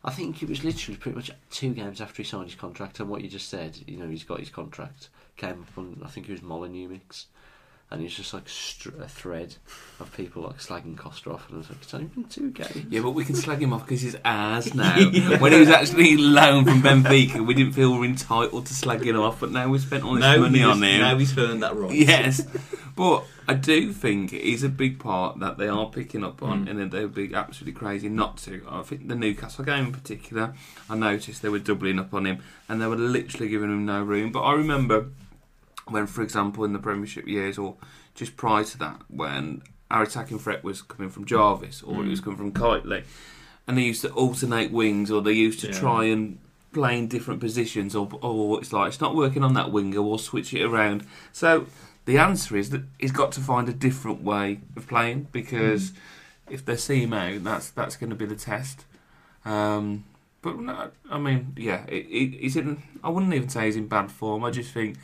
I 0.03 0.11
think 0.11 0.43
it 0.43 0.49
was 0.49 0.65
literally 0.65 0.97
pretty 0.97 1.17
much 1.17 1.31
two 1.51 1.75
games 1.75 2.01
after 2.01 2.23
he 2.23 2.29
signed 2.29 2.47
his 2.47 2.55
contract, 2.55 3.01
and 3.01 3.09
what 3.11 3.21
you 3.23 3.29
just 3.29 3.49
said, 3.49 3.79
you 3.87 3.99
know, 3.99 4.09
he's 4.09 4.25
got 4.25 4.41
his 4.41 4.49
contract. 4.49 5.09
Came 5.41 5.63
up 5.67 5.79
on 5.79 6.03
I 6.05 6.09
think 6.09 6.29
it 6.29 6.33
was 6.33 6.43
Molineux 6.43 6.89
mix, 6.89 7.27
and 7.91 8.03
it's 8.03 8.15
just 8.15 8.35
like 8.35 8.47
str- 8.47 8.91
a 9.01 9.09
thread 9.09 9.57
of 9.99 10.15
people 10.15 10.43
like 10.43 10.59
slagging 10.59 10.99
Costa 10.99 11.31
off, 11.31 11.49
and 11.49 11.57
I 11.57 11.59
was 11.61 11.71
like, 11.71 11.79
it's 11.83 11.95
only 11.95 12.07
been 12.09 12.25
two 12.25 12.51
games. 12.51 12.85
Yeah, 12.91 13.01
but 13.01 13.13
we 13.13 13.25
can 13.25 13.35
slag 13.37 13.63
him 13.63 13.73
off 13.73 13.85
because 13.87 14.03
he's 14.03 14.17
ours 14.25 14.75
now. 14.75 14.97
When 15.39 15.53
he 15.53 15.59
was 15.61 15.71
actually 15.71 16.19
loaned 16.19 16.69
from 16.69 16.83
Benfica, 16.83 17.45
we 17.47 17.55
didn't 17.55 17.73
feel 17.73 17.93
we 17.93 17.99
were 18.01 18.05
entitled 18.05 18.67
to 18.67 18.75
slag 18.75 19.03
him 19.03 19.19
off, 19.19 19.41
but 19.41 19.51
now 19.51 19.67
we've 19.69 19.81
spent 19.81 20.05
all 20.05 20.15
this 20.15 20.21
now, 20.23 20.37
money 20.37 20.59
he's, 20.59 20.67
on 20.67 20.83
him. 20.83 21.01
now 21.01 21.17
he's 21.17 21.39
earned 21.39 21.63
that 21.63 21.75
right. 21.75 21.91
Yes, 21.95 22.47
but 22.95 23.25
I 23.49 23.55
do 23.55 23.93
think 23.95 24.35
it 24.35 24.43
is 24.43 24.63
a 24.63 24.69
big 24.69 24.99
part 25.01 25.39
that 25.41 25.57
they 25.57 25.69
are 25.69 25.87
picking 25.89 26.23
up 26.23 26.43
on, 26.43 26.67
Mm. 26.67 26.71
and 26.71 26.79
that 26.81 26.91
they 26.91 27.01
would 27.07 27.15
be 27.15 27.35
absolutely 27.35 27.73
crazy 27.79 28.09
not 28.11 28.37
to. 28.39 28.63
I 28.69 28.83
think 28.83 29.09
the 29.09 29.15
Newcastle 29.17 29.65
game 29.65 29.87
in 29.87 29.93
particular, 29.93 30.55
I 30.91 30.97
noticed 30.97 31.41
they 31.43 31.49
were 31.49 31.59
doubling 31.59 31.99
up 31.99 32.13
on 32.15 32.27
him, 32.27 32.43
and 32.69 32.81
they 32.81 32.87
were 32.87 32.97
literally 32.97 33.49
giving 33.49 33.71
him 33.71 33.87
no 33.87 34.03
room. 34.03 34.31
But 34.33 34.43
I 34.43 34.53
remember 34.53 35.07
when, 35.91 36.07
for 36.07 36.23
example, 36.23 36.65
in 36.65 36.73
the 36.73 36.79
Premiership 36.79 37.27
years 37.27 37.59
or 37.59 37.77
just 38.15 38.37
prior 38.37 38.65
to 38.65 38.79
that, 38.79 39.01
when 39.09 39.63
our 39.91 40.03
attacking 40.03 40.39
threat 40.39 40.63
was 40.63 40.83
coming 40.83 41.11
from 41.11 41.25
Jarvis 41.25 41.83
or 41.83 42.03
it 42.03 42.07
Mm. 42.07 42.11
was 42.11 42.21
coming 42.21 42.37
from 42.39 42.53
Kightly, 42.53 43.05
and 43.67 43.77
they 43.77 43.83
used 43.83 44.03
to 44.03 44.11
alternate 44.13 44.71
wings 44.71 45.11
or 45.11 45.21
they 45.23 45.33
used 45.33 45.61
to 45.61 45.69
Yeah. 45.69 45.79
try 45.81 46.05
and 46.05 46.39
play 46.73 46.97
in 46.99 47.09
different 47.09 47.41
positions 47.41 47.97
or, 47.97 48.09
or 48.23 48.61
it's 48.61 48.73
like 48.73 48.87
it's 48.89 49.01
not 49.01 49.17
working 49.17 49.43
on 49.43 49.55
that 49.55 49.73
winger 49.73 50.01
we'll 50.01 50.19
switch 50.19 50.55
it 50.55 50.63
around 50.63 51.05
so 51.33 51.67
the 52.05 52.17
answer 52.17 52.57
is 52.57 52.71
that 52.71 52.83
he's 53.01 53.11
got 53.11 53.33
to 53.33 53.41
find 53.41 53.69
a 53.69 53.73
different 53.73 54.23
way 54.23 54.61
of 54.77 54.87
playing 54.87 55.27
because 55.33 55.93
if 56.49 56.65
they 56.65 56.77
see 56.77 57.03
him 57.03 57.13
out 57.13 57.43
that's 57.43 57.71
that's 57.71 57.97
going 57.97 58.11
to 58.11 58.15
be 58.15 58.25
the 58.25 58.37
test 58.37 58.85
um, 59.45 60.05
but 60.43 60.61
no, 60.61 60.91
I 61.11 61.19
mean 61.19 61.53
yeah 61.57 61.85
it, 61.89 62.07
it, 62.09 62.41
he's 62.41 62.55
in 62.57 62.81
I 63.03 63.09
wouldn't 63.11 63.35
even 63.35 63.49
say 63.49 63.67
he's 63.67 63.75
in 63.75 63.89
bad 63.89 64.13
form 64.13 64.45
I 64.45 64.51
just 64.53 64.73
think 64.73 64.97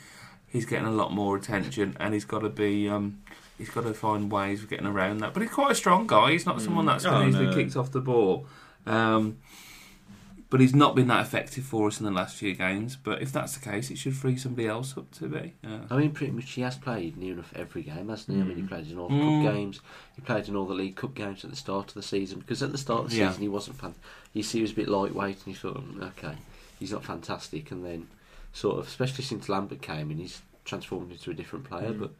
he's 0.57 0.65
getting 0.65 0.87
a 0.87 0.91
lot 0.91 1.11
more 1.13 1.35
attention 1.37 1.95
and 1.99 2.13
he's 2.13 2.25
got 2.25 2.39
to 2.39 2.49
be 2.49 2.89
um, 2.89 3.19
he's 3.57 3.69
got 3.69 3.81
to 3.85 3.93
find 3.93 4.31
ways 4.31 4.61
of 4.63 4.69
getting 4.69 4.85
around 4.87 5.19
that 5.19 5.33
but 5.33 5.41
he's 5.41 5.51
quite 5.51 5.71
a 5.71 5.75
strong 5.75 6.05
guy 6.07 6.31
he's 6.31 6.45
not 6.45 6.61
someone 6.61 6.85
Mm. 6.85 6.89
that's 6.89 7.05
Oh, 7.05 7.11
going 7.11 7.23
to 7.23 7.29
easily 7.29 7.45
no. 7.45 7.53
kicked 7.55 7.75
off 7.77 7.91
the 7.91 8.01
ball 8.01 8.45
um, 8.85 9.37
but 10.49 10.61
he's 10.61 10.73
not 10.73 10.95
been 10.95 11.07
that 11.07 11.25
effective 11.25 11.65
for 11.65 11.87
us 11.89 11.99
in 11.99 12.05
the 12.05 12.11
last 12.11 12.37
few 12.37 12.53
games. 12.55 12.95
But 12.95 13.21
if 13.21 13.33
that's 13.33 13.57
the 13.57 13.69
case, 13.69 13.91
it 13.91 13.97
should 13.97 14.15
free 14.15 14.37
somebody 14.37 14.65
else 14.65 14.97
up 14.97 15.11
to 15.15 15.27
be. 15.27 15.55
Uh, 15.61 15.79
I 15.89 15.97
mean, 15.97 16.11
pretty 16.11 16.31
much 16.31 16.49
he 16.51 16.61
has 16.61 16.77
played 16.77 17.17
near 17.17 17.33
enough 17.33 17.51
every 17.53 17.81
game, 17.83 18.07
hasn't 18.07 18.33
he? 18.37 18.41
I 18.41 18.45
mean, 18.45 18.55
he 18.55 18.63
Mm. 18.63 18.69
played 18.69 18.89
in 18.89 18.97
all 18.97 19.09
Mm. 19.09 19.19
the 19.41 19.45
cup 19.45 19.53
games. 19.55 19.81
He 20.15 20.21
played 20.21 20.47
in 20.47 20.55
all 20.55 20.65
the 20.65 20.73
League 20.73 20.95
Cup 20.95 21.13
games 21.15 21.43
at 21.43 21.49
the 21.49 21.57
start 21.57 21.89
of 21.89 21.95
the 21.95 22.01
season. 22.01 22.39
Because 22.39 22.63
at 22.63 22.71
the 22.71 22.77
start 22.77 23.03
of 23.03 23.09
the 23.09 23.17
Yeah. 23.17 23.27
season, 23.27 23.41
he 23.41 23.49
wasn't 23.49 23.77
fan. 23.77 23.95
You 24.31 24.41
see, 24.41 24.59
he 24.59 24.61
was 24.61 24.71
a 24.71 24.75
bit 24.75 24.87
lightweight, 24.87 25.35
and 25.45 25.47
you 25.47 25.53
thought, 25.55 25.83
"Mm, 25.85 26.01
okay, 26.17 26.37
he's 26.79 26.93
not 26.93 27.03
fantastic. 27.03 27.69
And 27.71 27.83
then, 27.83 28.07
sort 28.53 28.79
of, 28.79 28.87
especially 28.87 29.25
since 29.25 29.49
Lambert 29.49 29.81
came 29.81 30.11
in, 30.11 30.17
he's 30.19 30.41
transformed 30.67 31.11
into 31.11 31.31
a 31.31 31.33
different 31.33 31.65
player. 31.65 31.89
Mm. 31.91 31.99
But 31.99 32.11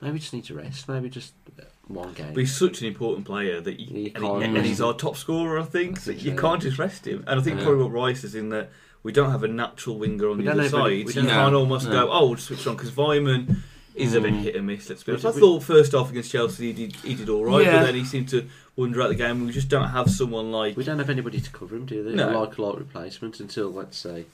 maybe 0.00 0.18
just 0.20 0.32
need 0.32 0.44
to 0.44 0.54
rest. 0.54 0.88
Maybe 0.88 1.08
just 1.08 1.32
uh, 1.58 1.64
one 1.88 2.12
game. 2.12 2.28
But 2.34 2.40
he's 2.40 2.56
such 2.56 2.80
an 2.82 2.86
important 2.86 3.26
player 3.26 3.60
that 3.60 3.80
you, 3.80 4.02
You 4.04 4.12
and, 4.14 4.24
he- 4.24 4.58
and 4.58 4.66
he's 4.66 4.80
our 4.80 4.94
top 4.94 5.16
scorer. 5.16 5.58
I 5.58 5.64
think 5.64 5.98
I 5.98 6.00
think 6.02 6.24
you 6.24 6.36
so, 6.36 6.40
can't 6.40 6.62
yeah. 6.62 6.68
just 6.68 6.78
rest 6.78 7.06
him. 7.06 7.24
And 7.26 7.40
I 7.40 7.42
think 7.42 7.58
Yeah. 7.58 7.64
probably 7.64 7.82
what 7.84 7.92
Rice 7.92 8.22
is 8.22 8.34
in 8.34 8.50
that 8.50 8.70
we 9.02 9.12
don't 9.12 9.30
have 9.30 9.42
a 9.44 9.48
natural 9.48 9.98
winger 9.98 10.28
on 10.30 10.38
We 10.38 10.44
the 10.44 10.52
other 10.52 10.68
side. 10.68 11.08
So 11.10 11.20
you 11.20 11.26
can't 11.28 11.54
almost 11.54 11.86
no. 11.86 11.92
go, 12.06 12.12
oh, 12.12 12.26
we'll 12.28 12.36
switch 12.38 12.66
on 12.66 12.74
because 12.76 12.90
Weimann 12.92 13.56
is 13.94 14.14
a 14.14 14.20
bit 14.20 14.34
Mm. 14.34 14.42
hit 14.42 14.56
and 14.56 14.66
miss. 14.66 14.88
Let's 14.90 15.02
be 15.04 15.12
honest. 15.12 15.24
I 15.24 15.32
thought 15.32 15.62
first 15.62 15.94
off 15.94 16.10
against 16.10 16.30
Chelsea 16.30 16.66
he 16.66 16.86
did 16.86 16.96
he 16.96 17.14
did 17.14 17.28
all 17.30 17.44
right, 17.44 17.64
Yeah. 17.64 17.78
but 17.78 17.86
then 17.86 17.94
he 17.94 18.04
seemed 18.04 18.28
to 18.30 18.46
wander 18.76 19.00
out 19.00 19.08
the 19.08 19.14
game. 19.14 19.46
We 19.46 19.52
just 19.52 19.68
don't 19.70 19.88
have 19.88 20.10
someone 20.10 20.52
like 20.52 20.76
we 20.76 20.84
don't 20.84 20.98
have 20.98 21.08
anybody 21.08 21.40
to 21.40 21.50
cover 21.50 21.76
him, 21.76 21.86
do 21.86 22.02
they? 22.04 22.14
No. 22.14 22.38
Like 22.40 22.58
a 22.58 22.62
like 22.62 22.78
replacement 22.78 23.40
until 23.40 23.72
let's 23.72 23.96
say 23.96 24.26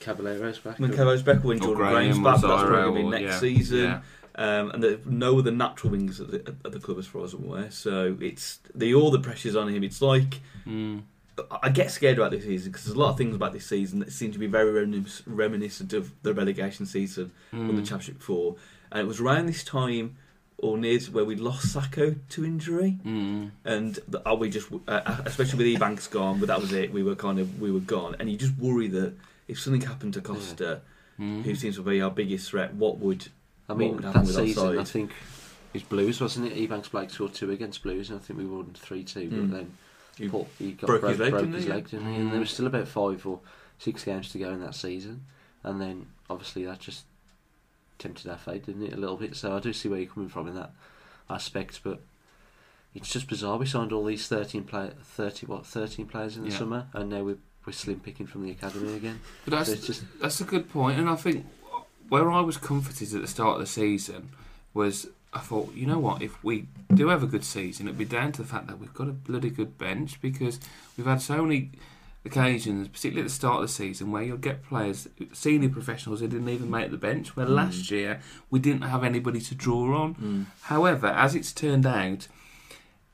Cavaleiro's 0.00 0.58
back. 0.58 0.78
when 0.78 0.92
or- 0.92 1.16
back 1.22 1.44
when 1.44 1.56
or 1.58 1.60
Jordan 1.60 1.76
Graham 1.76 1.92
Graham's 1.92 2.18
back. 2.18 2.40
but 2.40 2.48
That's 2.48 2.62
probably 2.62 2.82
going 2.82 2.94
to 2.94 3.02
be 3.18 3.22
next 3.24 3.34
yeah, 3.34 3.40
season. 3.40 3.78
yeah. 3.84 4.00
Um, 4.36 4.70
and 4.72 4.82
there's 4.82 5.06
no 5.06 5.38
other 5.38 5.52
natural 5.52 5.92
wings 5.92 6.20
at 6.20 6.28
the, 6.30 6.54
at 6.64 6.72
the 6.72 6.80
club 6.80 6.98
as 6.98 7.06
far 7.06 7.22
as 7.24 7.34
I'm 7.34 7.44
aware. 7.44 7.70
So 7.70 8.16
it's 8.20 8.58
the 8.74 8.92
all 8.94 9.10
the 9.12 9.20
pressure's 9.20 9.54
on 9.56 9.68
him. 9.68 9.84
It's 9.84 10.02
like 10.02 10.40
Mm. 10.66 11.02
I 11.62 11.68
get 11.68 11.90
scared 11.90 12.16
about 12.18 12.30
this 12.30 12.44
season 12.44 12.70
because 12.72 12.84
there's 12.86 12.96
a 12.96 12.98
lot 12.98 13.10
of 13.10 13.18
things 13.18 13.34
about 13.34 13.52
this 13.52 13.66
season 13.66 13.98
that 14.00 14.12
seem 14.12 14.30
to 14.32 14.38
be 14.38 14.46
very 14.46 14.70
reminis- 14.86 15.22
reminiscent 15.26 15.92
of 15.92 16.12
the 16.22 16.32
relegation 16.32 16.86
season 16.86 17.32
from 17.50 17.68
the 17.76 17.82
Mm. 17.82 17.86
Championship 17.86 18.18
before. 18.18 18.56
And 18.92 19.00
it 19.00 19.06
was 19.06 19.20
around 19.20 19.46
this 19.46 19.64
time 19.64 20.16
or 20.58 20.78
near 20.78 20.98
to 21.00 21.10
where 21.10 21.24
we 21.24 21.34
lost 21.34 21.72
Sako 21.72 22.14
to 22.30 22.44
injury, 22.44 22.98
Mm. 23.04 23.50
and 23.64 23.98
the, 24.08 24.26
uh, 24.28 24.34
we 24.34 24.48
just, 24.48 24.68
uh, 24.88 25.16
especially 25.26 25.58
with 25.72 25.80
Ebanks 25.80 26.08
gone, 26.10 26.38
but 26.38 26.46
that 26.46 26.60
was 26.60 26.72
it. 26.72 26.92
We 26.92 27.02
were 27.02 27.16
kind 27.16 27.38
of 27.40 27.60
we 27.60 27.70
were 27.72 27.80
gone, 27.80 28.14
and 28.20 28.30
you 28.30 28.36
just 28.36 28.56
worry 28.56 28.86
that 28.88 29.14
if 29.48 29.60
something 29.60 29.82
happened 29.82 30.14
to 30.14 30.20
Costa, 30.20 30.80
Mm. 31.18 31.42
who 31.44 31.54
seems 31.54 31.76
to 31.76 31.82
be 31.82 32.00
our 32.02 32.10
biggest 32.10 32.50
threat, 32.50 32.74
what 32.74 32.98
would 32.98 33.28
I 33.68 33.74
mean, 33.74 33.94
would 33.96 34.02
that 34.04 34.26
season, 34.26 34.78
I 34.78 34.82
think 34.84 35.10
it 35.10 35.74
was 35.74 35.82
Blues, 35.84 36.20
wasn't 36.20 36.50
it? 36.52 36.56
Ebanks 36.68 36.90
Blake 36.90 37.10
scored 37.10 37.34
two 37.34 37.50
against 37.52 37.82
Blues, 37.84 38.10
and 38.10 38.18
I 38.18 38.22
think 38.22 38.38
we 38.40 38.46
won 38.46 38.72
three 38.74 39.04
two. 39.04 39.28
Mm. 39.30 39.50
But 39.50 39.56
then 39.56 39.72
You 40.18 40.30
Paul, 40.30 40.48
he 40.58 40.72
got 40.72 40.86
broke 40.88 41.00
broke, 41.02 41.10
his 41.12 41.20
leg, 41.20 41.30
broke 41.30 41.42
didn't 41.42 41.54
his 41.54 41.64
he? 41.64 41.70
leg, 41.70 41.88
he? 41.88 41.96
And 41.96 42.32
there 42.32 42.40
was 42.40 42.50
still 42.50 42.66
about 42.66 42.88
five 42.88 43.24
or 43.26 43.38
six 43.78 44.02
games 44.04 44.30
to 44.32 44.38
go 44.38 44.50
in 44.50 44.60
that 44.60 44.74
season, 44.74 45.24
and 45.62 45.80
then 45.80 46.06
obviously 46.28 46.64
that 46.64 46.80
just 46.80 47.04
tempted 48.00 48.28
our 48.28 48.36
fate, 48.36 48.66
didn't 48.66 48.82
it? 48.82 48.92
A 48.94 48.96
little 48.96 49.16
bit. 49.16 49.36
So 49.36 49.56
I 49.56 49.60
do 49.60 49.72
see 49.72 49.88
where 49.88 50.00
you're 50.00 50.10
coming 50.12 50.28
from 50.28 50.48
in 50.48 50.54
that 50.56 50.72
aspect, 51.30 51.80
but. 51.84 52.00
It's 52.96 53.12
just 53.12 53.26
bizarre. 53.28 53.56
We 53.58 53.66
signed 53.66 53.92
all 53.92 54.04
these 54.04 54.28
thirteen 54.28 54.62
play, 54.62 54.92
thirty 55.02 55.46
what, 55.46 55.66
thirteen 55.66 56.06
players 56.06 56.36
in 56.36 56.44
the 56.44 56.50
Yeah. 56.50 56.58
summer, 56.58 56.86
and 56.92 57.10
now 57.10 57.24
we're 57.24 57.38
we're 57.66 57.72
slim 57.72 58.00
picking 58.00 58.26
from 58.26 58.42
the 58.44 58.50
academy 58.50 58.94
again. 58.94 59.20
But 59.44 59.52
that's 59.52 59.70
So 59.70 59.76
just 59.76 60.02
That's 60.20 60.40
a 60.40 60.44
good 60.44 60.68
point, 60.70 60.98
and 60.98 61.08
I 61.08 61.16
think 61.16 61.46
where 62.08 62.30
I 62.30 62.40
was 62.40 62.56
comforted 62.56 63.14
at 63.14 63.20
the 63.22 63.26
start 63.28 63.54
of 63.54 63.60
the 63.60 63.66
season 63.66 64.30
was 64.74 65.08
I 65.32 65.40
thought, 65.40 65.74
you 65.74 65.86
know 65.86 65.98
what, 65.98 66.22
if 66.22 66.42
we 66.44 66.66
do 66.94 67.08
have 67.08 67.22
a 67.22 67.26
good 67.26 67.44
season, 67.44 67.86
it'd 67.88 67.98
be 67.98 68.04
down 68.04 68.30
to 68.32 68.42
the 68.42 68.48
fact 68.48 68.68
that 68.68 68.78
we've 68.78 68.94
got 68.94 69.08
a 69.08 69.12
bloody 69.12 69.50
good 69.50 69.76
bench 69.78 70.20
because 70.20 70.60
we've 70.96 71.06
had 71.06 71.20
so 71.20 71.42
many 71.42 71.70
occasions, 72.24 72.88
particularly 72.88 73.22
at 73.22 73.28
the 73.28 73.34
start 73.34 73.56
of 73.56 73.62
the 73.62 73.68
season, 73.72 74.10
where 74.12 74.22
you'll 74.22 74.36
get 74.36 74.62
players, 74.64 75.08
senior 75.32 75.68
professionals, 75.68 76.20
who 76.20 76.28
didn't 76.28 76.48
even 76.48 76.70
make 76.70 76.90
the 76.90 76.96
bench. 76.96 77.36
Where 77.36 77.46
Mm. 77.46 77.54
last 77.54 77.90
year 77.90 78.20
we 78.50 78.58
didn't 78.60 78.82
have 78.82 79.04
anybody 79.04 79.40
to 79.40 79.54
draw 79.54 80.00
on. 80.02 80.14
Mm. 80.14 80.46
However, 80.62 81.08
as 81.08 81.34
it's 81.34 81.52
turned 81.52 81.84
out, 81.84 82.28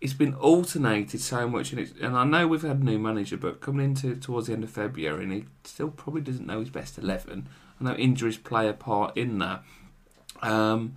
it's 0.00 0.14
been 0.14 0.34
alternated 0.34 1.20
so 1.20 1.48
much, 1.48 1.72
and, 1.72 1.80
it's, 1.80 1.92
and 2.00 2.16
I 2.16 2.24
know 2.24 2.46
we've 2.48 2.62
had 2.62 2.78
a 2.78 2.84
new 2.84 2.98
manager, 2.98 3.36
but 3.36 3.60
coming 3.60 3.84
into 3.84 4.16
towards 4.16 4.46
the 4.46 4.54
end 4.54 4.64
of 4.64 4.70
February, 4.70 5.24
and 5.24 5.32
he 5.32 5.44
still 5.64 5.88
probably 5.90 6.22
doesn't 6.22 6.46
know 6.46 6.60
his 6.60 6.70
best 6.70 6.98
eleven. 6.98 7.48
I 7.80 7.84
know 7.84 7.94
injuries 7.94 8.38
play 8.38 8.68
a 8.68 8.72
part 8.72 9.16
in 9.16 9.38
that. 9.38 9.62
Um, 10.42 10.96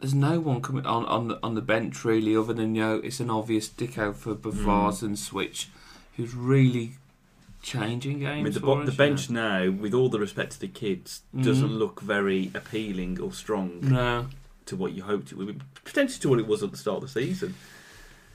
there's 0.00 0.14
no 0.14 0.40
one 0.40 0.60
coming 0.60 0.86
on 0.86 1.04
on 1.06 1.28
the, 1.28 1.38
on 1.42 1.54
the 1.54 1.62
bench 1.62 2.04
really, 2.04 2.36
other 2.36 2.52
than 2.52 2.74
you 2.74 2.82
know, 2.82 2.96
it's 2.96 3.20
an 3.20 3.30
obvious 3.30 3.68
Dicko 3.68 4.14
for 4.14 4.34
Bodvarsson 4.34 5.16
Switch, 5.16 5.68
who's 6.16 6.34
really 6.34 6.92
changing 7.62 8.20
games. 8.20 8.40
I 8.40 8.42
mean, 8.42 8.52
the, 8.52 8.60
bo- 8.60 8.80
us, 8.82 8.86
the 8.90 8.94
bench 8.96 9.30
now, 9.30 9.70
with 9.70 9.94
all 9.94 10.08
the 10.08 10.20
respect 10.20 10.52
to 10.52 10.60
the 10.60 10.68
kids, 10.68 11.22
doesn't 11.38 11.68
Mhm. 11.70 11.78
look 11.78 12.00
very 12.00 12.50
appealing 12.54 13.20
or 13.20 13.32
strong. 13.32 13.78
No, 13.82 14.26
to 14.66 14.76
what 14.76 14.92
you 14.92 15.02
hoped 15.02 15.32
it 15.32 15.38
would 15.38 15.58
be. 15.58 15.64
Potentially 15.84 16.20
to 16.20 16.28
what 16.28 16.38
it 16.38 16.46
was 16.46 16.62
at 16.62 16.70
the 16.70 16.76
start 16.76 16.98
of 17.02 17.12
the 17.12 17.20
season. 17.20 17.54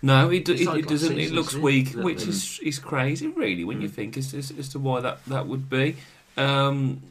No, 0.06 0.30
it, 0.30 0.44
do, 0.44 0.54
it, 0.54 0.66
like 0.68 0.80
it 0.84 0.88
doesn't. 0.90 1.18
It 1.18 1.32
looks 1.32 1.56
weak, 1.56 1.92
which 1.94 2.28
is 2.28 2.60
is 2.60 2.78
crazy, 2.78 3.28
really, 3.28 3.64
when 3.64 3.82
you 3.82 3.88
Mm. 3.88 3.94
think 3.94 4.18
as, 4.18 4.34
as, 4.34 4.52
as 4.60 4.68
to 4.70 4.80
why 4.80 5.00
that, 5.00 5.24
that 5.28 5.48
would 5.48 5.70
be. 5.70 5.96
Um, 6.36 7.02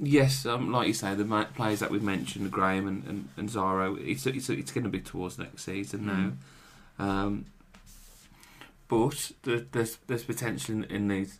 yes, 0.00 0.44
um, 0.44 0.72
like 0.72 0.88
you 0.88 0.92
say, 0.94 1.14
the 1.14 1.24
ma- 1.24 1.44
players 1.44 1.78
that 1.78 1.90
we've 1.92 2.02
mentioned, 2.02 2.50
Graham 2.50 2.88
and, 2.88 3.04
and, 3.04 3.28
and 3.36 3.48
Zaro, 3.48 3.96
it's 4.04 4.26
it's 4.26 4.50
it's 4.50 4.72
going 4.72 4.82
to 4.82 4.90
be 4.90 5.00
towards 5.00 5.38
next 5.38 5.62
season 5.64 6.06
now. 6.06 6.32
Um, 7.04 7.46
but 8.88 9.32
there's 9.44 9.98
there's 10.08 10.24
potential 10.24 10.74
in, 10.74 10.84
in 10.84 11.08
these 11.08 11.38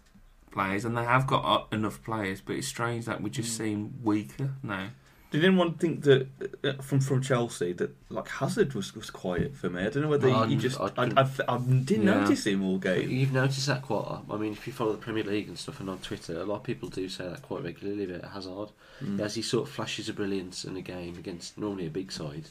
players, 0.53 0.85
and 0.85 0.97
they 0.97 1.05
have 1.05 1.27
got 1.27 1.45
uh, 1.45 1.65
enough 1.75 2.03
players. 2.05 2.41
But 2.41 2.57
it's 2.57 2.69
strange 2.69 3.07
that 3.07 3.21
we 3.21 3.29
just 3.31 3.53
Mm. 3.55 3.59
seem 3.59 3.95
weaker 4.05 4.51
now. 4.62 4.88
Did 5.33 5.45
anyone 5.45 5.75
think 5.75 6.03
that 6.03 6.29
uh, 6.62 6.75
from 6.83 7.01
from 7.01 7.23
Chelsea 7.23 7.73
that 7.73 7.90
like 8.11 8.29
Hazard 8.29 8.75
was, 8.75 8.95
was 8.95 9.11
quiet 9.11 9.57
for 9.57 9.71
me? 9.71 9.81
I 9.83 9.88
don't 9.88 10.03
know 10.03 10.09
whether 10.11 10.29
you 10.47 10.57
just 10.57 10.79
I 10.79 10.90
I, 10.99 11.05
I, 11.23 11.29
I 11.49 11.59
didn't 11.59 12.07
Yeah. 12.07 12.21
notice 12.21 12.47
him 12.47 12.62
all 12.62 12.79
game. 12.79 13.11
You've 13.11 13.33
noticed 13.33 13.66
that 13.66 13.83
quite. 13.83 14.18
I 14.31 14.37
mean, 14.37 14.53
if 14.53 14.66
you 14.66 14.73
follow 14.73 14.92
the 14.92 14.99
Premier 14.99 15.25
League 15.25 15.49
and 15.49 15.59
stuff 15.59 15.81
and 15.81 15.88
on 15.88 15.99
Twitter, 15.99 16.38
a 16.40 16.45
lot 16.45 16.57
of 16.57 16.62
people 16.64 16.88
do 16.90 17.09
say 17.09 17.27
that 17.27 17.42
quite 17.42 17.64
regularly 17.64 18.05
about 18.05 18.31
Hazard. 18.31 18.68
Mm. 19.03 19.21
As 19.21 19.35
he 19.35 19.42
sort 19.42 19.66
of 19.66 19.75
flashes 19.75 20.09
of 20.11 20.16
brilliance 20.16 20.64
in 20.64 20.77
a 20.77 20.83
game 20.83 21.16
against 21.18 21.57
normally 21.59 21.87
a 21.87 21.90
big 21.90 22.12
side, 22.12 22.45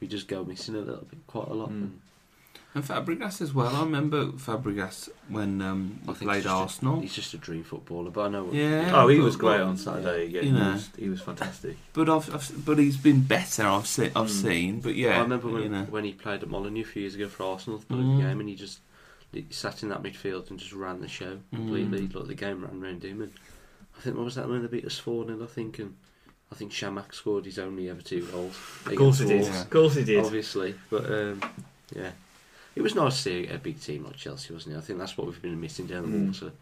we 0.00 0.08
just 0.08 0.26
go 0.26 0.42
missing 0.42 0.74
a 0.74 0.78
little 0.78 1.04
bit, 1.08 1.26
quite 1.26 1.48
a 1.48 1.54
lot. 1.54 1.68
Mm. 1.68 1.82
And 1.82 2.00
And 2.74 2.82
Fabregas 2.82 3.42
as 3.42 3.52
well. 3.52 3.76
I 3.76 3.80
remember 3.80 4.26
Fabregas 4.28 5.10
when 5.28 5.60
um, 5.60 6.00
I 6.04 6.12
he 6.12 6.14
think 6.14 6.28
played 6.30 6.34
he's 6.36 6.44
just 6.44 6.54
a- 6.54 6.56
Arsenal. 6.56 7.00
he's 7.00 7.12
just 7.14 7.34
a 7.34 7.36
dream 7.38 7.64
footballer, 7.64 8.10
but 8.10 8.22
I 8.22 8.28
know. 8.28 8.44
What, 8.44 8.54
Yeah. 8.54 8.90
Oh, 8.94 9.08
he 9.08 9.18
but- 9.18 9.24
was 9.24 9.36
great 9.36 9.60
on 9.60 9.76
Saturday. 9.76 10.26
Yeah, 10.26 10.40
you 10.40 10.54
he, 10.54 10.58
was, 10.58 10.90
he 10.98 11.08
was 11.10 11.20
fantastic. 11.20 11.76
But 11.92 12.08
I've, 12.08 12.34
I've 12.34 12.64
but 12.64 12.78
he's 12.78 12.96
been 12.96 13.20
better. 13.22 13.64
I've 13.64 13.86
seen. 13.86 14.10
I've 14.16 14.28
Mm. 14.28 14.42
seen. 14.42 14.80
But 14.80 14.94
yeah, 14.94 15.18
I 15.18 15.20
remember 15.22 15.48
when, 15.48 15.62
you 15.64 15.68
know. 15.68 15.82
when 15.84 16.04
he 16.04 16.12
played 16.12 16.42
at 16.42 16.48
Molineux 16.48 16.80
a 16.80 16.84
few 16.84 17.02
years 17.02 17.14
ago 17.14 17.28
for 17.28 17.44
Arsenal, 17.44 17.78
the 17.88 17.94
Mm. 17.94 18.20
game, 18.22 18.40
and 18.40 18.48
he 18.48 18.54
just 18.54 18.78
he 19.32 19.44
sat 19.50 19.82
in 19.82 19.88
that 19.90 20.02
midfield 20.02 20.48
and 20.50 20.58
just 20.58 20.72
ran 20.72 21.00
the 21.02 21.08
show 21.08 21.38
completely. 21.54 22.08
Mm. 22.08 22.14
Like 22.14 22.26
the 22.26 22.34
game 22.34 22.62
ran 22.64 22.80
round 22.80 23.04
him, 23.04 23.20
and 23.20 23.32
I 23.98 24.00
think 24.00 24.16
what 24.16 24.24
was 24.24 24.36
that 24.36 24.48
when 24.48 24.62
they 24.62 24.68
beat 24.68 24.86
us 24.86 24.96
four 24.98 25.26
0 25.26 25.42
I 25.42 25.46
think, 25.46 25.78
and 25.78 25.94
I 26.50 26.54
think 26.54 26.72
Chamakh 26.72 27.12
scored 27.12 27.44
his 27.44 27.58
only 27.58 27.90
ever 27.90 28.00
two 28.00 28.22
goals. 28.32 28.56
Of 28.86 28.96
course 28.96 29.18
he 29.18 29.26
did. 29.26 29.42
Wolves. 29.42 29.60
Of 29.60 29.68
course 29.70 29.94
he 29.94 30.04
did. 30.04 30.24
obviously. 30.24 30.74
But 30.90 31.04
um, 31.06 31.40
yeah, 31.94 32.10
it 32.74 32.82
was 32.82 32.94
nice 32.94 33.16
to 33.16 33.22
see 33.22 33.46
a 33.48 33.58
big 33.58 33.80
team 33.80 34.04
like 34.04 34.16
Chelsea, 34.16 34.52
wasn't 34.52 34.74
it? 34.74 34.78
I 34.78 34.82
think 34.82 34.98
that's 34.98 35.16
what 35.16 35.26
we've 35.26 35.42
been 35.42 35.60
missing 35.60 35.86
down 35.86 36.10
the 36.10 36.18
Mm. 36.18 36.26
water. 36.28 36.52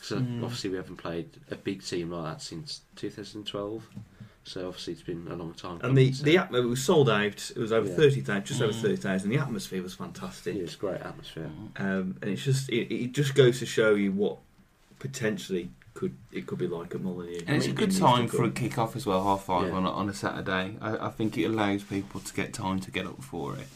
So 0.00 0.16
Mm. 0.18 0.42
obviously 0.42 0.70
we 0.70 0.76
haven't 0.76 0.96
played 0.96 1.28
a 1.50 1.56
big 1.56 1.82
team 1.84 2.10
like 2.10 2.24
that 2.24 2.42
since 2.42 2.80
2012. 2.96 3.86
So 4.44 4.66
obviously 4.66 4.94
it's 4.94 5.02
been 5.02 5.28
a 5.30 5.36
long 5.36 5.54
time. 5.54 5.78
And 5.82 5.96
the 5.96 6.06
coming, 6.06 6.14
so- 6.14 6.24
the 6.24 6.34
atm- 6.34 6.54
it 6.56 6.60
was 6.66 6.82
sold 6.82 7.08
out. 7.08 7.50
It 7.54 7.58
was 7.58 7.70
over 7.70 7.88
Yeah. 7.88 7.94
thirty 7.94 8.20
thousand, 8.22 8.46
just 8.46 8.60
over 8.60 8.72
Mm. 8.72 8.80
thirty 8.82 8.96
thousand. 8.96 9.30
The 9.30 9.38
atmosphere 9.38 9.82
was 9.82 9.94
fantastic. 9.94 10.56
yeah, 10.56 10.62
it's 10.62 10.74
a 10.74 10.78
great 10.78 11.00
atmosphere. 11.00 11.50
Um, 11.76 12.16
and 12.20 12.30
it's 12.32 12.42
just 12.42 12.68
it, 12.68 12.92
it 12.92 13.12
just 13.12 13.36
goes 13.36 13.60
to 13.60 13.66
show 13.66 13.94
you 13.94 14.10
what 14.10 14.38
potentially 14.98 15.70
could 15.94 16.16
it 16.32 16.46
could 16.46 16.58
be 16.58 16.66
like 16.66 16.92
at 16.94 17.02
Molineux. 17.02 17.42
And 17.46 17.56
it's 17.56 17.66
a 17.66 17.72
good 17.72 17.94
time 17.96 18.26
for 18.26 18.42
a 18.44 18.50
kick 18.50 18.78
off 18.78 18.96
as 18.96 19.06
well, 19.06 19.22
half 19.22 19.44
five 19.44 19.68
Yeah. 19.68 19.74
on, 19.74 19.84
a, 19.84 19.90
on 19.90 20.08
a 20.08 20.14
Saturday. 20.14 20.76
I, 20.80 21.06
I 21.06 21.10
think 21.10 21.38
it 21.38 21.44
allows 21.44 21.82
people 21.84 22.20
to 22.20 22.34
get 22.34 22.52
time 22.52 22.80
to 22.80 22.90
get 22.90 23.06
up 23.06 23.22
for 23.22 23.56
it. 23.56 23.68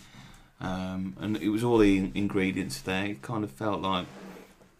Um, 0.60 1.14
and 1.20 1.36
it 1.36 1.50
was 1.50 1.62
all 1.62 1.78
the 1.78 2.10
ingredients 2.14 2.80
there. 2.80 3.04
It 3.06 3.22
kind 3.22 3.44
of 3.44 3.50
felt 3.50 3.80
like 3.82 4.06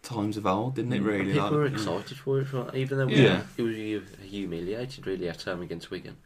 times 0.01 0.37
of 0.37 0.45
old, 0.47 0.75
didn't 0.75 0.93
it? 0.93 1.01
Mm. 1.01 1.05
Really, 1.05 1.25
People 1.33 1.43
like, 1.43 1.51
were 1.51 1.63
you 1.65 1.69
know. 1.71 1.75
excited 1.75 2.17
for 2.17 2.39
it, 2.39 2.45
for, 2.47 2.75
even 2.75 2.97
though 2.97 3.05
we 3.07 3.15
Yeah. 3.15 3.37
were, 3.39 3.43
it 3.57 3.61
was 3.61 3.75
hu- 3.75 4.25
humiliated 4.25 5.05
really 5.05 5.29
at 5.29 5.43
home 5.43 5.61
against 5.61 5.91
Wigan. 5.91 6.17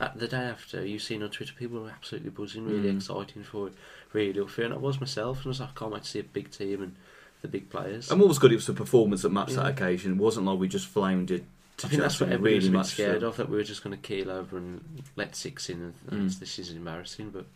At 0.00 0.18
the 0.18 0.28
day 0.28 0.36
after, 0.44 0.84
you've 0.84 1.02
seen 1.02 1.22
on 1.22 1.30
Twitter, 1.30 1.52
people 1.58 1.80
were 1.82 1.90
absolutely 1.90 2.30
buzzing, 2.30 2.66
really 2.66 2.90
Mm. 2.92 2.96
excited 2.96 3.46
for 3.46 3.68
it, 3.68 3.74
really 4.12 4.40
up 4.40 4.50
for 4.50 4.62
it. 4.62 4.66
And 4.66 4.74
I 4.74 4.78
was 4.78 5.00
myself, 5.00 5.38
and 5.38 5.46
I 5.46 5.48
was 5.48 5.60
like, 5.60 5.70
I 5.70 5.78
can't 5.78 5.92
wait 5.92 6.02
to 6.02 6.08
see 6.08 6.18
a 6.20 6.24
big 6.24 6.50
team 6.50 6.82
and 6.82 6.94
the 7.42 7.48
big 7.48 7.70
players. 7.70 8.10
And 8.10 8.20
what 8.20 8.28
was 8.28 8.38
good, 8.38 8.52
it 8.52 8.56
was 8.56 8.66
the 8.66 8.72
performance 8.74 9.22
that 9.22 9.30
matched 9.30 9.54
that 9.54 9.66
occasion. 9.66 10.12
It 10.12 10.18
wasn't 10.18 10.46
like 10.46 10.58
we 10.58 10.68
just 10.68 10.86
flamed 10.86 11.30
it. 11.30 11.44
To 11.78 11.86
I 11.86 11.90
think 11.90 12.02
that's 12.02 12.20
what 12.20 12.28
It 12.30 12.32
everybody 12.34 12.56
was 12.56 12.66
a 12.66 12.70
bit 12.70 12.76
matched 12.76 12.90
scared 12.90 13.20
them. 13.22 13.28
of, 13.28 13.36
that 13.36 13.48
we 13.48 13.56
were 13.56 13.62
just 13.62 13.82
going 13.84 13.96
to 13.96 14.02
keel 14.02 14.30
over 14.30 14.56
and 14.58 14.84
let 15.16 15.34
six 15.36 15.70
in, 15.70 15.80
and, 15.80 15.94
and 16.10 16.30
Mm. 16.30 16.38
this 16.40 16.58
is 16.58 16.70
embarrassing. 16.72 17.30
But 17.30 17.46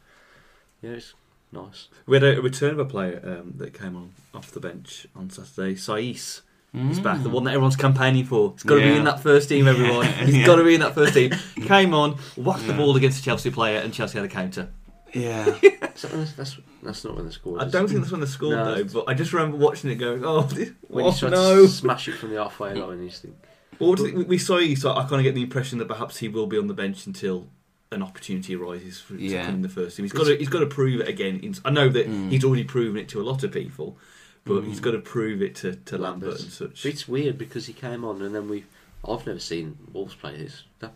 yeah, 0.81 0.91
it's 0.91 1.15
nice. 1.53 1.89
We 2.07 2.17
had 2.17 2.25
a, 2.25 2.41
return 2.43 2.71
of 2.73 2.79
a 2.79 2.85
player 2.85 3.21
um, 3.25 3.55
that 3.59 3.73
came 3.75 3.95
on 3.97 4.13
off 4.35 4.51
the 4.51 4.61
bench 4.61 5.07
on 5.15 5.31
Saturday. 5.31 5.75
Saiss 5.75 6.41
He's 6.75 7.01
Mm. 7.01 7.03
back, 7.03 7.23
the 7.23 7.29
one 7.29 7.45
that 7.45 7.51
everyone's 7.51 7.77
campaigning 7.77 8.25
for. 8.25 8.53
He's 8.53 8.63
got 8.63 8.77
to 8.77 8.81
be 8.93 8.97
in 8.97 9.05
that 9.05 9.21
first 9.21 9.51
team, 9.51 9.69
everyone. 9.69 10.07
Yeah, 10.07 10.25
He's 10.25 10.37
yeah. 10.39 10.47
got 10.47 10.57
to 10.57 10.65
be 10.65 10.73
in 10.75 10.81
that 10.81 10.95
first 10.95 11.13
team. 11.13 11.31
Came 11.67 11.93
on, 11.93 12.13
whacked 12.35 12.67
the 12.67 12.73
ball 12.73 12.97
against 12.97 13.21
a 13.21 13.23
Chelsea 13.23 13.51
player, 13.51 13.79
and 13.81 13.93
Chelsea 13.93 14.17
had 14.17 14.25
a 14.25 14.29
counter. 14.31 14.71
Yeah. 15.13 15.45
That's, 15.95 16.57
that's 16.83 17.05
not 17.05 17.15
when 17.17 17.27
they 17.27 17.31
scored. 17.31 17.61
I 17.61 17.69
don't 17.69 17.87
think 17.87 18.01
that's 18.01 18.11
when 18.11 18.23
they 18.23 18.27
scored, 18.27 18.57
No. 18.57 18.83
though, 18.83 18.85
but 18.85 19.05
I 19.11 19.15
just 19.15 19.35
remember 19.35 19.59
watching 19.59 19.91
it 19.91 19.97
going, 19.97 20.25
oh, 20.25 20.43
when 20.89 21.05
oh 21.05 21.19
no. 21.29 21.63
to 21.63 21.69
smash 21.69 22.09
it 22.09 22.13
from 22.13 22.31
the 22.31 22.43
halfway 22.43 22.73
line, 22.75 23.03
you 23.03 23.11
think, 23.11 23.37
Well, 23.79 23.91
what 23.91 23.99
do 23.99 24.07
you 24.07 24.13
think- 24.13 24.29
we 24.29 24.39
saw 24.39 24.57
you, 24.57 24.75
so 24.75 24.91
I 24.93 25.03
kind 25.03 25.17
of 25.17 25.23
get 25.25 25.35
the 25.35 25.43
impression 25.43 25.79
that 25.79 25.89
perhaps 25.89 26.17
he 26.17 26.29
will 26.29 26.47
be 26.47 26.57
on 26.57 26.67
the 26.67 26.75
bench 26.75 27.07
until 27.07 27.47
an 27.93 28.03
opportunity 28.03 28.55
arises 28.57 29.01
for 29.01 29.17
to 29.17 29.23
Yeah. 29.23 29.45
come 29.47 29.57
in 29.57 29.63
the 29.63 29.69
first 29.69 29.97
team. 29.97 30.05
He's 30.05 30.13
got 30.13 30.25
to 30.27 30.37
he's 30.37 30.49
got 30.49 30.61
to 30.61 30.67
prove 30.67 31.01
it 31.01 31.09
again. 31.09 31.41
I 31.65 31.71
know 31.71 31.89
that 31.89 32.07
Mm. 32.09 32.31
he's 32.31 32.45
already 32.45 32.65
proven 32.65 32.97
it 33.01 33.09
to 33.11 33.21
a 33.21 33.25
lot 33.25 33.43
of 33.45 33.53
people, 33.53 33.99
but 34.45 34.63
Mm. 34.63 34.67
he's 34.69 34.81
got 34.81 34.93
to 34.93 34.99
prove 34.99 35.43
it 35.43 35.55
to, 35.57 35.75
to 35.77 35.99
Lambert 35.99 36.31
Lambert. 36.31 36.43
and 36.43 36.53
such. 36.53 36.83
But 36.83 36.93
it's 36.93 37.07
weird 37.09 37.39
because 37.39 37.67
he 37.67 37.73
came 37.73 38.05
on 38.05 38.23
and 38.23 38.35
then 38.35 38.49
we. 38.49 38.65
I've 39.09 39.27
never 39.27 39.41
seen 39.41 39.79
Wolves 39.93 40.15
play 40.15 40.37
this. 40.37 40.63
That 40.79 40.95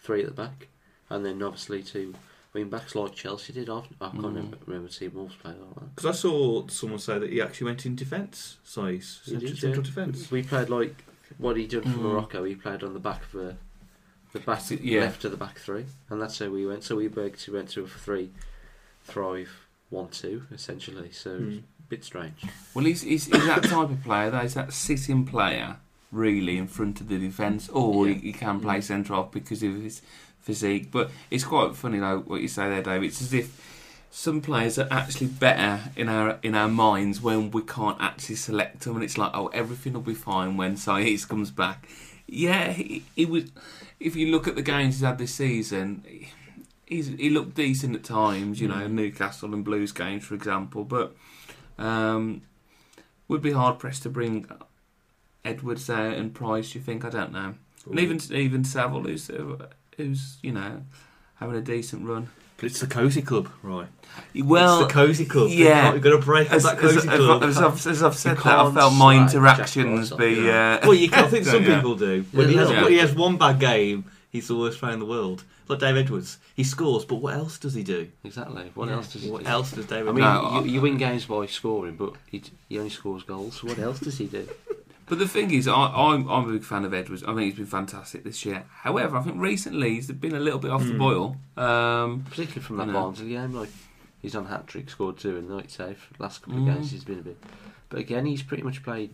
three 0.00 0.20
at 0.22 0.26
the 0.28 0.34
back, 0.34 0.68
and 1.10 1.24
then 1.24 1.42
obviously 1.42 1.82
two 1.82 2.14
wing 2.54 2.70
backs 2.70 2.94
like 2.94 3.14
Chelsea 3.14 3.52
did. 3.52 3.68
I've, 3.68 3.84
I 4.00 4.08
can't 4.08 4.22
Mm. 4.22 4.24
remember, 4.24 4.58
remember 4.66 4.90
seeing 4.90 5.12
Wolves 5.14 5.34
play 5.36 5.52
like 5.52 5.74
that. 5.74 5.94
Because 5.94 6.06
I 6.06 6.18
saw 6.18 6.66
someone 6.68 6.98
say 6.98 7.18
that 7.18 7.30
he 7.30 7.40
actually 7.42 7.66
went 7.66 7.84
in 7.86 7.94
defence 7.94 8.56
size, 8.64 9.20
He 9.24 9.32
central, 9.32 9.50
did, 9.50 9.58
central 9.60 9.82
defence. 9.84 10.30
We 10.30 10.42
played 10.42 10.70
like 10.70 11.04
what 11.36 11.56
he 11.58 11.66
did 11.66 11.82
for 11.82 11.90
Mm. 11.90 12.02
Morocco. 12.02 12.44
He 12.44 12.54
played 12.54 12.82
on 12.82 12.94
the 12.94 13.00
back 13.00 13.22
of 13.24 13.34
a, 13.40 13.56
the 14.32 14.40
back 14.40 14.62
Yeah. 14.82 15.00
left 15.00 15.24
of 15.24 15.30
the 15.30 15.36
back 15.36 15.58
three, 15.58 15.86
and 16.10 16.20
that's 16.20 16.38
how 16.38 16.48
we 16.48 16.66
went. 16.66 16.84
So 16.84 16.96
we 16.96 17.08
basically 17.08 17.54
went 17.54 17.70
to 17.70 17.84
a 17.84 17.88
three, 17.88 18.30
thrive 19.04 19.50
one 19.90 20.08
two 20.08 20.42
essentially. 20.52 21.10
So 21.12 21.38
Mm. 21.38 21.58
a 21.58 21.62
bit 21.88 22.04
strange. 22.04 22.42
Well, 22.74 22.84
he's, 22.84 23.02
he's, 23.02 23.26
he's 23.26 23.46
that 23.46 23.64
type 23.64 23.90
of 23.90 24.02
player. 24.04 24.30
That 24.30 24.44
is 24.44 24.54
that 24.54 24.72
sitting 24.72 25.24
player, 25.24 25.76
really, 26.12 26.58
in 26.58 26.66
front 26.66 27.00
of 27.00 27.08
the 27.08 27.18
defence, 27.18 27.68
or 27.70 28.06
Yeah. 28.06 28.14
he, 28.14 28.20
he 28.28 28.32
can 28.32 28.60
play 28.60 28.78
Mm. 28.78 28.82
centre 28.84 29.14
off 29.14 29.32
because 29.32 29.62
of 29.62 29.80
his 29.80 30.02
physique. 30.40 30.90
But 30.90 31.10
it's 31.30 31.44
quite 31.44 31.74
funny, 31.76 31.98
though, 31.98 32.20
what 32.20 32.40
you 32.42 32.48
say 32.48 32.68
there, 32.68 32.82
Dave. 32.82 33.02
It's 33.02 33.22
as 33.22 33.32
if 33.32 33.58
some 34.10 34.40
players 34.40 34.78
are 34.78 34.88
actually 34.90 35.26
better 35.26 35.90
in 35.96 36.08
our 36.08 36.38
in 36.42 36.54
our 36.54 36.68
minds 36.68 37.20
when 37.20 37.50
we 37.50 37.60
can't 37.62 37.98
actually 38.00 38.36
select 38.36 38.80
them, 38.80 38.94
and 38.96 39.04
it's 39.04 39.18
like, 39.18 39.30
oh, 39.34 39.48
everything 39.48 39.92
will 39.94 40.00
be 40.00 40.14
fine 40.14 40.56
when 40.56 40.74
Saiss 40.76 41.26
comes 41.28 41.50
back. 41.50 41.86
Yeah, 42.28 42.72
he, 42.72 43.04
he 43.16 43.24
was. 43.26 43.44
If 43.98 44.14
you 44.14 44.28
look 44.30 44.46
at 44.46 44.54
the 44.54 44.62
games 44.62 44.96
he's 44.96 45.02
had 45.04 45.18
this 45.18 45.34
season, 45.34 46.04
he's 46.86 47.08
he 47.08 47.30
looked 47.30 47.54
decent 47.54 47.96
at 47.96 48.04
times. 48.04 48.60
You 48.60 48.68
know, 48.68 48.86
Mm. 48.86 48.90
Newcastle 48.92 49.54
and 49.54 49.64
Blues 49.64 49.92
games, 49.92 50.24
for 50.24 50.34
example, 50.34 50.84
but. 50.84 51.16
Um, 51.78 52.42
would 53.28 53.42
be 53.42 53.52
hard 53.52 53.78
pressed 53.78 54.02
to 54.04 54.08
bring 54.08 54.48
Edwards 55.44 55.88
out 55.88 56.14
and 56.14 56.34
Price. 56.34 56.74
You 56.74 56.80
think? 56.80 57.04
I 57.04 57.10
don't 57.10 57.30
know. 57.32 57.54
And 57.88 58.00
even 58.00 58.20
even 58.32 58.64
Saville, 58.64 59.02
who's 59.02 59.30
uh, 59.30 59.68
who's 59.96 60.38
you 60.42 60.50
know 60.52 60.82
having 61.36 61.54
a 61.56 61.60
decent 61.60 62.06
run. 62.06 62.30
But 62.58 62.66
it's 62.66 62.80
the 62.80 62.86
cozy 62.86 63.22
club, 63.22 63.48
right? 63.62 63.86
Well, 64.34 64.80
it's 64.80 64.88
the 64.88 64.92
cozy 64.92 65.24
club. 65.24 65.48
yeah. 65.50 65.92
you've 65.94 66.02
got 66.02 66.10
to 66.10 66.18
break 66.18 66.50
as, 66.50 66.64
that 66.64 66.76
cozy 66.78 66.98
as, 66.98 67.04
club. 67.04 67.42
as 67.44 67.56
I've, 67.58 67.86
as 67.86 68.02
I've 68.02 68.16
said 68.16 68.36
You 68.36 68.42
that, 68.44 68.58
I 68.58 68.70
felt 68.74 68.94
my 68.94 69.16
interactions 69.16 70.10
be. 70.12 70.50
off, 70.50 70.82
Uh, 70.82 70.86
well, 70.88 70.94
you 70.94 71.08
can, 71.08 71.24
I 71.24 71.28
think 71.28 71.44
some 71.54 71.62
yeah. 71.64 71.76
people 71.76 71.94
do. 71.94 72.24
When 72.32 72.48
he 72.48 72.56
has 72.56 72.68
Yeah. 72.70 72.82
when 72.82 72.92
he 72.92 72.98
has 72.98 73.14
one 73.14 73.36
bad 73.38 73.60
game, 73.60 74.04
he's 74.30 74.48
the 74.48 74.56
worst 74.56 74.80
player 74.80 74.92
in 74.92 74.98
the 74.98 75.06
world. 75.06 75.44
Like 75.68 75.78
Dave 75.80 75.96
Edwards, 75.98 76.38
he 76.56 76.64
scores, 76.64 77.04
but 77.04 77.16
what 77.16 77.34
else 77.34 77.58
does 77.58 77.74
he 77.74 77.84
do? 77.84 78.08
Exactly. 78.24 78.70
What 78.74 78.88
Yeah. 78.88 78.94
else 78.96 79.12
does 79.12 79.22
he 79.22 79.30
What 79.30 79.44
do? 79.44 79.48
else 79.48 79.70
does 79.70 79.86
David? 79.86 80.08
I 80.08 80.12
mean, 80.12 80.24
No, 80.24 80.62
you, 80.64 80.70
you 80.72 80.80
win 80.80 80.96
games 80.96 81.26
by 81.26 81.46
scoring, 81.46 81.94
but 81.96 82.14
he, 82.26 82.42
he 82.68 82.78
only 82.78 82.90
scores 82.90 83.22
goals. 83.22 83.60
So 83.60 83.68
what 83.68 83.78
else 83.78 84.00
does 84.00 84.18
he 84.18 84.26
do? 84.26 84.48
But 85.08 85.18
the 85.18 85.28
thing 85.28 85.50
is, 85.52 85.66
I, 85.66 85.72
I'm, 85.74 86.28
I'm 86.28 86.48
a 86.48 86.52
big 86.52 86.64
fan 86.64 86.84
of 86.84 86.92
Edwards. 86.92 87.22
I 87.22 87.28
think 87.28 87.40
he's 87.40 87.54
been 87.54 87.66
fantastic 87.66 88.24
this 88.24 88.44
year. 88.44 88.64
However, 88.82 89.16
I 89.16 89.22
think 89.22 89.40
recently 89.40 89.94
he's 89.94 90.10
been 90.12 90.34
a 90.34 90.40
little 90.40 90.58
bit 90.58 90.70
off 90.70 90.82
the 90.84 90.92
Mm. 90.92 90.98
boil. 90.98 91.36
Um, 91.56 92.22
Particularly 92.28 92.62
from 92.62 92.80
I 92.80 92.84
that. 92.86 92.92
Barnsley 92.92 93.28
game, 93.30 93.52
like 93.54 93.70
he's 94.22 94.34
on 94.36 94.46
hat 94.46 94.66
trick, 94.66 94.90
scored 94.90 95.16
two, 95.18 95.36
and 95.36 95.48
like 95.50 95.64
you 95.64 95.70
say, 95.70 95.96
last 96.18 96.42
couple 96.42 96.60
Mm. 96.60 96.68
of 96.68 96.74
games 96.74 96.90
he's 96.90 97.04
been 97.04 97.18
a 97.20 97.22
bit. 97.22 97.38
But 97.88 98.00
again, 98.00 98.26
he's 98.26 98.42
pretty 98.42 98.62
much 98.62 98.82
played 98.82 99.10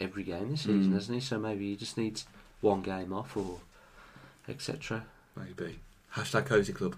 every 0.00 0.24
game 0.24 0.50
this 0.50 0.62
season, 0.62 0.90
Mm. 0.90 0.94
hasn't 0.94 1.14
he? 1.16 1.20
So 1.20 1.38
maybe 1.38 1.70
he 1.70 1.76
just 1.76 1.96
needs 1.96 2.26
one 2.60 2.82
game 2.82 3.12
off 3.12 3.36
or 3.36 3.60
etc. 4.48 5.04
Maybe. 5.36 5.78
Hashtag 6.14 6.46
cozy 6.46 6.72
club. 6.72 6.96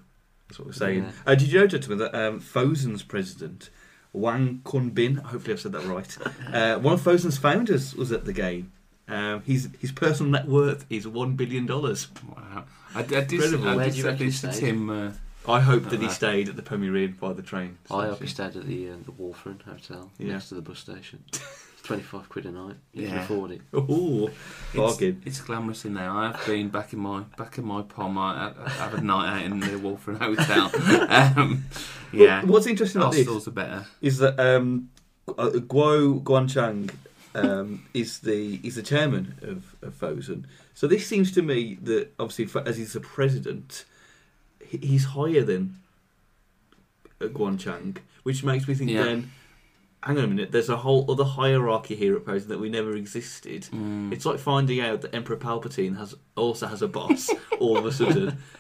That's 0.49 0.59
what 0.59 0.67
we're 0.67 0.73
saying. 0.73 1.05
Yeah. 1.05 1.11
Uh, 1.27 1.35
did 1.35 1.53
you 1.53 1.61
know, 1.61 1.67
gentlemen, 1.67 1.99
that 1.99 2.15
um, 2.15 2.41
Fosun's 2.41 3.03
president, 3.03 3.71
Wang 4.13 4.61
Qunbin, 4.65 5.19
hopefully 5.19 5.53
I've 5.55 5.61
said 5.61 5.73
that 5.73 5.85
right, 5.85 6.19
uh, 6.53 6.79
one 6.81 6.95
of 6.95 7.01
Fosun's 7.01 7.39
founders 7.39 7.95
was 7.95 8.11
at 8.13 8.25
the 8.25 8.33
game. 8.33 8.73
Um, 9.09 9.43
his 9.43 9.69
his 9.81 9.91
personal 9.93 10.31
net 10.33 10.47
worth 10.47 10.87
is 10.89 11.07
one 11.09 11.35
billion 11.35 11.67
dollars. 11.67 12.09
wow. 12.29 12.65
I, 12.95 13.01
I 13.01 13.03
did, 13.03 13.33
Incredible. 13.33 13.69
I 13.69 13.77
Where 13.77 13.85
did 13.87 13.91
do 13.93 13.97
you 13.99 14.03
say 14.05 14.09
reckon 14.11 14.27
this 14.27 14.41
to 14.43 14.51
he? 14.53 14.61
Tim. 14.61 14.91
Uh, 14.91 15.13
I 15.49 15.61
hope 15.61 15.85
that 15.85 15.99
he 16.01 16.07
Uh-huh. 16.07 16.15
stayed 16.15 16.49
at 16.49 16.57
the 16.57 16.63
Premier 16.63 16.97
Inn 16.97 17.17
by 17.21 17.33
the 17.33 17.43
train. 17.43 17.79
I 17.91 18.07
hope 18.09 18.21
he 18.21 18.27
stayed 18.29 18.57
at 18.57 18.67
the 18.67 18.91
uh, 18.91 18.95
the 19.05 19.13
Wolfern 19.13 19.63
Hotel 19.63 20.11
Yeah. 20.19 20.33
next 20.35 20.49
to 20.51 20.55
the 20.57 20.63
bus 20.63 20.79
station. 20.81 21.25
Twenty 21.83 22.03
five 22.03 22.29
quid 22.29 22.47
a 22.47 22.51
night. 22.53 22.77
You 22.93 23.07
can 23.07 23.15
Yeah. 23.17 23.25
afford 23.25 23.51
it. 23.53 23.63
Ooh, 23.75 24.29
it's, 24.29 24.77
bargain. 24.77 25.23
it's 25.25 25.41
glamorous 25.41 25.85
in 25.85 25.95
there. 25.95 26.09
I 26.11 26.33
have 26.33 26.47
been 26.47 26.69
back 26.69 26.93
in 26.93 26.99
my 27.01 27.23
back 27.37 27.59
in 27.59 27.65
my 27.65 27.83
palm. 27.83 28.17
I, 28.19 28.53
I 28.65 28.69
have 28.69 28.95
a 28.95 29.01
night 29.01 29.39
out 29.39 29.43
in 29.45 29.61
the 29.61 29.67
Wolfern 29.79 30.19
Hotel. 30.19 30.71
um, 31.39 31.65
yeah, 32.13 32.43
Well, 32.43 32.53
what's 32.53 32.67
interesting 32.67 33.01
about 33.01 33.13
this 33.13 33.27
hostels 33.27 33.49
are 33.49 33.53
better. 33.53 33.87
is 34.01 34.19
that 34.19 34.39
um, 34.39 34.91
uh, 35.27 35.51
Guo 35.55 36.23
Guangchang 36.23 36.93
um, 37.35 37.87
is 37.95 38.19
the 38.21 38.61
is 38.63 38.75
the 38.77 38.83
chairman 38.83 39.35
of, 39.43 39.75
of 39.83 39.95
Fosun. 39.99 40.45
So 40.75 40.87
this 40.87 41.07
seems 41.07 41.33
to 41.33 41.43
me 41.43 41.79
that 41.83 42.09
obviously 42.21 42.47
for- 42.47 42.67
as 42.69 42.77
he's 42.77 42.93
the 42.93 43.01
president, 43.01 43.85
he- 44.65 44.79
he's 44.87 45.05
higher 45.07 45.43
than 45.43 45.79
uh, 47.21 47.27
Guanchang, 47.27 47.97
which 48.23 48.45
makes 48.45 48.69
me 48.69 48.75
think 48.75 48.91
Yeah. 48.91 49.05
then. 49.05 49.31
Hang 50.03 50.17
on 50.17 50.25
a 50.25 50.29
minute. 50.29 50.51
There's 50.51 50.71
a 50.71 50.79
whole 50.79 51.11
other 51.11 51.25
hierarchy 51.25 51.95
here 51.95 52.17
at 52.17 52.25
Fosun 52.25 52.49
that 52.49 52.59
we 52.59 52.71
never 52.71 52.97
existed. 52.97 53.69
Mm. 53.73 54.13
It's 54.13 54.25
like 54.25 54.39
finding 54.39 54.81
out 54.81 55.03
that 55.03 55.15
Emperor 55.15 55.37
Palpatine 55.37 55.99
has 55.99 56.15
also 56.37 56.67
has 56.67 56.81
a 56.81 56.89
boss 56.89 57.31
all 57.59 57.77
of 57.77 57.85
a 57.85 57.93
sudden. 57.93 58.39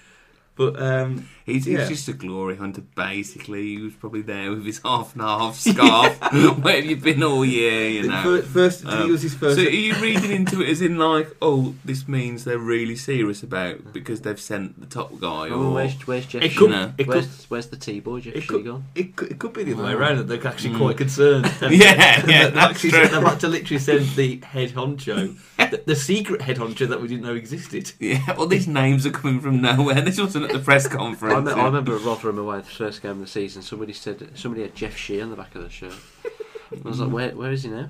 But 0.61 0.79
um, 0.83 1.27
He's, 1.47 1.67
Yeah. 1.67 1.81
he's 1.81 1.89
just 1.89 2.09
a 2.09 2.13
glory 2.13 2.57
hunter, 2.57 2.83
basically. 2.95 3.75
He 3.75 3.79
was 3.83 3.95
probably 3.95 4.23
there 4.23 4.51
with 4.51 4.65
his 4.65 4.79
half 4.85 5.15
and 5.15 5.23
half 5.23 5.57
scarf. 5.57 6.17
Where 6.63 6.77
have 6.77 6.85
you 6.85 6.97
been 6.97 7.23
all 7.25 7.45
year, 7.45 7.89
you 7.89 8.09
know? 8.09 8.41
first, 8.43 8.85
Um, 8.87 9.05
he 9.07 9.11
was 9.11 9.23
his 9.23 9.35
first. 9.35 9.57
So 9.59 9.63
are 9.67 9.69
you 9.71 9.95
reading 9.95 10.31
into 10.31 10.63
it 10.63 10.69
as 10.69 10.81
in 10.81 10.97
like, 10.99 11.35
oh, 11.43 11.75
this 11.85 12.07
means 12.07 12.45
they're 12.45 12.59
really 12.59 12.95
serious 12.95 13.43
about 13.43 13.93
because 13.93 14.21
they've 14.21 14.39
sent 14.39 14.79
the 14.79 14.87
top 14.87 15.19
guy? 15.19 15.49
Oh, 15.49 15.71
or... 15.71 15.75
where's, 15.75 15.95
where's 16.07 16.27
Jeff? 16.27 16.43
It 16.43 16.55
could, 16.57 16.71
know, 16.71 16.93
it 16.99 17.05
could, 17.05 17.15
where's, 17.15 17.45
where's 17.47 17.67
the 17.69 17.77
T 17.77 17.99
boy 17.99 18.21
Jeff 18.21 18.37
it 18.37 18.47
could- 18.47 18.65
gone? 18.65 18.85
It 18.95 19.17
could, 19.17 19.33
it 19.33 19.39
could 19.41 19.53
be 19.55 19.65
the 19.65 19.73
other 19.73 19.83
way 19.85 19.95
Wow. 19.95 20.01
around. 20.01 20.19
That 20.19 20.29
they're 20.29 20.47
actually 20.47 20.75
Mm. 20.75 20.79
quite 20.79 20.99
concerned. 20.99 21.47
Yeah, 21.63 21.69
yeah, 21.71 22.21
they've, 22.21 22.55
that's 22.55 22.57
actually, 22.77 22.91
true. 22.91 23.01
they've 23.09 23.23
had 23.23 23.41
to 23.41 23.49
literally 23.49 23.79
send 23.81 24.07
the 24.11 24.41
head 24.45 24.71
honcho, 24.71 25.37
the, 25.57 25.83
the 25.87 25.97
secret 25.97 26.43
head 26.43 26.59
honcho 26.59 26.87
that 26.89 27.01
we 27.01 27.09
didn't 27.09 27.23
know 27.25 27.35
existed. 27.35 27.93
Yeah, 27.99 28.35
well, 28.37 28.47
these 28.47 28.69
names 28.69 29.05
are 29.07 29.11
coming 29.11 29.41
from 29.41 29.61
nowhere. 29.63 30.01
This 30.01 30.21
wasn't 30.21 30.50
at 30.51 30.59
the 30.59 30.65
press 30.65 30.87
I, 30.87 30.91
conference. 30.97 31.47
me- 31.47 31.53
I 31.53 31.65
remember 31.65 31.95
at 31.97 32.03
Rotherham 32.03 32.39
away 32.39 32.59
the 32.59 32.65
first 32.65 33.03
game 33.03 33.13
of 33.13 33.21
the 33.21 33.27
season. 33.27 33.63
Somebody 33.63 33.93
said 33.93 34.31
somebody 34.39 34.63
had 34.63 34.75
Jeff 34.75 34.97
Shi 34.97 35.21
on 35.21 35.31
the 35.31 35.37
back 35.37 35.55
of 35.55 35.63
the 35.63 35.71
shirt. 35.71 35.95
I 36.25 36.89
was 36.89 37.01
like, 37.01 37.11
where 37.13 37.31
where 37.31 37.53
is 37.53 37.63
he 37.65 37.71
now? 37.71 37.89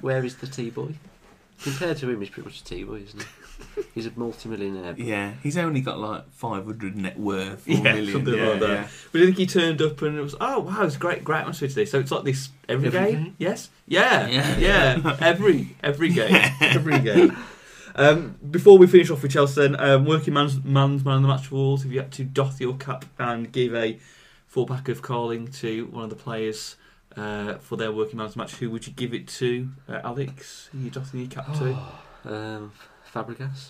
Where 0.00 0.24
is 0.24 0.36
the 0.36 0.46
T 0.46 0.70
boy? 0.70 0.94
Compared 1.62 1.96
to 1.98 2.08
him, 2.08 2.20
he's 2.20 2.30
pretty 2.30 2.48
much 2.48 2.60
a 2.60 2.64
T 2.64 2.84
boy, 2.84 3.02
isn't 3.06 3.20
he? 3.22 3.82
He's 3.92 4.06
a 4.06 4.12
multi-millionaire. 4.14 4.92
but- 4.92 5.00
Yeah, 5.04 5.32
he's 5.42 5.56
only 5.56 5.80
got 5.80 5.98
like 5.98 6.30
500 6.34 6.96
net 6.96 7.18
worth. 7.18 7.62
Four 7.64 7.74
Yeah, 7.74 7.82
million. 7.94 8.12
something 8.12 8.34
yeah, 8.34 8.48
like 8.50 8.60
that. 8.60 8.68
yeah. 8.68 8.88
But 9.10 9.20
I 9.20 9.24
think 9.24 9.36
he 9.38 9.46
turned 9.46 9.82
up 9.82 10.00
and 10.02 10.16
it 10.16 10.20
was, 10.22 10.36
oh 10.40 10.60
wow, 10.60 10.84
it's 10.84 10.96
great, 10.96 11.24
great 11.24 11.40
atmosphere 11.40 11.68
today. 11.68 11.84
So 11.84 11.98
it's 11.98 12.12
like 12.12 12.22
this 12.22 12.50
every, 12.68 12.86
Every 12.86 13.00
game? 13.12 13.24
game? 13.24 13.34
Yes, 13.38 13.70
yeah, 13.88 14.28
Yeah. 14.28 14.58
yeah, 14.58 15.16
every 15.20 15.74
every 15.82 16.10
game, 16.20 16.52
every 16.60 17.00
game. 17.00 17.36
Um, 17.98 18.36
before 18.50 18.78
we 18.78 18.86
finish 18.86 19.10
off 19.10 19.22
with 19.22 19.32
Chelsea, 19.32 19.60
then, 19.60 19.78
um, 19.80 20.04
working 20.06 20.32
man's, 20.34 20.62
man's 20.64 21.04
man 21.04 21.16
of 21.16 21.22
the 21.22 21.28
match 21.28 21.46
for 21.48 21.56
Wolves. 21.56 21.84
If 21.84 21.90
you 21.92 21.98
had 21.98 22.12
to 22.12 22.24
doff 22.24 22.60
your 22.60 22.74
cap 22.76 23.04
and 23.18 23.50
give 23.50 23.74
a 23.74 23.98
full 24.46 24.66
pack 24.66 24.88
of 24.88 25.02
Carling 25.02 25.48
to 25.54 25.86
one 25.86 26.04
of 26.04 26.10
the 26.10 26.16
players 26.16 26.76
uh, 27.16 27.54
for 27.58 27.76
their 27.76 27.90
working 27.92 28.18
man's 28.18 28.36
match, 28.36 28.54
who 28.56 28.70
would 28.70 28.86
you 28.86 28.92
give 28.92 29.12
it 29.12 29.26
to? 29.28 29.68
Uh, 29.88 30.00
Alex, 30.04 30.68
who 30.72 30.78
you 30.78 30.90
doffing 30.90 31.20
your 31.20 31.28
cap 31.28 31.46
to? 31.58 31.76
Um, 32.24 32.72
Fabregas. 33.14 33.68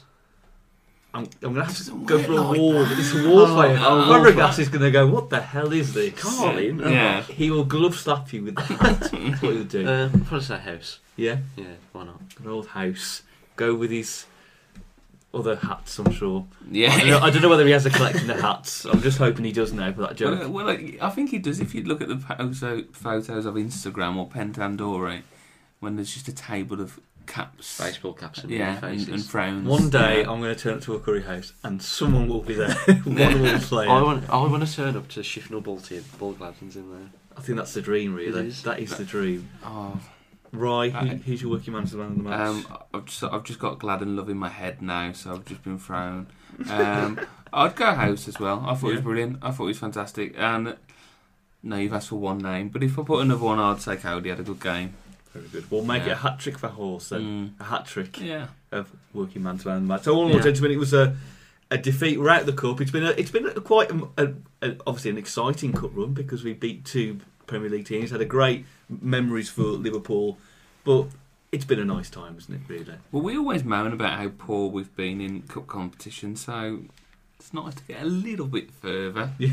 I'm, 1.14 1.24
I'm 1.42 1.54
gonna 1.54 1.64
have 1.64 1.76
to 1.86 2.04
go 2.04 2.20
for 2.22 2.32
a 2.32 2.34
like 2.36 2.58
wall. 2.58 2.72
that. 2.84 2.98
It's 2.98 3.14
a 3.14 3.28
wall 3.28 3.40
Oh, 3.42 3.54
player. 3.54 3.78
oh, 3.80 4.08
Fabregas 4.10 4.58
is 4.58 4.68
gonna 4.68 4.90
go. 4.90 5.06
What 5.06 5.30
the 5.30 5.40
hell 5.40 5.72
is 5.72 5.92
this? 5.92 6.14
Carling? 6.14 6.80
Yeah. 6.80 7.22
He 7.22 7.50
will 7.50 7.64
glove 7.64 7.94
slap 7.94 8.32
you 8.32 8.44
with 8.44 8.56
that. 8.56 8.68
That's 9.12 9.42
what 9.42 9.52
he'll 9.54 9.64
do. 9.64 9.86
Um, 9.88 10.10
I'd 10.14 10.26
probably 10.26 10.40
say 10.46 10.58
House. 10.58 10.98
yeah, 11.16 11.38
Yeah, 11.56 11.66
why 11.92 12.04
not? 12.04 12.20
an 12.42 12.48
old 12.48 12.68
house. 12.68 13.22
Go 13.58 13.74
with 13.74 13.90
his 13.90 14.24
other 15.34 15.56
hats. 15.56 15.98
I'm 15.98 16.10
sure. 16.12 16.46
Yeah. 16.70 16.90
I 16.92 16.98
don't, 16.98 17.08
know, 17.08 17.18
I 17.18 17.30
don't 17.30 17.42
know 17.42 17.48
whether 17.50 17.66
he 17.66 17.72
has 17.72 17.84
a 17.84 17.90
collection 17.90 18.30
of 18.30 18.40
hats. 18.40 18.86
I'm 18.86 19.02
just 19.02 19.18
hoping 19.18 19.44
he 19.44 19.52
does 19.52 19.72
now 19.74 19.92
for 19.92 20.00
that 20.02 20.16
joke. 20.16 20.38
Well, 20.38 20.50
well, 20.50 20.66
like, 20.66 20.98
I 21.02 21.10
think 21.10 21.30
he 21.30 21.38
does. 21.38 21.60
If 21.60 21.74
you 21.74 21.82
look 21.82 22.00
at 22.00 22.08
the 22.08 22.16
photo, 22.16 22.82
photos 22.92 23.44
of 23.44 23.54
Instagram 23.54 24.16
or 24.16 24.26
Pentandore, 24.28 25.22
when 25.80 25.96
there's 25.96 26.14
just 26.14 26.28
a 26.28 26.32
table 26.34 26.80
of 26.80 26.98
caps. 27.26 27.78
Baseball 27.78 28.14
caps 28.14 28.38
and 28.38 28.50
Yeah, 28.50 28.80
faces. 28.80 29.06
and, 29.08 29.16
and 29.16 29.24
frowns. 29.24 29.68
One 29.68 29.90
day 29.90 30.22
yeah. 30.22 30.30
I'm 30.30 30.40
going 30.40 30.54
to 30.54 30.60
turn 30.60 30.74
up 30.74 30.80
to 30.82 30.94
a 30.94 31.00
curry 31.00 31.22
house 31.22 31.52
and 31.62 31.82
someone 31.82 32.26
will 32.28 32.42
be 32.42 32.54
there. 32.54 32.74
One 33.04 33.42
will 33.42 33.58
be 33.58 33.64
playing. 33.64 33.90
I 33.90 34.00
want, 34.02 34.28
I 34.30 34.36
want 34.46 34.66
to 34.66 34.72
turn 34.74 34.96
up 34.96 35.08
to 35.08 35.20
Shifnal 35.20 35.62
Ball 35.62 35.78
team. 35.78 36.04
Ball 36.18 36.32
Gladden's 36.32 36.76
in 36.76 36.90
there. 36.90 37.10
I 37.36 37.40
think 37.42 37.58
that's 37.58 37.74
the 37.74 37.82
dream, 37.82 38.14
really. 38.14 38.40
It 38.40 38.46
is. 38.46 38.62
That 38.62 38.80
is 38.80 38.96
the 38.96 39.04
dream. 39.04 39.48
Oh, 39.62 40.00
Right, 40.52 40.94
Uh, 40.94 41.04
who, 41.04 41.16
who's 41.16 41.42
your 41.42 41.50
working 41.50 41.72
man 41.74 41.82
of 41.84 41.90
the 41.90 41.96
man 41.98 42.06
of 42.10 42.16
the 42.16 42.22
match? 42.22 42.40
um, 42.40 42.66
I've 42.94 43.04
just 43.04 43.22
I've 43.24 43.44
just 43.44 43.58
got 43.58 43.78
glad 43.78 44.00
and 44.02 44.16
love 44.16 44.28
in 44.28 44.36
my 44.38 44.48
head 44.48 44.80
now, 44.82 45.12
so 45.12 45.32
I've 45.34 45.44
just 45.44 45.62
been 45.62 45.78
thrown. 45.78 46.26
Um, 46.70 47.20
I'd 47.52 47.76
go 47.76 47.92
House 47.94 48.28
as 48.28 48.38
well. 48.40 48.62
I 48.66 48.74
thought 48.74 48.88
it 48.88 48.90
Yeah. 48.90 48.94
was 48.96 49.04
brilliant. 49.04 49.38
I 49.42 49.50
thought 49.50 49.64
it 49.64 49.68
was 49.68 49.78
fantastic. 49.78 50.34
And 50.38 50.76
no, 51.62 51.76
you've 51.76 51.92
asked 51.92 52.08
for 52.08 52.16
one 52.16 52.38
name, 52.38 52.68
but 52.68 52.82
if 52.82 52.98
I 52.98 53.02
put 53.02 53.20
another 53.22 53.44
one, 53.44 53.58
I'd 53.58 53.80
say 53.80 53.96
Coady 53.96 54.30
had 54.30 54.40
a 54.40 54.42
good 54.42 54.60
game. 54.60 54.94
Very 55.32 55.48
good. 55.48 55.70
We'll 55.70 55.84
make 55.84 56.04
it 56.04 56.10
a 56.12 56.16
hat 56.16 56.38
trick 56.38 56.58
for 56.58 56.68
Horse 56.68 57.10
then. 57.10 57.54
Mm, 57.58 57.60
A 57.60 57.64
hat 57.64 57.84
trick 57.86 58.18
yeah. 58.20 58.46
of 58.72 58.90
working 59.12 59.42
man 59.42 59.58
to 59.58 59.68
man 59.68 59.82
the 59.82 59.88
match. 59.94 60.02
So 60.04 60.14
all 60.14 60.26
in 60.26 60.30
all, 60.32 60.36
Yeah. 60.38 60.44
gentlemen, 60.44 60.72
it 60.72 60.78
was 60.78 60.94
a 60.94 61.16
a 61.70 61.76
defeat. 61.76 62.18
We're 62.18 62.30
out 62.30 62.40
of 62.40 62.46
the 62.46 62.54
cup. 62.54 62.80
It's 62.80 62.90
been 62.90 63.04
a, 63.04 63.10
it's 63.10 63.30
been 63.30 63.46
a, 63.46 63.60
quite 63.60 63.90
a, 63.90 64.08
a, 64.16 64.32
a- 64.62 64.76
obviously 64.86 65.10
an 65.10 65.18
exciting 65.18 65.74
cup 65.74 65.90
run 65.94 66.14
because 66.14 66.42
we 66.42 66.54
beat 66.54 66.86
two 66.86 67.20
Premier 67.48 67.68
League 67.68 67.86
teams. 67.86 68.10
Had 68.12 68.20
a 68.20 68.24
great 68.26 68.64
memories 68.88 69.48
for 69.50 69.62
Liverpool, 69.62 70.38
but 70.84 71.06
it's 71.50 71.64
been 71.64 71.80
a 71.80 71.84
nice 71.84 72.10
time, 72.10 72.36
isn't 72.38 72.54
it? 72.54 72.60
Really. 72.68 72.94
Well, 73.10 73.22
we 73.22 73.36
always 73.36 73.64
moan 73.64 73.92
about 73.92 74.18
how 74.18 74.28
poor 74.38 74.70
we've 74.70 74.94
been 74.94 75.20
in 75.20 75.42
cup 75.42 75.66
competition, 75.66 76.36
so 76.36 76.82
it's 77.38 77.52
nice 77.52 77.74
to 77.74 77.82
get 77.84 78.02
a 78.02 78.06
little 78.06 78.46
bit 78.46 78.70
further. 78.70 79.32
Yeah. 79.38 79.50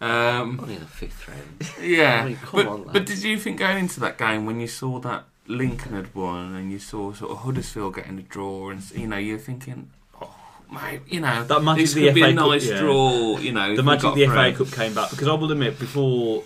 Um, 0.00 0.58
Only 0.60 0.74
the 0.78 0.84
fifth 0.84 1.28
round. 1.28 1.70
yeah. 1.80 2.22
I 2.22 2.26
mean, 2.26 2.36
come 2.36 2.64
but, 2.64 2.66
on, 2.66 2.82
but 2.92 3.06
did 3.06 3.22
you 3.22 3.38
think 3.38 3.60
going 3.60 3.78
into 3.78 4.00
that 4.00 4.18
game 4.18 4.46
when 4.46 4.58
you 4.58 4.66
saw 4.66 4.98
that 4.98 5.26
Lincoln 5.46 5.92
had 5.92 6.12
won 6.12 6.56
and 6.56 6.72
you 6.72 6.80
saw 6.80 7.12
sort 7.12 7.30
of 7.30 7.38
Huddersfield 7.38 7.94
getting 7.94 8.18
a 8.18 8.22
draw 8.22 8.70
and 8.70 8.82
you 8.96 9.06
know 9.06 9.16
you're 9.16 9.38
thinking, 9.38 9.90
oh 10.20 10.34
mate, 10.72 11.02
you 11.06 11.20
know 11.20 11.44
That 11.44 11.62
match 11.62 11.78
this 11.78 11.90
of 11.90 12.00
the 12.00 12.06
could 12.06 12.14
be 12.16 12.20
FA 12.22 12.28
a 12.30 12.34
Cup, 12.34 12.48
nice 12.48 12.66
yeah. 12.68 12.80
draw. 12.80 13.38
You 13.38 13.52
know, 13.52 13.76
the 13.76 13.82
we 13.82 13.86
magic 13.86 14.02
got 14.02 14.08
of 14.08 14.14
the 14.16 14.26
FA. 14.26 14.52
Cup 14.56 14.72
came 14.72 14.92
back 14.92 15.10
because 15.10 15.28
I 15.28 15.34
will 15.34 15.52
admit 15.52 15.78
before 15.78 16.42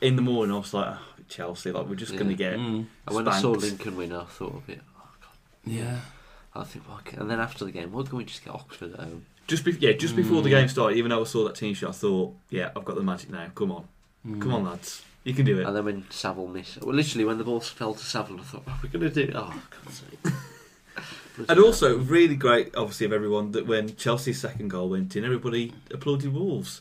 in 0.00 0.16
the 0.16 0.22
morning 0.22 0.54
I 0.54 0.58
was 0.58 0.72
like 0.74 0.86
oh, 0.88 0.98
Chelsea 1.28 1.72
like 1.72 1.86
we're 1.86 1.94
just 1.94 2.12
going 2.12 2.28
to 2.28 2.34
get 2.34 2.54
Mm, 2.58 2.86
And 3.06 3.16
when 3.16 3.28
I 3.28 3.40
saw. 3.40 3.50
Lincoln 3.52 3.96
win, 3.96 4.12
I 4.12 4.24
thought 4.24 4.54
of 4.54 4.68
it. 4.68 4.80
Oh, 4.98 5.08
God. 5.20 5.30
yeah. 5.64 6.00
I 6.54 6.64
think, 6.64 6.88
well, 6.88 6.98
okay. 7.06 7.16
and 7.18 7.30
then 7.30 7.38
after 7.40 7.64
the 7.64 7.70
game, 7.72 7.92
why 7.92 8.02
can't 8.02 8.14
we 8.14 8.24
just 8.24 8.44
get 8.44 8.54
Oxford 8.54 8.94
at 8.94 9.00
home? 9.00 9.26
just 9.46 9.64
be- 9.64 9.72
yeah 9.72 9.92
just 9.92 10.14
before 10.14 10.42
the 10.42 10.48
Mm. 10.50 10.60
game 10.60 10.68
started 10.68 10.98
even 10.98 11.08
though 11.10 11.22
I 11.22 11.24
saw 11.24 11.44
that 11.44 11.54
team 11.54 11.72
sheet 11.74 11.88
I 11.88 11.92
thought 11.92 12.34
yeah 12.50 12.70
I've 12.76 12.84
got 12.84 12.96
the 12.96 13.02
magic 13.02 13.30
now 13.30 13.46
come 13.54 13.72
on 13.72 13.84
Mm. 14.26 14.42
come 14.42 14.52
on 14.54 14.64
lads 14.64 15.02
you 15.24 15.32
can 15.34 15.44
do 15.46 15.58
it 15.60 15.66
And 15.66 15.74
then 15.76 15.84
when 15.84 16.04
Saville 16.10 16.46
missed, 16.48 16.82
well, 16.82 16.94
literally 16.94 17.24
when 17.24 17.38
the 17.38 17.44
ball 17.44 17.60
fell 17.60 17.94
to 17.94 18.04
Saville, 18.04 18.40
I 18.40 18.42
thought, 18.42 18.66
what 18.66 18.72
are 18.74 18.80
we 18.82 18.88
going 18.90 19.10
to 19.12 19.26
do? 19.26 19.32
Oh, 19.34 19.54
God's 19.84 20.02
sake. 20.22 20.34
and 21.48 21.58
also 21.60 21.96
really 21.98 22.34
great 22.34 22.74
obviously 22.76 23.06
of 23.06 23.12
everyone 23.12 23.52
that 23.52 23.66
when 23.66 23.94
Chelsea's 23.96 24.40
second 24.40 24.68
goal 24.68 24.88
went 24.90 25.14
in 25.16 25.24
everybody 25.24 25.72
applauded 25.92 26.32
Wolves 26.34 26.80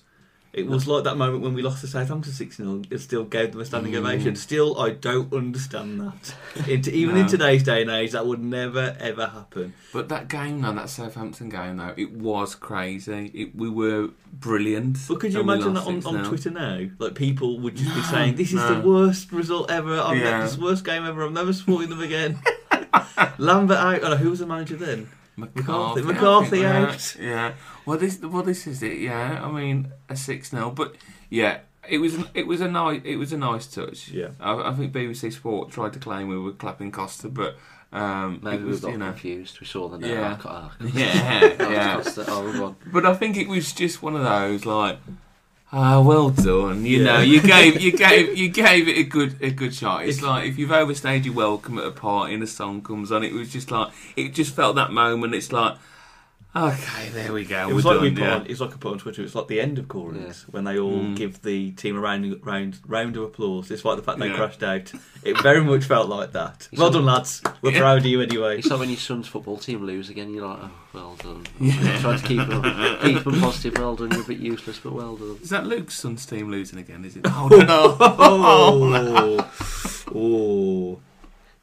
it 0.57 0.67
was 0.67 0.87
like 0.87 1.03
that 1.05 1.15
moment 1.17 1.41
when 1.43 1.53
we 1.53 1.61
lost 1.61 1.81
to 1.81 1.87
Southampton 1.87 2.33
6-0 2.33 2.91
it 2.91 2.97
still 2.99 3.23
gave 3.23 3.51
them 3.51 3.61
a 3.61 3.65
standing 3.65 3.93
Mm. 3.93 3.99
ovation 3.99 4.35
still 4.35 4.77
I 4.79 4.89
don't 4.89 5.31
understand 5.31 6.01
that 6.01 6.35
into, 6.67 6.91
even 6.93 7.15
No. 7.15 7.21
in 7.21 7.27
today's 7.27 7.63
day 7.63 7.81
and 7.83 7.91
age 7.91 8.11
that 8.11 8.25
would 8.25 8.43
never 8.43 8.97
ever 8.99 9.27
happen 9.27 9.73
But 9.93 10.09
that 10.09 10.27
game, 10.27 10.61
though, 10.61 10.73
that 10.73 10.89
Southampton 10.89 11.49
game, 11.49 11.77
though, 11.77 11.93
it 11.95 12.11
was 12.11 12.55
crazy. 12.55 13.31
It, 13.33 13.55
we 13.55 13.69
were 13.69 14.09
brilliant. 14.33 14.97
But 15.07 15.19
could 15.21 15.31
you 15.33 15.39
imagine 15.39 15.73
that 15.75 15.85
on, 15.85 15.95
on 16.05 16.15
6-0. 16.25 16.27
Twitter 16.27 16.51
now? 16.51 16.87
Like 16.99 17.15
people 17.15 17.59
would 17.61 17.75
just 17.75 17.93
be 17.95 18.01
saying, 18.01 18.35
"This 18.35 18.49
is 18.49 18.55
no. 18.55 18.75
the 18.81 18.87
worst 18.87 19.31
result 19.31 19.71
ever. 19.71 19.99
I'm 19.99 20.17
Yeah. 20.19 20.41
this 20.43 20.57
worst 20.57 20.83
game 20.83 21.05
ever. 21.05 21.21
I'm 21.23 21.33
never 21.33 21.53
supporting 21.53 21.89
them 21.89 22.01
again." 22.01 22.39
Lambert 23.37 23.77
out. 23.77 23.99
Oh, 24.03 24.15
who 24.17 24.29
was 24.31 24.39
the 24.39 24.45
manager 24.47 24.75
then? 24.75 25.09
McCarthy, 25.38 26.02
McCarthy 26.02 26.65
out. 26.65 27.15
Yeah, 27.17 27.26
yeah. 27.26 27.54
Well, 27.86 27.97
this, 27.97 28.19
well, 28.19 28.43
this 28.43 28.67
is 28.67 28.84
it. 28.84 28.97
Yeah, 28.97 29.45
I 29.45 29.52
mean, 29.52 29.93
a 30.10 30.15
six 30.15 30.50
0 30.50 30.71
but 30.71 30.95
yeah, 31.30 31.60
it 31.88 32.00
was, 32.00 32.17
it 32.34 32.47
was 32.47 32.60
a 32.60 32.67
nice, 32.67 33.02
it 33.06 33.17
was 33.17 33.32
a 33.32 33.38
nice 33.38 33.67
touch. 33.67 34.10
Yeah. 34.10 34.30
I, 34.39 34.71
I 34.71 34.73
think 34.73 34.93
BBC 34.93 35.32
Sport 35.32 35.71
tried 35.71 35.93
to 35.93 36.00
claim 36.00 36.28
we 36.28 36.38
were 36.38 36.52
clapping 36.52 36.91
Costa, 36.91 37.30
but 37.30 37.56
um, 37.91 38.39
Maybe 38.43 38.58
it 38.58 38.63
we 38.63 38.69
was, 38.69 38.82
got 38.82 38.91
you 38.91 38.97
know, 38.97 39.12
confused. 39.12 39.60
We 39.60 39.67
saw 39.67 39.88
the 39.88 39.97
name. 39.97 40.12
Yeah. 40.12 40.38
Oh, 40.43 40.71
yeah, 40.93 41.56
yeah. 41.71 41.95
Costa, 41.95 42.26
oh. 42.28 42.76
But 42.91 43.06
I 43.06 43.13
think 43.13 43.38
it 43.38 43.47
was 43.47 43.71
just 43.73 44.02
one 44.02 44.15
of 44.15 44.23
those 44.23 44.65
like, 44.65 45.00
ah, 45.71 46.01
well 46.01 46.30
done. 46.30 46.86
You 46.86 46.99
Yeah. 46.99 47.03
know, 47.03 47.19
you 47.21 47.41
gave 47.41 47.82
you 47.82 47.91
gave 47.91 48.38
you 48.38 48.49
gave 48.49 48.88
it 48.88 48.97
a 48.97 49.03
good 49.03 49.36
a 49.41 49.51
good 49.51 49.73
shot. 49.73 50.03
It's 50.06 50.17
It's- 50.17 50.23
like 50.27 50.47
if 50.47 50.58
you've 50.58 50.71
overstayed 50.71 51.25
your 51.25 51.34
welcome 51.36 51.77
at 51.77 51.86
a 51.86 51.91
party 51.91 52.34
and 52.34 52.43
a 52.43 52.47
song 52.47 52.82
comes 52.82 53.12
on, 53.12 53.23
it 53.23 53.34
was 53.34 53.51
just 53.51 53.71
like 53.71 53.89
it 54.15 54.34
just 54.34 54.56
felt 54.56 54.75
that 54.75 54.91
moment. 54.91 55.34
It's 55.36 55.51
like, 55.51 55.75
okay, 56.57 57.09
there 57.09 57.31
we 57.33 57.45
go. 57.45 57.69
It 57.69 57.73
was 57.73 57.85
we're 57.85 57.93
like 57.93 58.01
we 58.01 58.09
done. 58.09 58.15
put 58.17 58.23
yeah. 58.23 58.35
on. 58.35 58.41
It 58.45 58.49
was 58.49 58.61
like 58.61 58.73
I 58.73 58.77
put 58.77 58.91
on 58.93 58.99
Twitter. 58.99 59.21
It's 59.21 59.35
like 59.35 59.47
the 59.47 59.61
end 59.61 59.77
of 59.79 59.87
Cool 59.87 60.07
Runnings 60.07 60.45
when 60.49 60.63
they 60.63 60.77
all 60.79 60.91
Mm. 60.99 61.15
give 61.15 61.41
the 61.43 61.71
team 61.71 61.95
a 61.97 61.99
round 61.99 62.39
round 62.45 62.79
round 62.85 63.15
of 63.17 63.23
applause. 63.23 63.69
It's 63.71 63.85
like 63.85 63.97
the 63.97 64.03
fact 64.03 64.19
they 64.19 64.29
Yeah. 64.29 64.35
crashed 64.35 64.63
out. 64.63 64.91
It 65.23 65.39
very 65.41 65.63
much 65.63 65.83
felt 65.85 66.09
like 66.09 66.31
that. 66.33 66.67
It's 66.71 66.79
Well 66.79 66.87
all- 66.87 66.93
done, 66.93 67.05
lads. 67.05 67.41
We're 67.61 67.71
Yeah. 67.71 67.79
proud 67.79 67.97
of 67.99 68.05
you 68.05 68.21
anyway. 68.21 68.59
It's 68.59 68.67
like 68.69 68.79
when 68.79 68.89
your 68.89 68.97
son's 68.97 69.27
football 69.27 69.57
team 69.57 69.83
lose 69.85 70.09
again, 70.09 70.33
you're 70.33 70.47
like, 70.47 70.59
oh, 70.61 70.71
well 70.93 71.15
done. 71.21 71.45
Yeah. 71.59 71.99
Try 71.99 72.17
to 72.17 72.27
keep 72.27 72.47
them, 72.47 72.63
keep 73.01 73.23
them 73.23 73.39
positive, 73.39 73.77
well 73.77 73.95
done. 73.95 74.11
You're 74.11 74.21
a 74.21 74.25
bit 74.25 74.39
useless, 74.39 74.79
but 74.79 74.93
well 74.93 75.15
done. 75.15 75.37
Is 75.41 75.49
that 75.49 75.65
Luke's 75.67 75.95
son's 75.95 76.25
team 76.25 76.49
losing 76.49 76.79
again? 76.79 77.03
Is 77.05 77.15
it? 77.17 77.25
Oh 77.29 77.47
no! 77.49 77.97
Oh, 80.09 80.15
oh. 80.15 80.99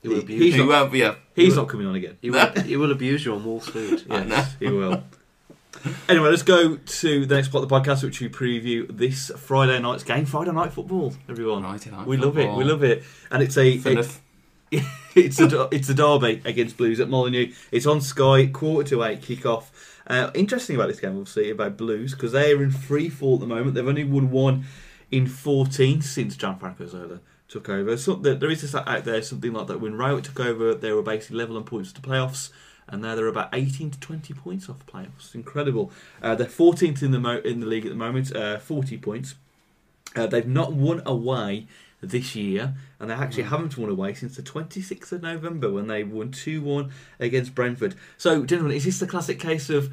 He 0.05 0.11
will 0.11 0.21
abuse 0.21 0.43
he's 0.43 0.55
he 0.55 0.61
not- 0.67 0.93
won't. 0.93 1.19
He's 1.35 1.57
not 1.57 1.69
coming 1.69 1.87
on 1.87 1.95
again. 1.95 2.19
He 2.21 2.31
will, 2.31 2.47
he 2.62 2.77
will 2.77 2.93
abuse 2.93 3.25
you 3.25 3.35
on 3.35 3.43
Wall 3.43 3.61
Street. 3.61 4.05
Yes, 4.09 4.55
he 4.61 4.69
will. 4.69 5.03
Anyway, 6.09 6.29
let's 6.29 6.43
go 6.43 6.77
to 6.77 7.27
the 7.27 7.35
next 7.35 7.49
part 7.49 7.62
of 7.64 7.69
the 7.71 7.75
podcast, 7.75 8.03
which 8.03 8.21
we 8.21 8.29
preview 8.29 8.87
this 8.95 9.31
Friday 9.37 9.79
night's 9.81 10.05
game. 10.05 10.27
Friday 10.27 10.53
night 10.53 10.75
football, 10.75 11.14
everyone. 11.27 11.64
I 11.64 11.73
like 11.73 12.07
we 12.07 12.19
love 12.19 12.37
it. 12.37 12.53
We 12.55 12.64
love 12.64 12.85
it, 12.85 13.03
and 13.31 13.43
it's 13.43 13.57
a 13.57 13.73
it- 13.73 14.19
it's 15.14 15.40
a 15.40 15.69
it's 15.73 15.88
a 15.88 15.95
derby 15.95 16.43
against 16.45 16.77
Blues 16.77 17.01
at 17.01 17.09
Molineux. 17.09 17.53
It's 17.73 17.87
on 17.87 18.03
Sky, 18.03 18.47
quarter 18.47 18.90
to 18.90 19.05
eight 19.05 19.23
kick-off. 19.23 20.03
Uh, 20.07 20.31
interesting 20.35 20.77
about 20.77 20.88
this 20.88 21.01
game, 21.01 21.12
obviously, 21.12 21.51
about 21.51 21.79
Blues 21.79 22.12
because 22.12 22.33
they 22.33 22.53
are 22.53 22.62
in 22.62 22.71
free 22.71 23.09
fall 23.09 23.35
at 23.35 23.40
the 23.40 23.47
moment. 23.47 23.75
They've 23.75 23.88
only 23.88 24.05
won 24.05 24.31
one 24.31 24.64
in 25.11 25.27
fourteen 25.27 26.03
since 26.03 26.37
Gianfranco 26.37 26.88
Zola 26.88 27.21
took 27.55 27.69
over. 27.69 27.97
So 27.97 28.14
there 28.17 28.35
there 28.35 28.51
is 28.51 28.61
this 28.62 28.75
out 28.75 29.05
there 29.05 29.23
something 29.23 29.53
like 29.53 29.69
that. 29.69 29.81
When 29.81 29.95
Rowett 29.97 30.25
took 30.25 30.40
over, 30.40 30.75
they 30.75 30.93
were 30.93 31.03
basically 31.03 31.37
level 31.38 31.57
on 31.57 31.64
points 31.64 31.93
to 31.93 32.01
playoffs. 32.01 32.51
And 32.88 33.01
now 33.01 33.14
they're 33.14 33.29
about 33.29 33.49
18 33.55 33.93
to 33.93 34.01
20 34.01 34.35
points 34.35 34.69
off 34.69 34.85
playoffs. 34.87 35.35
Incredible. 35.35 35.90
Uh, 36.23 36.35
they're 36.35 36.47
14th 36.47 37.03
in 37.03 37.12
the 37.12 37.19
mo- 37.21 37.40
in 37.43 37.61
the 37.61 37.67
league 37.67 37.87
at 37.87 37.90
the 37.90 37.97
moment, 37.97 38.35
uh, 38.37 38.59
40 38.59 38.99
points. 38.99 39.37
Uh, 40.14 40.27
they've 40.27 40.47
not 40.47 40.75
won 40.75 41.01
away 41.07 41.67
this 42.03 42.35
year, 42.37 42.75
and 43.01 43.09
they 43.09 43.14
actually 43.14 43.45
Mm. 43.45 43.49
haven't 43.49 43.79
won 43.79 43.88
away 43.88 44.12
since 44.12 44.37
the 44.37 44.43
26th 44.43 45.12
of 45.12 45.23
November 45.23 45.71
when 45.71 45.87
they 45.87 46.05
won 46.05 46.31
2 46.31 46.61
1 46.61 46.90
against 47.19 47.55
Brentford. 47.55 47.95
So, 48.19 48.45
gentlemen, 48.45 48.77
is 48.77 48.85
this 48.85 48.99
the 48.99 49.07
classic 49.07 49.38
case 49.40 49.71
of 49.71 49.90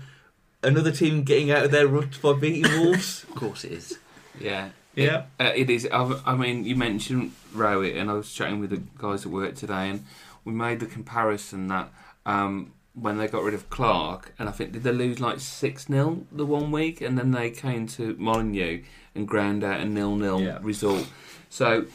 another 0.62 0.92
team 0.92 1.24
getting 1.24 1.50
out 1.50 1.64
of 1.64 1.72
their 1.72 1.88
rut 1.88 2.20
by 2.22 2.34
beating 2.34 2.70
Wolves? 2.84 3.24
Of 3.30 3.36
course 3.36 3.64
it 3.64 3.72
is. 3.72 4.00
Yeah. 4.38 4.70
Yeah. 4.96 5.24
It, 5.40 5.44
uh, 5.46 5.52
it 5.56 5.70
is. 5.70 5.88
I, 5.92 6.20
I 6.26 6.36
mean, 6.36 6.66
you 6.66 6.76
mentioned 6.76 7.32
Rowett, 7.54 7.96
and 7.96 8.10
I 8.10 8.14
was 8.14 8.32
chatting 8.34 8.60
with 8.60 8.70
the 8.72 8.82
guys 8.98 9.26
at 9.26 9.32
work 9.32 9.56
today, 9.56 9.90
and 9.90 10.06
we 10.46 10.52
made 10.54 10.80
the 10.80 10.86
comparison 10.86 11.68
that 11.68 11.90
um, 12.26 12.74
when 12.94 13.18
they 13.18 13.28
got 13.28 13.44
rid 13.44 13.54
of 13.54 13.70
Clark, 13.70 14.34
and 14.38 14.50
I 14.50 14.52
think 14.52 14.74
did 14.74 14.84
they 14.84 14.92
lose 14.92 15.20
like 15.20 15.40
six 15.40 15.88
0 15.88 16.26
the 16.32 16.46
one 16.46 16.72
week, 16.72 17.00
and 17.02 17.18
then 17.18 17.32
they 17.32 17.50
came 17.52 17.88
to 17.90 18.16
Molineux 18.20 18.82
and 19.16 19.28
ground 19.28 19.64
out 19.64 19.80
a 19.80 19.86
nil 19.86 20.16
nil 20.16 20.42
Yeah. 20.42 20.58
result. 20.62 21.08
So 21.50 21.86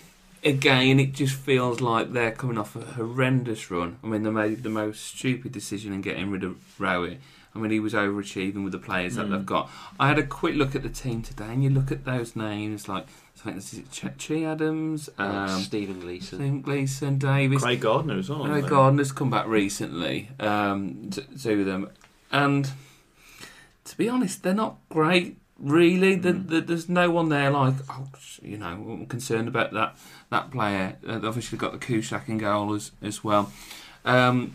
again, 0.44 1.00
it 1.00 1.12
just 1.12 1.34
feels 1.34 1.80
like 1.80 2.12
they're 2.12 2.30
coming 2.32 2.56
off 2.58 2.76
a 2.76 2.80
horrendous 2.80 3.70
run. 3.70 3.98
I 4.02 4.06
mean, 4.06 4.22
they 4.22 4.30
made 4.30 4.62
the 4.62 4.68
most 4.70 5.04
stupid 5.04 5.52
decision 5.52 5.92
in 5.92 6.00
getting 6.02 6.30
rid 6.30 6.44
of 6.44 6.56
Rowett. 6.78 7.20
I 7.56 7.60
mean, 7.60 7.70
he 7.70 7.80
was 7.80 7.94
overachieving 7.94 8.62
with 8.64 8.72
the 8.72 8.78
players 8.78 9.16
that 9.16 9.26
Mm. 9.26 9.30
they've 9.30 9.46
got. 9.46 9.70
I 9.98 10.08
had 10.08 10.18
a 10.18 10.26
quick 10.26 10.54
look 10.56 10.74
at 10.76 10.82
the 10.82 10.88
team 10.88 11.22
today, 11.22 11.46
and 11.52 11.64
you 11.64 11.70
look 11.70 11.90
at 11.90 12.04
those 12.04 12.36
names 12.36 12.88
like 12.88 13.06
I 13.38 13.50
think 13.50 13.56
this 13.56 13.74
is 13.74 13.82
Ch- 13.92 14.16
Che 14.18 14.44
Adams, 14.44 15.08
Um, 15.18 15.30
um, 15.30 15.60
Stephen 15.60 16.00
Gleeson. 16.00 16.38
Tim 16.38 16.62
Gleeson, 16.62 17.18
Davis. 17.18 17.62
Craig 17.62 17.80
Gardner 17.80 18.18
as 18.18 18.28
well. 18.30 18.40
Craig 18.40 18.50
hasn't 18.54 18.70
Gardner's 18.70 19.12
come 19.12 19.30
back 19.30 19.46
recently 19.46 20.30
um, 20.40 21.10
to, 21.10 21.20
to 21.42 21.64
them, 21.64 21.88
and 22.32 22.70
to 23.84 23.96
be 23.96 24.08
honest, 24.08 24.42
they're 24.42 24.54
not 24.54 24.76
great. 24.88 25.36
Really, 25.58 26.16
The- 26.16 26.32
Mm. 26.32 26.48
the- 26.48 26.60
there's 26.60 26.88
no 26.88 27.10
one 27.10 27.28
there 27.30 27.50
like 27.50 27.74
oh, 27.88 28.06
you 28.42 28.58
know, 28.58 28.66
I'm 28.66 29.06
concerned 29.06 29.48
about 29.48 29.72
that 29.72 29.96
that 30.30 30.50
player. 30.50 30.96
Uh, 31.06 31.14
they've 31.14 31.24
obviously 31.24 31.56
got 31.56 31.72
the 31.72 31.78
Kuszczak 31.78 32.28
in 32.28 32.38
goal 32.38 32.74
as 32.74 32.90
as 33.02 33.22
well. 33.24 33.52
Um, 34.04 34.52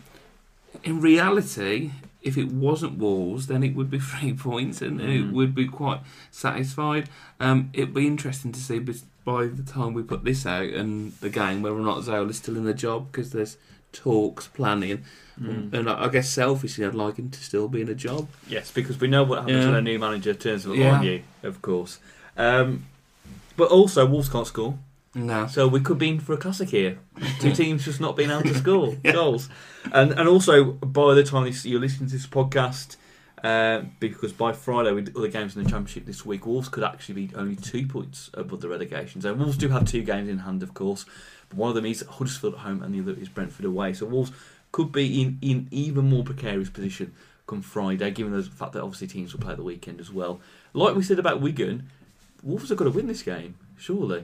in 0.83 1.01
reality, 1.01 1.91
if 2.21 2.37
it 2.37 2.49
wasn't 2.51 2.97
Wolves, 2.99 3.47
then 3.47 3.63
it 3.63 3.75
would 3.75 3.89
be 3.89 3.99
three 4.11 4.33
points, 4.33 4.81
and 4.81 5.01
it 5.01 5.23
Mm. 5.25 5.31
would 5.31 5.55
be 5.55 5.67
quite 5.67 6.01
satisfied. 6.29 7.09
Um, 7.39 7.69
it'd 7.73 7.93
be 7.93 8.07
interesting 8.07 8.51
to 8.51 8.59
see 8.59 8.79
by 9.23 9.45
the 9.47 9.63
time 9.63 9.93
we 9.93 10.01
put 10.03 10.23
this 10.23 10.45
out 10.45 10.69
and 10.69 11.13
the 11.21 11.29
game 11.29 11.61
whether 11.61 11.75
or 11.75 11.81
not 11.81 12.03
Zola's 12.03 12.37
still 12.37 12.57
in 12.57 12.65
the 12.65 12.73
job 12.73 13.11
because 13.11 13.31
there's 13.31 13.57
talks 13.91 14.47
planning, 14.47 15.03
Mm. 15.41 15.73
and 15.73 15.89
I, 15.89 16.05
I 16.05 16.07
guess 16.09 16.29
selfishly 16.29 16.85
I'd 16.85 16.93
like 16.93 17.17
him 17.17 17.29
to 17.29 17.39
still 17.43 17.67
be 17.67 17.81
in 17.81 17.89
a 17.89 17.95
job. 17.95 18.27
Yes, 18.47 18.69
because 18.71 18.99
we 18.99 19.07
know 19.07 19.23
what 19.23 19.39
happens 19.39 19.57
Yeah. 19.57 19.65
when 19.67 19.75
a 19.75 19.81
new 19.81 19.97
manager 19.97 20.33
turns 20.33 20.65
it 20.65 20.75
Yeah. 20.75 20.97
on 20.99 21.03
you, 21.05 21.23
of 21.43 21.61
course. 21.61 21.99
Um, 22.37 22.85
but 23.57 23.69
also, 23.69 24.05
Wolves 24.05 24.29
can't 24.29 24.45
score, 24.47 24.77
No, 25.13 25.45
so 25.47 25.67
we 25.67 25.81
could 25.81 25.97
be 25.97 26.09
in 26.09 26.19
for 26.19 26.33
a 26.33 26.37
classic 26.37 26.69
here. 26.69 26.99
Two 27.39 27.51
teams 27.61 27.83
just 27.83 27.99
not 27.99 28.15
being 28.15 28.29
able 28.31 28.43
to 28.43 28.53
score 28.57 28.95
Yeah. 29.03 29.11
goals, 29.11 29.49
and 29.91 30.11
and 30.13 30.27
also 30.27 30.71
by 30.71 31.13
the 31.13 31.23
time 31.23 31.51
you're 31.63 31.81
listening 31.81 32.07
to 32.09 32.15
this 32.15 32.25
podcast, 32.27 32.95
uh, 33.43 33.81
because 33.99 34.31
by 34.31 34.53
Friday 34.53 34.91
with 34.93 35.13
other 35.17 35.27
games 35.27 35.55
in 35.55 35.63
the 35.63 35.69
Championship 35.69 36.05
this 36.05 36.25
week, 36.25 36.45
Wolves 36.45 36.69
could 36.69 36.83
actually 36.83 37.25
be 37.27 37.35
only 37.35 37.57
two 37.57 37.85
points 37.87 38.29
above 38.35 38.61
the 38.61 38.69
relegation 38.69 39.19
zone. 39.19 39.37
Wolves 39.39 39.57
do 39.57 39.67
have 39.69 39.85
two 39.85 40.03
games 40.03 40.29
in 40.29 40.39
hand, 40.39 40.63
of 40.63 40.73
course, 40.73 41.05
but 41.49 41.57
one 41.57 41.69
of 41.69 41.75
them 41.75 41.85
is 41.85 42.05
Huddersfield 42.09 42.53
at 42.53 42.59
home 42.61 42.81
and 42.81 42.93
the 42.95 43.01
other 43.01 43.19
is 43.19 43.27
Brentford 43.27 43.65
away. 43.65 43.91
So 43.93 44.05
Wolves 44.05 44.31
could 44.71 44.93
be 44.93 45.21
in 45.21 45.37
in 45.41 45.67
even 45.71 46.09
more 46.09 46.23
precarious 46.23 46.69
position 46.69 47.13
come 47.47 47.61
Friday, 47.61 48.11
given 48.11 48.31
the 48.31 48.43
fact 48.43 48.71
that 48.71 48.81
obviously 48.81 49.07
teams 49.07 49.33
will 49.33 49.41
play 49.41 49.51
at 49.51 49.57
the 49.57 49.63
weekend 49.63 49.99
as 49.99 50.09
well. 50.09 50.39
Like 50.71 50.95
we 50.95 51.03
said 51.03 51.19
about 51.19 51.41
Wigan, 51.41 51.89
Wolves 52.43 52.69
have 52.69 52.77
got 52.77 52.85
to 52.85 52.91
win 52.91 53.07
this 53.07 53.23
game, 53.23 53.55
surely. 53.77 54.23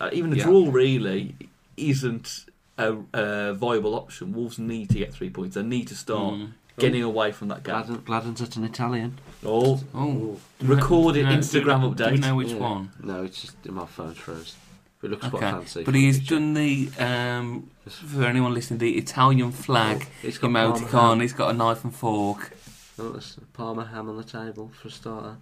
Uh, 0.00 0.10
even 0.12 0.32
a 0.32 0.36
Yeah. 0.36 0.44
draw 0.44 0.68
really 0.70 1.34
isn't 1.76 2.46
a, 2.76 2.96
a 3.12 3.54
viable 3.54 3.94
option. 3.94 4.32
Wolves 4.32 4.58
need 4.58 4.90
to 4.90 4.98
get 4.98 5.12
three 5.12 5.30
points. 5.30 5.54
They 5.54 5.62
need 5.62 5.88
to 5.88 5.96
start 5.96 6.34
Mm. 6.34 6.52
getting 6.78 7.02
away 7.02 7.32
from 7.32 7.48
that 7.48 7.62
gap. 7.64 7.86
Gladden, 7.86 8.02
Gladden's 8.04 8.42
at 8.42 8.56
an 8.56 8.64
Italian. 8.64 9.18
Oh, 9.44 9.80
Oh, 9.94 10.38
Recorded 10.62 11.22
Do 11.22 11.28
we 11.28 11.34
know- 11.34 11.40
Instagram 11.40 11.80
do 11.96 12.04
update. 12.04 12.06
Do 12.08 12.12
we 12.14 12.18
know 12.18 12.34
which 12.36 12.50
Yeah. 12.50 12.56
one? 12.56 12.90
No, 13.02 13.22
it's 13.24 13.40
just 13.42 13.56
in 13.66 13.74
my 13.74 13.86
phone 13.86 14.14
froze. 14.14 14.56
But 15.00 15.08
it 15.08 15.10
looks 15.12 15.28
quite 15.28 15.40
fancy. 15.40 15.80
but 15.84 15.92
from 15.92 15.94
he's 15.94 16.18
done 16.18 16.54
the 16.54 16.88
um, 16.98 17.70
for 17.86 18.24
anyone 18.24 18.52
listening, 18.52 18.78
the 18.80 18.96
Italian 18.98 19.52
flag 19.52 20.08
It's 20.24 20.38
got 20.38 20.52
Parma 20.52 20.74
emoticon. 20.76 20.90
ham. 21.10 21.20
He's 21.20 21.32
got 21.32 21.50
a 21.50 21.56
knife 21.56 21.84
and 21.84 21.94
fork. 21.94 22.52
Oh, 22.98 23.10
there's 23.10 23.36
Parma 23.52 23.84
ham 23.84 24.08
on 24.08 24.16
the 24.16 24.24
table 24.24 24.72
for 24.80 24.88
a 24.88 24.90
starter. 24.90 25.36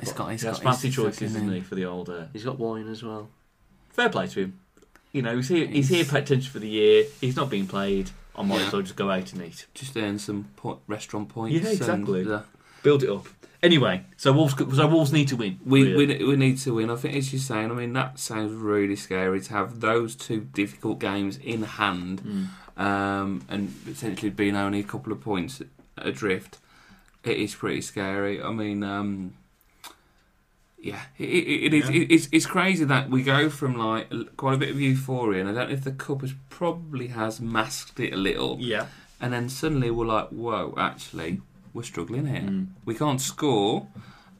He's 0.00 0.12
got. 0.12 0.30
He's 0.30 0.42
he 0.42 0.46
has 0.48 0.58
got 0.58 0.64
fancy 0.64 0.88
his 0.88 0.96
choices, 0.96 1.14
fucking, 1.32 1.36
isn't 1.36 1.52
he, 1.54 1.60
for 1.60 1.74
the 1.74 1.84
old. 1.86 2.08
Uh, 2.10 2.24
He's 2.32 2.44
got 2.44 2.58
wine 2.58 2.88
as 2.88 3.02
well. 3.02 3.28
fair 3.90 4.08
play 4.08 4.26
to 4.28 4.40
him. 4.40 4.60
You 5.12 5.22
know, 5.22 5.36
he's 5.36 5.48
here. 5.48 5.66
He's 5.66 5.88
here 5.88 6.04
potentially 6.04 6.42
for 6.42 6.58
the 6.58 6.68
year. 6.68 7.04
He's 7.20 7.36
not 7.36 7.48
being 7.50 7.66
played. 7.66 8.10
I 8.36 8.42
might 8.42 8.60
Yeah. 8.60 8.66
as 8.66 8.72
well 8.72 8.82
just 8.82 8.96
go 8.96 9.10
out 9.10 9.32
and 9.32 9.42
eat. 9.42 9.66
Just 9.74 9.96
earn 9.96 10.18
some 10.18 10.48
po- 10.56 10.80
restaurant 10.88 11.28
points. 11.28 11.54
Yeah, 11.64 11.70
exactly. 11.70 12.22
And, 12.22 12.30
uh, 12.32 12.42
Build 12.82 13.04
it 13.04 13.08
up. 13.10 13.26
Anyway, 13.62 14.04
so 14.16 14.32
Wolves. 14.32 14.54
So 14.76 14.86
Wolves 14.88 15.12
need 15.12 15.28
to 15.28 15.36
win. 15.36 15.58
we, 15.64 15.92
really. 15.94 16.18
we 16.18 16.24
we 16.30 16.36
need 16.36 16.58
to 16.58 16.74
win. 16.74 16.90
I 16.90 16.96
think 16.96 17.14
as 17.16 17.32
you're 17.32 17.40
saying, 17.40 17.70
I 17.70 17.74
mean 17.74 17.92
that 17.94 18.18
sounds 18.18 18.52
really 18.52 18.96
scary 18.96 19.40
to 19.40 19.52
have 19.54 19.80
those 19.80 20.14
two 20.16 20.40
difficult 20.52 20.98
games 20.98 21.38
in 21.38 21.62
hand, 21.62 22.22
Mm. 22.76 22.82
um, 22.82 23.42
and 23.48 23.72
potentially 23.86 24.30
being 24.30 24.56
only 24.56 24.80
a 24.80 24.84
couple 24.84 25.12
of 25.12 25.20
points 25.22 25.62
adrift. 25.96 26.58
It 27.22 27.38
is 27.38 27.54
pretty 27.54 27.80
scary. 27.80 28.42
I 28.42 28.50
mean, 28.50 28.82
um, 28.82 29.32
yeah, 30.90 31.00
it, 31.18 31.24
it, 31.28 31.64
it 31.66 31.74
is. 31.74 31.84
Yeah. 31.90 31.96
It, 32.02 32.12
it's 32.12 32.28
it's 32.32 32.46
crazy 32.46 32.84
that 32.84 33.08
we 33.10 33.22
go 33.22 33.48
from 33.50 33.72
like 33.76 34.06
quite 34.36 34.54
a 34.54 34.58
bit 34.58 34.70
of 34.70 34.78
euphoria, 34.80 35.40
and 35.40 35.48
I 35.50 35.52
don't 35.54 35.68
know 35.70 35.74
if 35.74 35.84
the 35.84 35.92
cup 36.06 36.20
has 36.20 36.34
probably 36.50 37.08
has 37.08 37.40
masked 37.40 37.98
it 38.00 38.12
a 38.12 38.16
little, 38.16 38.58
Yeah. 38.60 38.86
and 39.20 39.32
then 39.32 39.48
suddenly 39.48 39.90
we're 39.90 40.06
like, 40.06 40.28
whoa, 40.28 40.74
actually, 40.76 41.40
we're 41.72 41.82
struggling 41.92 42.26
here 42.26 42.42
Mm. 42.42 42.66
we 42.84 42.94
can't 42.94 43.20
score, 43.20 43.86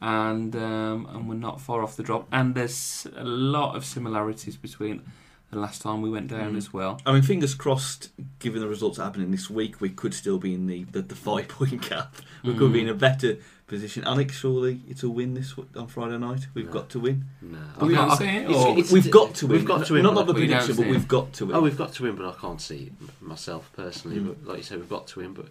and 0.00 0.54
um, 0.56 1.06
and 1.12 1.28
we're 1.28 1.34
not 1.48 1.60
far 1.60 1.82
off 1.82 1.96
the 1.96 2.02
drop. 2.02 2.28
And 2.30 2.54
there's 2.54 3.06
a 3.16 3.24
lot 3.24 3.76
of 3.76 3.84
similarities 3.84 4.56
between 4.56 5.02
the 5.50 5.58
last 5.60 5.82
time 5.82 6.02
we 6.02 6.10
went 6.10 6.28
down 6.28 6.54
Mm. 6.54 6.56
as 6.56 6.72
well. 6.72 7.00
I 7.06 7.12
mean, 7.12 7.22
fingers 7.22 7.54
crossed. 7.54 8.10
Given 8.38 8.60
the 8.60 8.68
results 8.68 8.98
happening 8.98 9.30
this 9.30 9.48
week, 9.48 9.80
we 9.80 9.88
could 9.88 10.12
still 10.12 10.38
be 10.38 10.52
in 10.52 10.66
the 10.66 10.84
the, 10.84 11.02
the 11.02 11.14
five 11.14 11.48
point 11.48 11.88
gap. 11.88 12.16
We 12.42 12.54
could 12.54 12.72
be 12.72 12.80
in 12.80 12.86
Mm. 12.88 12.90
a 12.90 12.94
better 13.08 13.36
position. 13.66 14.04
Alex, 14.04 14.38
surely 14.38 14.80
it's 14.88 15.02
a 15.02 15.08
win 15.08 15.34
this 15.34 15.50
w- 15.50 15.68
on 15.76 15.86
Friday 15.86 16.18
night. 16.18 16.46
We've 16.54 16.66
No. 16.66 16.72
got 16.72 16.90
to 16.90 17.00
win. 17.00 17.24
No. 17.40 17.58
But 17.78 17.86
we 17.88 17.94
I 17.94 17.98
can't 17.98 18.08
can't- 18.10 18.18
see 18.20 18.26
it, 18.36 18.42
it's- 18.50 18.56
or- 18.64 18.70
it's- 18.78 18.92
we've 18.92 19.10
got 19.10 19.34
to 19.36 19.46
win. 19.46 19.56
We've 19.58 19.66
got 19.66 19.86
to 19.86 19.92
win. 19.94 20.02
Not, 20.02 20.14
but 20.14 20.20
not 20.20 20.26
the 20.28 20.34
prediction, 20.34 20.76
but 20.76 20.86
we've 20.86 21.08
got 21.08 21.32
to 21.34 21.46
win. 21.46 21.56
Oh, 21.56 21.60
we've 21.60 21.76
got 21.78 21.92
to 21.94 22.02
win, 22.02 22.16
but 22.16 22.26
I 22.26 22.32
can't 22.40 22.60
see 22.60 22.90
it 23.00 23.22
myself 23.22 23.70
personally. 23.74 24.18
Mm. 24.18 24.26
But 24.26 24.46
like 24.46 24.56
you 24.58 24.62
said, 24.64 24.78
we've 24.78 24.88
got 24.88 25.06
to 25.08 25.20
win. 25.20 25.32
But 25.32 25.46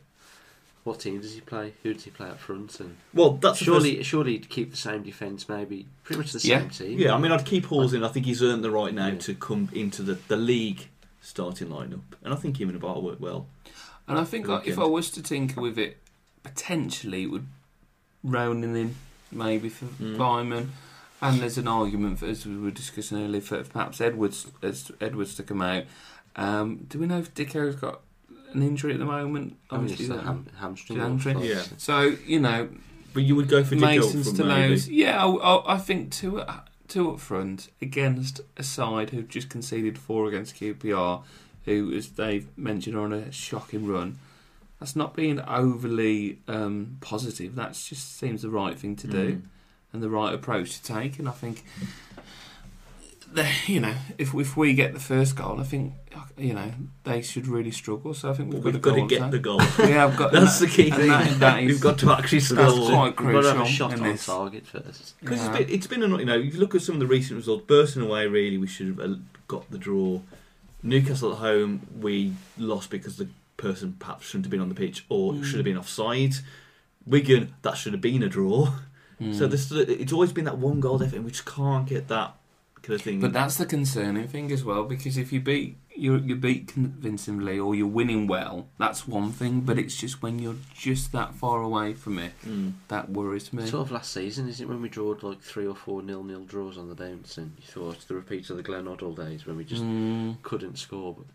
what 0.84 0.99
team 0.99 1.21
does 1.21 1.34
he 1.34 1.41
play? 1.41 1.73
Who 1.82 1.93
does 1.93 2.04
he 2.04 2.12
play 2.12 2.28
up 2.28 2.39
front? 2.39 2.80
And 2.80 2.97
well, 3.13 3.32
that's 3.41 3.60
the 3.60 3.65
surely, 3.65 4.04
surely 4.04 4.34
he'd 4.34 4.49
keep 4.49 4.69
the 4.71 4.78
same 4.78 5.02
defence, 5.04 5.49
maybe 5.49 5.88
pretty 6.04 6.19
much 6.21 6.34
the 6.34 6.47
Yeah. 6.47 6.60
same 6.60 6.69
team. 6.69 6.99
Yeah, 6.99 7.15
I 7.15 7.17
mean, 7.17 7.32
I'd 7.32 7.45
keep 7.45 7.65
Halls 7.65 7.93
in. 7.93 8.04
I 8.04 8.10
think 8.10 8.26
he's 8.28 8.43
earned 8.43 8.63
the 8.63 8.69
right 8.71 8.93
now 8.93 9.08
Yeah. 9.08 9.17
to 9.19 9.34
come 9.34 9.69
into 9.73 10.04
the, 10.04 10.19
the 10.28 10.38
league 10.38 10.88
starting 11.21 11.69
lineup, 11.69 12.02
and 12.23 12.34
I 12.34 12.38
think 12.38 12.60
him 12.62 12.69
and 12.69 12.80
Bar 12.80 12.99
work 12.99 13.19
well. 13.19 13.47
And 14.08 14.19
I 14.19 14.26
think 14.26 14.47
like, 14.47 14.67
if 14.67 14.78
I 14.78 14.84
was 14.84 15.10
to 15.12 15.23
tinker 15.23 15.62
with 15.62 15.80
it, 15.80 15.97
potentially 16.43 17.23
it 17.23 17.28
would 17.32 17.47
rounding 18.24 18.76
in 18.76 18.96
maybe 19.32 19.70
for 19.70 19.86
Mm. 19.86 20.18
Weimann. 20.18 20.68
And 21.22 21.40
there's 21.40 21.58
an 21.58 21.68
argument, 21.70 22.20
for, 22.20 22.26
as 22.26 22.46
we 22.46 22.58
were 22.58 22.72
discussing 22.72 23.18
earlier, 23.24 23.40
for 23.42 23.64
perhaps 23.64 24.02
Edwards 24.02 24.48
as 24.62 24.92
Edwards 25.00 25.36
to 25.36 25.44
come 25.44 25.62
out. 25.62 25.86
Um, 26.36 26.86
do 26.90 27.00
we 27.00 27.06
know 27.06 27.20
if 27.20 27.34
Dicko's 27.34 27.76
got 27.76 28.02
an 28.54 28.62
injury 28.62 28.94
at 28.94 29.00
the 29.00 29.06
moment? 29.06 29.56
Obviously, 29.72 30.08
the 30.08 30.22
ham, 30.22 30.48
hamstring. 30.60 31.00
Hamstring. 31.00 31.40
Yeah. 31.40 31.64
so 31.78 32.16
you 32.26 32.40
know, 32.42 32.70
But 33.14 33.24
you 33.24 33.36
would 33.38 33.48
go 33.48 33.64
for 33.64 33.76
Masons 33.76 34.28
from 34.28 34.38
to. 34.38 34.44
Lowe's. 34.44 34.90
Yeah, 34.90 35.24
I, 35.26 35.30
I, 35.30 35.76
I 35.76 35.78
think 35.78 36.12
two 36.12 36.44
two 36.90 37.12
up 37.12 37.20
front 37.22 37.70
against 37.82 38.42
a 38.58 38.64
side 38.64 39.12
who've 39.12 39.30
just 39.30 39.50
conceded 39.50 39.98
four 39.98 40.28
against 40.28 40.56
QPR, 40.56 41.24
who, 41.66 41.94
as 41.96 42.10
they've 42.10 42.48
mentioned, 42.58 42.98
are 42.98 43.02
on 43.02 43.14
a 43.14 43.32
shocking 43.32 43.88
run. 43.88 44.20
That's 44.84 44.98
not 44.98 45.13
being 45.15 45.39
overly 45.39 46.39
um, 46.50 46.98
positive. 47.00 47.56
That 47.56 47.72
just 47.72 48.17
seems 48.17 48.41
the 48.41 48.50
right 48.50 48.78
thing 48.78 48.98
to 48.98 49.08
do 49.08 49.36
Mm. 49.36 49.41
and 49.93 50.04
the 50.04 50.10
right 50.10 50.34
approach 50.34 50.74
to 50.82 50.84
take. 50.84 51.19
And 51.19 51.30
I 51.30 51.32
think, 51.32 51.63
the, 53.32 53.48
you 53.65 53.80
know, 53.80 53.96
if 54.17 54.34
if 54.36 54.58
we 54.58 54.74
get 54.74 54.93
the 54.93 55.00
first 55.00 55.38
goal, 55.38 55.62
I 55.62 55.63
think 55.63 55.93
you 56.38 56.54
know 56.54 56.74
they 57.06 57.22
should 57.22 57.48
really 57.48 57.72
struggle. 57.72 58.13
So 58.13 58.30
I 58.30 58.34
think 58.34 58.54
we've, 58.54 58.62
we've 58.62 58.82
got 58.82 58.96
to 58.96 59.08
get 59.08 59.22
the 59.32 59.38
that. 59.38 59.39
goal. 59.41 59.62
We 59.80 59.91
have 59.91 60.17
got. 60.17 60.32
That's 60.34 60.60
the 60.60 60.67
key 60.67 60.91
thing. 60.91 61.08
that- 61.08 61.39
that 61.39 61.63
is- 61.63 61.67
We've 61.72 61.80
got 61.82 61.98
to 62.00 62.12
actually 62.12 62.41
score. 62.41 62.58
that's 62.58 62.74
quite 62.89 63.19
We've 63.22 63.32
got 63.36 63.41
to 63.43 63.48
have 63.48 63.56
a 63.56 63.60
crucial 63.62 63.89
shot 63.89 63.93
on 63.93 64.04
this. 64.04 64.26
target 64.26 64.67
first. 64.67 65.17
Because 65.22 65.39
Yeah. 65.39 65.48
it's 65.56 65.58
been, 65.60 65.69
it's 65.76 65.88
been, 65.88 66.04
a, 66.04 66.17
you 66.19 66.26
know, 66.26 66.38
if 66.39 66.54
you 66.56 66.60
look 66.60 66.76
at 66.76 66.82
some 66.82 66.96
of 66.96 67.00
the 67.00 67.08
recent 67.08 67.38
results, 67.38 67.65
Burton 67.67 68.02
away, 68.02 68.28
really, 68.28 68.58
we 68.58 68.67
should 68.67 68.88
have 68.88 69.00
uh, 69.00 69.15
got 69.48 69.72
the 69.72 69.78
draw. 69.78 70.19
Newcastle 70.86 71.32
at 71.32 71.38
home, 71.38 71.88
we 72.02 72.34
lost 72.58 72.89
because 72.89 73.15
the 73.15 73.30
person 73.58 73.96
perhaps 74.00 74.26
shouldn't 74.28 74.46
have 74.46 74.52
been 74.52 74.60
on 74.62 74.70
the 74.70 74.76
pitch 74.76 75.06
or 75.10 75.34
Mm. 75.34 75.44
should 75.44 75.56
have 75.58 75.66
been 75.66 75.78
offside. 75.78 76.36
Wigan, 77.06 77.54
that 77.62 77.78
should 77.78 77.94
have 77.94 78.02
been 78.02 78.24
a 78.24 78.30
draw. 78.30 78.66
So 79.20 79.48
Mm. 79.48 79.52
this, 79.52 79.72
it's 79.72 80.12
always 80.12 80.34
been 80.34 80.46
that 80.46 80.58
one 80.58 80.80
goal 80.80 81.02
effort, 81.02 81.16
and 81.16 81.26
we 81.26 81.32
just 81.32 81.46
can't 81.46 81.88
get 81.88 82.08
that 82.10 82.36
kind 82.82 82.96
of 82.96 83.02
thing. 83.02 83.22
But 83.22 83.32
that's 83.32 83.56
the 83.58 83.66
concerning 83.66 84.28
thing 84.28 84.52
as 84.52 84.63
well, 84.66 84.84
because 84.84 85.18
if 85.18 85.32
you 85.32 85.39
beat 85.39 85.78
you 85.96 86.18
you 86.18 86.36
beat 86.36 86.68
convincingly 86.68 87.60
or 87.60 87.76
you're 87.76 87.86
winning 87.86 88.26
well, 88.26 88.68
that's 88.80 89.08
one 89.08 89.32
thing. 89.32 89.62
But 89.62 89.78
it's 89.78 89.96
just 89.96 90.24
when 90.24 90.39
you're 90.39 90.56
just 90.74 91.12
that 91.12 91.36
far 91.36 91.62
away 91.62 91.94
from 91.94 92.18
it 92.18 92.34
Mm. 92.44 92.74
that 92.88 93.12
worries 93.12 93.54
me. 93.54 93.68
Sort 93.68 93.86
of 93.86 93.92
last 93.92 94.12
season, 94.12 94.50
isn't 94.50 94.66
it 94.66 94.68
when 94.68 94.82
we 94.82 94.89
drawed 94.89 95.22
like 95.22 95.42
three 95.42 95.68
or 95.68 95.76
four 95.76 96.02
nil 96.02 96.24
nil 96.24 96.46
draws 96.46 96.80
on 96.80 96.89
the 96.89 96.96
bounce, 96.96 97.38
and 97.38 97.52
you 97.58 97.63
thought 97.68 98.08
the 98.08 98.16
repeat 98.16 98.50
of 98.50 98.58
the 98.58 98.63
Glenn 98.63 98.86
Hoddle 98.86 99.16
days 99.16 99.46
when 99.46 99.56
we 99.58 99.63
just 99.63 99.84
Mm. 99.84 100.42
couldn't 100.42 100.80
score. 100.80 101.13
But 101.16 101.28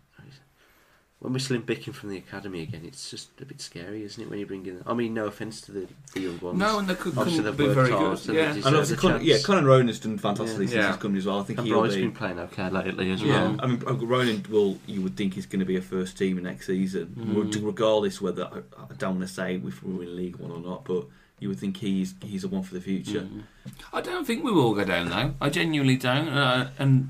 when 1.19 1.33
we're 1.33 1.39
slim 1.39 1.63
picking 1.63 1.91
from 1.91 2.09
the 2.09 2.17
academy 2.17 2.61
again, 2.61 2.83
it's 2.85 3.09
just 3.11 3.29
a 3.41 3.45
bit 3.45 3.59
scary, 3.59 4.03
isn't 4.05 4.23
it? 4.23 4.29
When 4.29 4.39
you 4.39 4.45
bring 4.45 4.65
in, 4.65 4.81
I 4.87 4.93
mean, 4.93 5.13
no 5.13 5.25
offence 5.25 5.59
to 5.61 5.71
the, 5.73 5.87
the 6.13 6.21
young 6.21 6.39
ones. 6.39 6.57
No, 6.57 6.79
and 6.79 6.87
they 6.87 6.95
could, 6.95 7.17
Obviously 7.17 7.43
they've 7.43 7.57
be 7.57 7.63
worked 7.65 7.75
very 7.75 7.91
hard 7.91 8.17
good. 8.25 8.35
Yeah, 8.35 8.41
they 8.41 8.45
And 8.47 8.55
deserve 8.55 8.73
obviously, 8.73 8.95
the 8.95 9.01
Connor, 9.01 9.13
chance. 9.17 9.27
yeah, 9.27 9.37
Connor 9.43 9.67
Ronan's 9.67 9.99
done 9.99 10.17
fantastically 10.17 10.65
Yeah. 10.65 10.69
since 10.71 10.81
Yeah. 10.83 10.87
he's 10.93 11.01
come 11.01 11.15
as 11.17 11.25
well. 11.25 11.39
I 11.39 11.43
think 11.43 11.59
and 11.59 11.67
he'll 11.67 11.79
Bride's 11.79 11.95
be. 11.95 12.01
been 12.03 12.11
playing 12.13 12.39
okay 12.39 12.69
lately 12.69 13.11
as 13.11 13.21
Yeah. 13.21 13.33
well. 13.49 13.55
I 13.59 13.67
mean, 13.67 13.79
Ronan 13.79 14.45
will. 14.49 14.77
You 14.87 15.01
would 15.01 15.17
think 15.17 15.33
he's 15.33 15.45
going 15.45 15.59
to 15.59 15.65
be 15.65 15.75
a 15.75 15.81
first 15.81 16.17
teamer 16.17 16.41
next 16.41 16.67
season, 16.67 17.13
Mm. 17.19 17.65
regardless 17.65 18.21
whether 18.21 18.45
I, 18.45 18.59
I 18.81 18.93
don't 18.97 19.17
want 19.17 19.27
to 19.27 19.33
say 19.33 19.55
if 19.63 19.83
we 19.83 19.93
win 19.93 20.15
League 20.15 20.37
One 20.37 20.51
or 20.51 20.61
not, 20.61 20.85
but 20.85 21.05
you 21.41 21.49
would 21.49 21.59
think 21.59 21.75
he's 21.77 22.15
he's 22.21 22.45
a 22.45 22.47
one 22.47 22.63
for 22.63 22.75
the 22.75 22.81
future. 22.81 23.21
Mm. 23.21 23.43
I 23.91 23.99
don't 23.99 24.25
think 24.25 24.45
we 24.45 24.53
will 24.53 24.73
go 24.73 24.85
down 24.85 25.09
though. 25.09 25.33
I 25.41 25.49
genuinely 25.49 25.97
don't, 25.97 26.29
uh, 26.29 26.69
and 26.79 27.09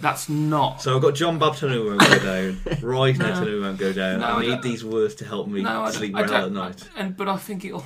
that's 0.00 0.28
not. 0.28 0.82
So 0.82 0.96
I've 0.96 1.02
got 1.02 1.14
John 1.14 1.38
me 1.38 1.78
we 1.78 1.88
won't 1.88 2.00
go 2.00 2.18
down. 2.18 2.60
Now 2.82 3.40
No. 3.40 3.44
me 3.46 3.60
won't 3.60 3.78
go 3.78 3.92
down. 3.92 4.20
No, 4.20 4.26
I 4.26 4.36
I 4.38 4.46
need 4.46 4.62
these 4.62 4.84
words 4.84 5.14
to 5.16 5.24
help 5.24 5.48
me 5.48 5.62
no, 5.62 5.82
I 5.82 5.90
sleep 5.90 6.14
well 6.14 6.32
at 6.46 6.52
night. 6.52 6.88
And 6.96 7.16
but 7.16 7.28
I 7.28 7.36
think 7.36 7.64
it'll. 7.64 7.84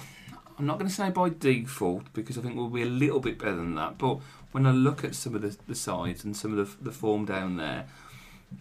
I'm 0.59 0.67
not 0.67 0.79
going 0.79 0.89
to 0.89 0.95
say 0.95 1.11
by 1.11 1.31
default 1.31 2.13
because 2.13 2.37
I 2.39 2.43
think 2.43 2.57
we'll 2.57 2.69
be 2.69 2.83
a 2.83 2.87
little 2.87 3.21
bit 3.21 3.39
better 3.39 3.57
than 3.57 3.75
that. 3.77 3.99
But 3.99 4.19
when 4.53 4.67
I 4.67 4.71
look 4.71 5.03
at 5.03 5.15
some 5.15 5.35
of 5.35 5.43
the, 5.43 5.57
the 5.67 5.75
sides 5.75 6.25
and 6.25 6.37
some 6.37 6.57
of 6.57 6.59
the, 6.79 6.85
the 6.85 6.93
form 6.93 7.25
down 7.25 7.57
there, 7.57 7.87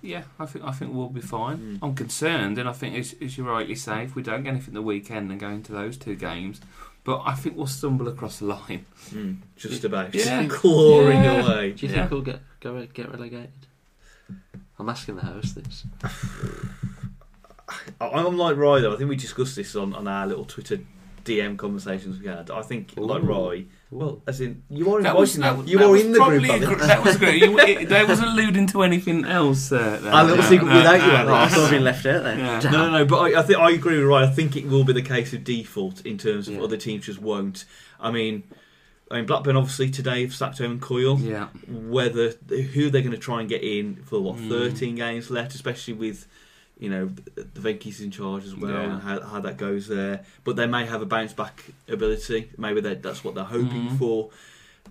Yeah, 0.01 0.23
I 0.39 0.45
think 0.45 0.63
I 0.65 0.71
think 0.71 0.93
we'll 0.93 1.09
be 1.09 1.21
fine. 1.21 1.57
Mm. 1.57 1.79
I'm 1.81 1.95
concerned, 1.95 2.57
and 2.57 2.67
I 2.69 2.71
think 2.71 2.95
as, 2.95 3.13
as 3.21 3.37
you 3.37 3.43
rightly 3.47 3.75
say, 3.75 4.03
if 4.05 4.15
we 4.15 4.23
don't 4.23 4.43
get 4.43 4.51
anything 4.51 4.73
the 4.73 4.81
weekend 4.81 5.29
and 5.31 5.39
go 5.39 5.49
into 5.49 5.73
those 5.73 5.97
two 5.97 6.15
games, 6.15 6.61
but 7.03 7.21
I 7.25 7.33
think 7.33 7.57
we'll 7.57 7.67
stumble 7.67 8.07
across 8.07 8.39
the 8.39 8.45
line. 8.45 8.85
Mm, 9.09 9.37
just 9.55 9.83
about. 9.83 10.13
Yeah. 10.13 10.45
Clawing 10.49 11.23
Yeah. 11.23 11.45
away. 11.45 11.71
Do 11.73 11.85
you 11.85 11.91
Yeah. 11.93 11.99
think 12.01 12.11
we'll 12.11 12.21
get 12.21 12.39
go 12.59 12.85
get 12.93 13.09
relegated? 13.11 13.49
I'm 14.79 14.89
asking 14.89 15.15
the 15.17 15.21
host 15.25 15.55
this. 15.55 15.85
I- 18.01 18.07
I'm 18.09 18.37
like 18.37 18.57
Roy 18.57 18.81
though. 18.81 18.93
I 18.93 18.97
think 18.97 19.09
we 19.09 19.15
discussed 19.15 19.55
this 19.55 19.75
on, 19.75 19.93
on 19.93 20.07
our 20.07 20.27
little 20.27 20.45
Twitter 20.45 20.79
DM 21.23 21.57
conversations 21.57 22.19
we 22.19 22.27
had. 22.27 22.49
I 22.51 22.61
think 22.61 22.93
like 22.97 23.23
Roy. 23.23 23.65
Well, 23.93 24.23
as 24.25 24.39
in 24.39 24.63
you 24.69 24.93
are 24.95 25.01
That 25.01 25.17
was, 25.17 25.35
inviting 25.35 25.57
that, 25.57 25.65
that. 25.65 25.71
You 25.71 25.77
that 25.79 25.85
are 25.85 25.97
in 25.97 26.11
the 26.13 26.19
group. 26.19 26.43
a 26.43 26.47
Alex. 26.53 26.65
gr- 26.65 26.87
that 26.87 27.03
was 27.03 27.17
great. 27.17 27.41
You, 27.43 27.59
it, 27.59 27.89
that 27.89 28.07
was 28.07 28.21
alluding 28.21 28.67
to 28.67 28.83
anything 28.83 29.25
else. 29.25 29.69
Uh, 29.69 29.99
there. 30.01 30.13
Our 30.13 30.23
little 30.23 30.43
secret 30.45 30.73
without 30.73 30.95
you, 31.05 31.11
Alex. 31.11 31.27
Right, 31.27 31.37
I 31.39 31.43
Yes. 31.43 31.53
thought 31.53 31.65
I'd 31.65 31.71
been 31.71 31.83
left 31.83 32.05
out 32.05 32.23
then. 32.23 32.39
Yeah. 32.39 32.59
No, 32.71 32.89
no, 32.89 32.91
no. 32.99 33.05
But 33.05 33.17
I, 33.19 33.39
I 33.39 33.43
think 33.43 33.59
I 33.59 33.71
agree 33.71 33.97
with 33.97 34.05
Roy. 34.07 34.23
I 34.23 34.27
think 34.27 34.55
it 34.55 34.65
will 34.67 34.85
be 34.85 34.93
the 34.93 35.01
case 35.01 35.33
of 35.33 35.43
default 35.43 36.05
in 36.05 36.17
terms 36.17 36.47
of 36.47 36.53
Yeah. 36.55 36.61
other 36.63 36.77
teams 36.77 37.05
just 37.05 37.19
won't. 37.21 37.65
I 37.99 38.11
mean, 38.11 38.43
I 39.11 39.15
mean 39.17 39.25
Blackburn 39.25 39.57
obviously 39.57 39.89
today 39.89 40.21
have 40.21 40.33
sacked 40.33 40.61
Owen 40.61 40.79
Coyle. 40.79 41.19
Yeah. 41.19 41.47
Whether 41.67 42.29
who 42.47 42.89
they're 42.89 43.01
going 43.01 43.11
to 43.11 43.17
try 43.17 43.41
and 43.41 43.49
get 43.49 43.61
in 43.61 43.97
for 44.05 44.21
what 44.21 44.37
Mm. 44.37 44.47
13 44.47 44.95
games 44.95 45.29
left, 45.29 45.53
especially 45.53 45.95
with 45.95 46.27
you 46.81 46.89
know 46.89 47.09
the 47.35 47.61
Venky's 47.61 48.01
in 48.01 48.11
charge 48.11 48.43
as 48.43 48.55
well 48.55 48.71
Yeah. 48.73 48.91
and 48.93 49.01
how, 49.01 49.21
how 49.21 49.39
that 49.39 49.55
goes 49.57 49.87
there. 49.87 50.25
But 50.43 50.57
they 50.57 50.67
may 50.67 50.85
have 50.85 51.01
a 51.01 51.05
bounce 51.05 51.31
back 51.31 51.63
ability. 51.87 52.49
Maybe 52.57 52.81
that's 52.81 53.23
what 53.23 53.35
they're 53.35 53.43
hoping 53.45 53.89
Mm. 53.91 53.97
for. 53.99 54.29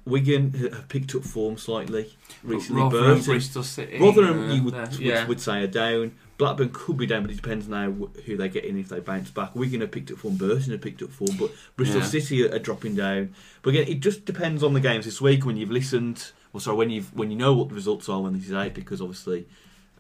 Wigan 0.06 0.52
have 0.54 0.88
picked 0.88 1.14
up 1.14 1.24
form 1.24 1.58
slightly 1.58 2.14
recently. 2.42 2.80
Rotherham, 2.82 3.06
Burton- 3.18 3.24
Bristol 3.24 3.62
City. 3.62 3.98
Rotherham, 3.98 4.50
uh, 4.50 4.54
you 4.54 4.62
would, 4.62 4.74
would, 4.74 4.98
yeah. 4.98 5.26
would 5.26 5.40
say 5.40 5.62
are 5.62 5.66
down. 5.66 6.12
Blackburn 6.38 6.70
could 6.72 6.96
be 6.96 7.04
down, 7.06 7.20
but 7.22 7.30
it 7.32 7.36
depends 7.36 7.68
now 7.68 7.90
who 8.24 8.36
they 8.36 8.48
get 8.48 8.64
in 8.64 8.78
if 8.78 8.88
they 8.88 9.00
bounce 9.00 9.30
back. 9.30 9.54
Wigan 9.54 9.82
have 9.82 9.90
picked 9.90 10.10
up 10.10 10.16
form, 10.18 10.36
Burton 10.36 10.72
have 10.72 10.80
picked 10.80 11.02
up 11.02 11.10
form, 11.10 11.36
but 11.38 11.50
Bristol 11.76 12.00
Yeah. 12.00 12.06
City 12.06 12.46
are, 12.48 12.54
are 12.54 12.58
dropping 12.58 12.94
down. 12.94 13.34
But 13.60 13.70
again, 13.70 13.88
it 13.88 14.00
just 14.00 14.24
depends 14.24 14.62
on 14.62 14.72
the 14.72 14.80
games 14.80 15.04
this 15.04 15.20
week 15.20 15.44
when 15.44 15.58
you've 15.58 15.70
listened. 15.70 16.32
Well, 16.52 16.60
sorry, 16.60 16.78
when 16.78 16.90
you've 16.90 17.12
when 17.14 17.30
you 17.30 17.36
know 17.36 17.52
what 17.52 17.68
the 17.68 17.74
results 17.74 18.08
are 18.08 18.22
when 18.22 18.32
this 18.32 18.46
is 18.46 18.54
out, 18.54 18.72
because 18.72 19.02
obviously 19.02 19.46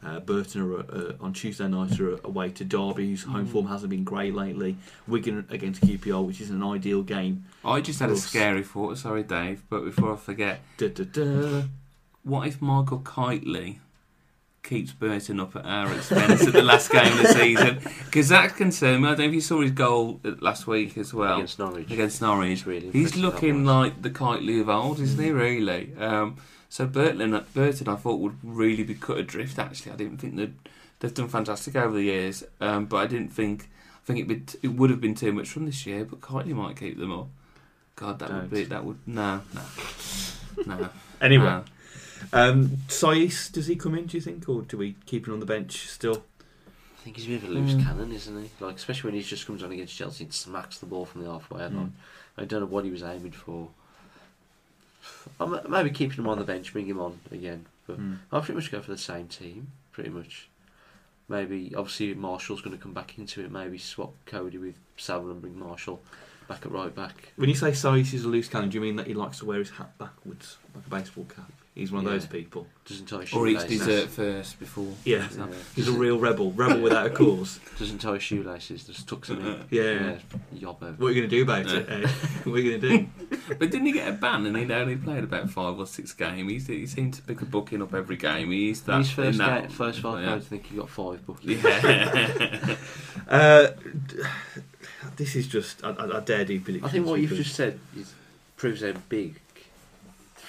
uh, 0.04 0.20
Burton 0.20 0.62
are 0.62 0.78
uh, 0.80 1.12
on 1.20 1.32
Tuesday 1.32 1.68
night 1.68 1.98
are 2.00 2.18
away 2.24 2.50
to 2.50 2.64
Derby, 2.64 3.08
whose 3.10 3.22
home 3.24 3.46
Mhm. 3.46 3.50
form 3.52 3.66
hasn't 3.66 3.90
been 3.90 4.04
great 4.04 4.34
lately. 4.34 4.76
Wigan 5.06 5.44
against 5.50 5.82
QPR, 5.82 6.22
which 6.26 6.40
is 6.40 6.50
an 6.50 6.62
ideal 6.62 7.02
game. 7.02 7.44
I 7.64 7.80
just 7.80 8.00
had 8.00 8.10
a 8.10 8.16
scary 8.16 8.62
thought. 8.62 8.96
Sorry, 8.98 9.22
Dave, 9.22 9.62
but 9.68 9.84
before 9.84 10.12
I 10.14 10.16
forget, 10.16 10.60
Da, 10.78 10.88
da, 10.88 11.04
da. 11.04 11.62
what 12.22 12.46
if 12.48 12.60
Michael 12.62 13.00
Kightly 13.00 13.80
keeps 14.62 14.92
Burton 14.92 15.40
up 15.40 15.56
at 15.56 15.64
our 15.64 15.92
expense 15.92 16.46
at 16.46 16.52
the 16.52 16.62
last 16.62 16.90
game 16.90 17.12
of 17.12 17.18
the 17.18 17.32
season? 17.34 17.78
Because 18.10 18.28
that 18.30 18.56
concerned 18.56 19.02
me. 19.02 19.08
I 19.08 19.10
don't 19.12 19.20
know 19.20 19.24
if 19.26 19.34
you 19.34 19.40
saw 19.40 19.60
his 19.60 19.70
goal 19.70 20.20
uh, 20.24 20.32
last 20.40 20.66
week 20.66 20.98
as 20.98 21.14
well 21.14 21.34
against 21.36 21.58
Norwich. 21.60 21.90
against 21.92 22.20
Norwich. 22.20 22.48
He's 22.48 22.66
really 22.66 22.90
He's 22.90 23.14
looking 23.16 23.64
like 23.64 24.02
the 24.02 24.10
Kitely 24.10 24.60
of 24.60 24.68
old, 24.68 24.98
isn't 24.98 25.22
he? 25.22 25.30
Mm. 25.30 25.38
Really. 25.38 25.94
Um, 25.96 26.36
so 26.70 26.86
Burton, 26.86 27.44
Burton, 27.52 27.88
I 27.88 27.96
thought 27.96 28.20
would 28.20 28.36
really 28.42 28.82
be 28.84 28.94
cut 28.94 29.18
adrift. 29.18 29.58
Actually, 29.58 29.92
I 29.92 29.96
didn't 29.96 30.16
think 30.18 30.36
they'd 30.36 30.54
they've 31.00 31.12
done 31.12 31.28
fantastic 31.28 31.76
over 31.76 31.94
the 31.94 32.04
years, 32.04 32.42
um, 32.60 32.86
but 32.86 32.96
I 32.98 33.06
didn't 33.06 33.28
think 33.34 33.68
I 34.02 34.06
think 34.06 34.20
it 34.20 34.28
would 34.28 34.56
it 34.62 34.68
would 34.68 34.88
have 34.90 35.00
been 35.00 35.14
too 35.14 35.32
much 35.32 35.48
from 35.50 35.66
this 35.66 35.84
year. 35.84 36.04
But 36.06 36.22
Kightly 36.22 36.54
might 36.54 36.76
keep 36.78 36.98
them 36.98 37.12
up. 37.12 37.26
God, 37.96 38.18
that 38.20 38.30
would 38.30 38.38
Don't. 38.40 38.50
be 38.50 38.64
that 38.64 38.84
would 38.84 38.98
no 39.06 39.42
no 39.54 39.62
no. 40.66 40.88
Anyway, 41.20 41.44
no. 41.44 41.64
um, 42.32 42.68
Saiss, 42.88 43.52
does 43.52 43.66
he 43.66 43.76
come 43.76 43.94
in? 43.94 44.06
Do 44.06 44.16
you 44.16 44.22
think, 44.22 44.48
or 44.48 44.62
do 44.62 44.78
we 44.78 44.96
keep 45.04 45.26
him 45.26 45.34
on 45.34 45.40
the 45.40 45.44
bench 45.46 45.86
still? 45.88 46.22
I 46.68 47.02
think 47.02 47.16
he's 47.16 47.26
a 47.26 47.28
bit 47.28 47.42
of 47.42 47.48
a 47.50 47.52
loose 47.52 47.72
Mm. 47.74 47.84
cannon, 47.84 48.12
isn't 48.12 48.42
he? 48.42 48.50
Like 48.58 48.76
especially 48.76 49.10
when 49.10 49.20
he 49.20 49.26
just 49.26 49.46
comes 49.46 49.62
on 49.62 49.70
against 49.72 49.94
Chelsea 49.96 50.24
and 50.24 50.32
smacks 50.32 50.78
the 50.78 50.86
ball 50.86 51.04
from 51.04 51.22
the 51.24 51.30
halfway 51.30 51.60
Mm. 51.60 51.74
line. 51.74 51.92
I 52.38 52.44
don't 52.46 52.60
know 52.60 52.66
what 52.66 52.84
he 52.84 52.90
was 52.90 53.02
aiming 53.02 53.32
for. 53.32 53.68
I'm 55.40 55.58
maybe 55.68 55.90
keeping 55.90 56.18
him 56.18 56.28
on 56.28 56.38
the 56.38 56.44
bench, 56.44 56.72
bring 56.72 56.86
him 56.86 57.00
on 57.00 57.20
again. 57.30 57.66
But 57.86 57.96
Hmm. 57.96 58.14
I'll 58.32 58.40
pretty 58.40 58.54
much 58.60 58.70
go 58.70 58.80
for 58.80 58.90
the 58.90 58.98
same 58.98 59.26
team, 59.28 59.72
pretty 59.92 60.10
much. 60.10 60.48
Maybe 61.28 61.74
obviously 61.76 62.12
Marshall's 62.14 62.60
going 62.60 62.76
to 62.76 62.82
come 62.82 62.92
back 62.92 63.16
into 63.18 63.42
it. 63.44 63.50
Maybe 63.50 63.78
swap 63.78 64.12
Coady 64.26 64.58
with 64.58 64.74
Saville 64.96 65.30
and 65.30 65.40
bring 65.40 65.58
Marshall 65.58 66.02
back 66.48 66.66
at 66.66 66.72
right 66.72 66.94
back. 66.94 67.32
When 67.36 67.48
you 67.48 67.54
say 67.54 67.70
Saiss 67.70 68.12
is 68.12 68.24
a 68.24 68.28
loose 68.28 68.48
cannon, 68.48 68.68
do 68.70 68.74
you 68.76 68.80
mean 68.80 68.96
that 68.96 69.06
he 69.06 69.14
likes 69.14 69.38
to 69.38 69.44
wear 69.46 69.58
his 69.60 69.70
hat 69.70 69.96
backwards, 69.98 70.56
like 70.74 70.84
a 70.86 70.90
baseball 70.90 71.24
cap? 71.24 71.50
He's 71.74 71.92
one 71.92 72.04
of 72.04 72.10
Yeah. 72.10 72.18
those 72.18 72.26
people. 72.26 72.66
Doesn't 72.84 73.06
tie 73.06 73.20
his 73.20 73.32
Or 73.32 73.46
eats 73.46 73.64
dessert 73.64 74.08
first 74.08 74.58
before. 74.58 74.92
Yeah. 75.04 75.28
So- 75.28 75.46
Yeah. 75.46 75.54
He's 75.76 75.86
a 75.86 75.92
real 75.92 76.18
rebel, 76.18 76.50
rebel 76.52 76.80
without 76.80 77.06
a 77.06 77.10
cause. 77.20 77.60
Doesn't 77.78 77.98
tie 77.98 78.14
his 78.14 78.24
shoelaces. 78.24 78.84
Just 78.84 79.08
tucks 79.08 79.28
them 79.28 79.46
in. 79.46 79.64
Yeah. 79.70 80.16
Yobbo. 80.54 80.98
What 80.98 81.06
are 81.06 81.12
you 81.12 81.20
going 81.20 81.30
to 81.30 81.36
do 81.36 81.42
about 81.42 81.66
it? 81.70 81.88
Eh? 81.88 82.08
what 82.44 82.54
are 82.56 82.60
you 82.60 82.78
going 82.78 82.80
to 82.80 82.88
do? 82.88 83.06
But 83.58 83.70
didn't 83.70 83.86
he 83.86 83.92
get 83.92 84.08
a 84.08 84.12
ban 84.12 84.46
and 84.46 84.56
he'd 84.56 84.70
only 84.70 84.96
played 84.96 85.24
about 85.24 85.50
five 85.50 85.78
or 85.78 85.86
six 85.86 86.12
games? 86.12 86.66
He, 86.66 86.78
he 86.80 86.86
seemed 86.86 87.14
to 87.14 87.22
pick 87.22 87.40
a 87.42 87.44
booking 87.44 87.82
up 87.82 87.94
every 87.94 88.16
game. 88.16 88.50
He 88.52 88.66
used 88.68 88.86
that. 88.86 88.98
His 88.98 89.10
first, 89.10 89.38
that, 89.38 89.62
game, 89.62 89.70
first 89.70 90.00
five 90.00 90.22
yeah. 90.22 90.30
games, 90.30 90.46
I 90.46 90.48
think 90.48 90.66
he 90.66 90.76
got 90.76 90.88
five 90.88 91.24
booked. 91.26 91.44
Yeah. 91.44 92.76
Uh, 93.28 93.68
this 95.16 95.36
is 95.36 95.46
just 95.46 95.84
I, 95.84 95.90
I, 95.90 96.18
I 96.18 96.20
dare 96.20 96.44
do 96.44 96.60
predictions. 96.60 96.88
I 96.88 96.92
think 96.92 97.06
what 97.06 97.20
you've 97.20 97.30
just 97.30 97.54
said 97.54 97.78
is, 97.96 98.12
proves 98.56 98.82
how 98.82 98.92
big 99.08 99.40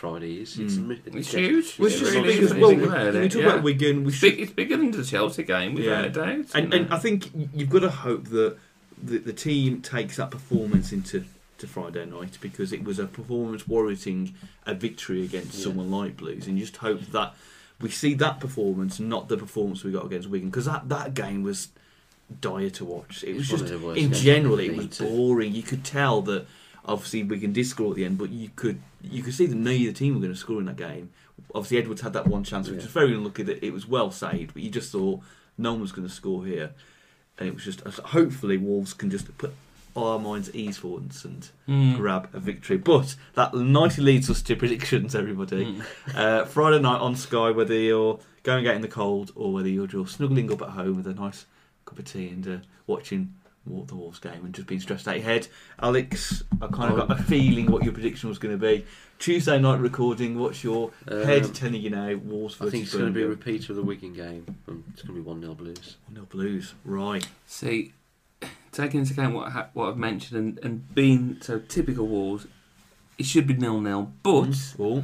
Friday 0.02 0.42
is. 0.42 0.58
It's, 0.58 0.74
Mm. 0.78 0.90
a- 1.14 1.18
it's 1.18 1.32
huge. 1.32 1.76
Well, 1.78 1.86
It's 1.88 1.96
it's 1.96 2.00
just 2.00 2.14
really 2.16 2.34
because, 2.34 2.54
big, 2.54 2.62
well, 2.62 2.72
isn't 2.72 2.92
when 3.14 3.22
we 3.22 3.30
talk 3.30 3.42
Yeah. 3.44 3.48
about 3.50 3.64
Wigan, 3.64 4.04
we 4.04 4.08
It's, 4.08 4.18
should 4.18 4.32
big, 4.32 4.40
it's 4.42 4.52
bigger 4.52 4.78
than 4.78 4.90
the 4.90 5.04
Chelsea 5.04 5.44
game, 5.44 5.76
without 5.76 6.02
Yeah. 6.04 6.06
a 6.06 6.10
doubt. 6.10 6.46
And, 6.56 6.74
and? 6.74 6.92
I 6.92 6.98
think 6.98 7.30
you've 7.54 7.70
got 7.70 7.82
to 7.82 7.92
hope 7.92 8.26
that 8.30 8.58
the, 9.02 9.20
the 9.20 9.32
team 9.34 9.82
takes 9.84 10.18
that 10.18 10.32
performance 10.32 10.92
into 10.92 11.26
to 11.60 11.68
Friday 11.68 12.04
night 12.08 12.40
because 12.42 12.74
it 12.74 12.84
was 12.84 12.98
a 12.98 13.06
performance 13.06 13.68
warranting 13.68 14.34
a 14.66 14.74
victory 14.74 15.22
against 15.24 15.54
Yeah. 15.60 15.66
someone 15.66 15.92
like 15.92 16.18
Blues, 16.18 16.48
and 16.48 16.58
just 16.58 16.78
hope 16.78 17.02
that 17.12 17.36
we 17.80 17.90
see 17.92 18.16
that 18.16 18.40
performance, 18.40 19.00
not 19.00 19.30
the 19.30 19.38
performance 19.38 19.84
we 19.84 19.92
got 19.92 20.06
against 20.08 20.28
Wigan, 20.30 20.50
because 20.50 20.66
that, 20.66 20.90
that 20.90 21.14
game 21.14 21.44
was 21.44 21.68
dire 22.40 22.72
to 22.72 22.86
watch. 22.86 23.24
It 23.24 23.34
was 23.34 23.42
It's 23.44 23.50
just 23.52 23.64
of 23.66 23.70
the 23.70 23.86
worst 23.86 24.00
in 24.00 24.06
games 24.10 24.22
general 24.24 24.60
it 24.60 24.76
was 24.76 24.98
boring. 24.98 25.54
You 25.54 25.62
could 25.62 25.84
tell 25.84 26.24
that 26.24 26.48
obviously 26.86 27.24
Wigan 27.24 27.54
did 27.54 27.66
score 27.66 27.92
at 27.92 27.96
the 27.96 28.06
end, 28.06 28.18
but 28.18 28.30
you 28.30 28.50
could 28.56 28.82
you 29.04 29.24
could 29.24 29.34
see 29.34 29.46
that 29.48 29.56
neither 29.58 29.92
team 29.92 30.14
were 30.14 30.20
going 30.22 30.34
to 30.34 30.38
score 30.40 30.60
in 30.60 30.66
that 30.66 30.78
game. 30.78 31.10
Obviously 31.56 31.80
Edwards 31.80 32.02
had 32.02 32.14
that 32.14 32.28
one 32.28 32.44
chance, 32.44 32.68
which 32.68 32.78
Yeah. 32.78 32.84
was 32.84 32.92
very 32.94 33.14
unlucky 33.14 33.44
that 33.44 33.66
it 33.66 33.74
was 33.74 33.88
well 33.88 34.12
saved, 34.12 34.54
but 34.54 34.62
you 34.64 34.70
just 34.70 34.92
thought 34.92 35.22
no 35.58 35.72
one 35.74 35.82
was 35.82 35.92
going 35.92 36.08
to 36.08 36.14
score 36.14 36.46
here, 36.46 36.72
and 37.38 37.48
it 37.50 37.54
was 37.56 37.64
just 37.66 37.82
hopefully 37.82 38.58
Wolves 38.58 38.94
can 38.94 39.10
just 39.10 39.36
put 39.38 39.54
our 39.96 40.18
minds 40.20 40.48
at 40.48 40.56
ease 40.56 40.78
for 40.78 40.88
once 41.00 41.26
and 41.26 41.50
Mm. 41.68 41.98
grab 41.98 42.30
a 42.34 42.40
victory. 42.40 42.78
But 42.78 43.16
that 43.34 43.54
nicely 43.54 44.06
leads 44.06 44.30
us 44.30 44.42
to 44.44 44.56
predictions, 44.56 45.14
everybody. 45.16 45.66
Mm. 45.66 45.84
Uh, 46.16 46.46
Friday 46.46 46.80
night 46.80 47.00
on 47.02 47.16
Sky, 47.16 47.50
whether 47.52 47.74
you're 47.74 48.20
going 48.44 48.66
out 48.68 48.76
in 48.76 48.82
the 48.82 48.88
cold 48.88 49.32
or 49.36 49.52
whether 49.52 49.68
you're 49.68 49.88
just 49.88 50.16
snuggling 50.16 50.52
up 50.52 50.62
at 50.62 50.70
home 50.70 50.96
with 50.96 51.08
a 51.08 51.14
nice 51.14 51.46
cup 51.86 52.00
of 52.00 52.06
tea 52.06 52.30
and 52.30 52.48
uh, 52.48 52.58
watching 52.88 53.34
Wa- 53.66 53.86
the 53.86 53.96
Wolves 53.96 54.20
game 54.20 54.44
and 54.46 54.54
just 54.54 54.68
being 54.68 54.82
stressed 54.82 55.08
out 55.08 55.16
your 55.16 55.24
head. 55.24 55.48
Alex, 55.82 56.44
I 56.62 56.68
kind 56.68 56.92
of 56.94 57.00
Oh. 57.00 57.06
got 57.08 57.20
a 57.20 57.24
feeling 57.24 57.68
what 57.72 57.84
your 57.84 57.94
prediction 57.94 58.28
was 58.30 58.40
going 58.40 58.58
to 58.58 58.64
be. 58.64 58.86
Tuesday 59.20 59.60
night 59.60 59.80
recording, 59.80 60.38
what's 60.40 60.64
your 60.64 60.92
head 61.08 61.44
Um, 61.46 61.54
telling 61.54 61.82
you 61.82 61.92
now? 61.92 62.16
Wolves 62.16 62.58
I 62.60 62.70
think 62.70 62.86
it's 62.86 62.94
going 62.94 63.06
to 63.06 63.12
be 63.12 63.22
a 63.22 63.26
Birmingham? 63.28 63.30
repeat 63.54 63.70
of 63.70 63.76
the 63.76 63.84
Wigan 63.84 64.14
game. 64.14 64.46
It's 64.94 65.04
going 65.04 65.14
to 65.16 65.22
be 65.22 65.22
1 65.22 65.42
0 65.42 65.54
Blues. 65.54 65.98
No 66.12 66.24
Blues, 66.24 66.74
right. 66.84 67.28
See, 67.46 67.94
taking 68.72 69.02
into 69.02 69.14
account 69.14 69.36
what 69.36 69.52
ha- 69.52 69.68
what 69.74 69.90
I've 69.90 69.98
mentioned 69.98 70.40
and, 70.40 70.60
and 70.66 70.96
being 70.96 71.38
so 71.42 71.60
typical 71.60 72.08
Wolves, 72.08 72.48
it 73.20 73.26
should 73.28 73.46
be 73.46 73.54
nil 73.54 73.80
nil. 73.80 74.12
But 74.24 74.74
Well, 74.78 75.04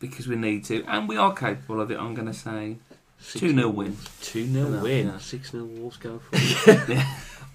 because 0.00 0.26
we 0.26 0.36
need 0.36 0.64
to, 0.64 0.82
and 0.84 1.08
we 1.08 1.18
are 1.18 1.34
capable 1.34 1.80
of 1.80 1.90
it, 1.90 1.98
I'm 1.98 2.14
going 2.14 2.26
to 2.26 2.32
say 2.34 2.78
two 3.34 3.54
0 3.54 3.68
win. 3.70 3.96
2 4.22 4.46
0 4.46 4.68
No, 4.68 4.82
win. 4.82 5.18
6 5.18 5.50
0 5.50 5.64
Wolves 5.64 5.96
go 5.96 6.18
for. 6.30 6.36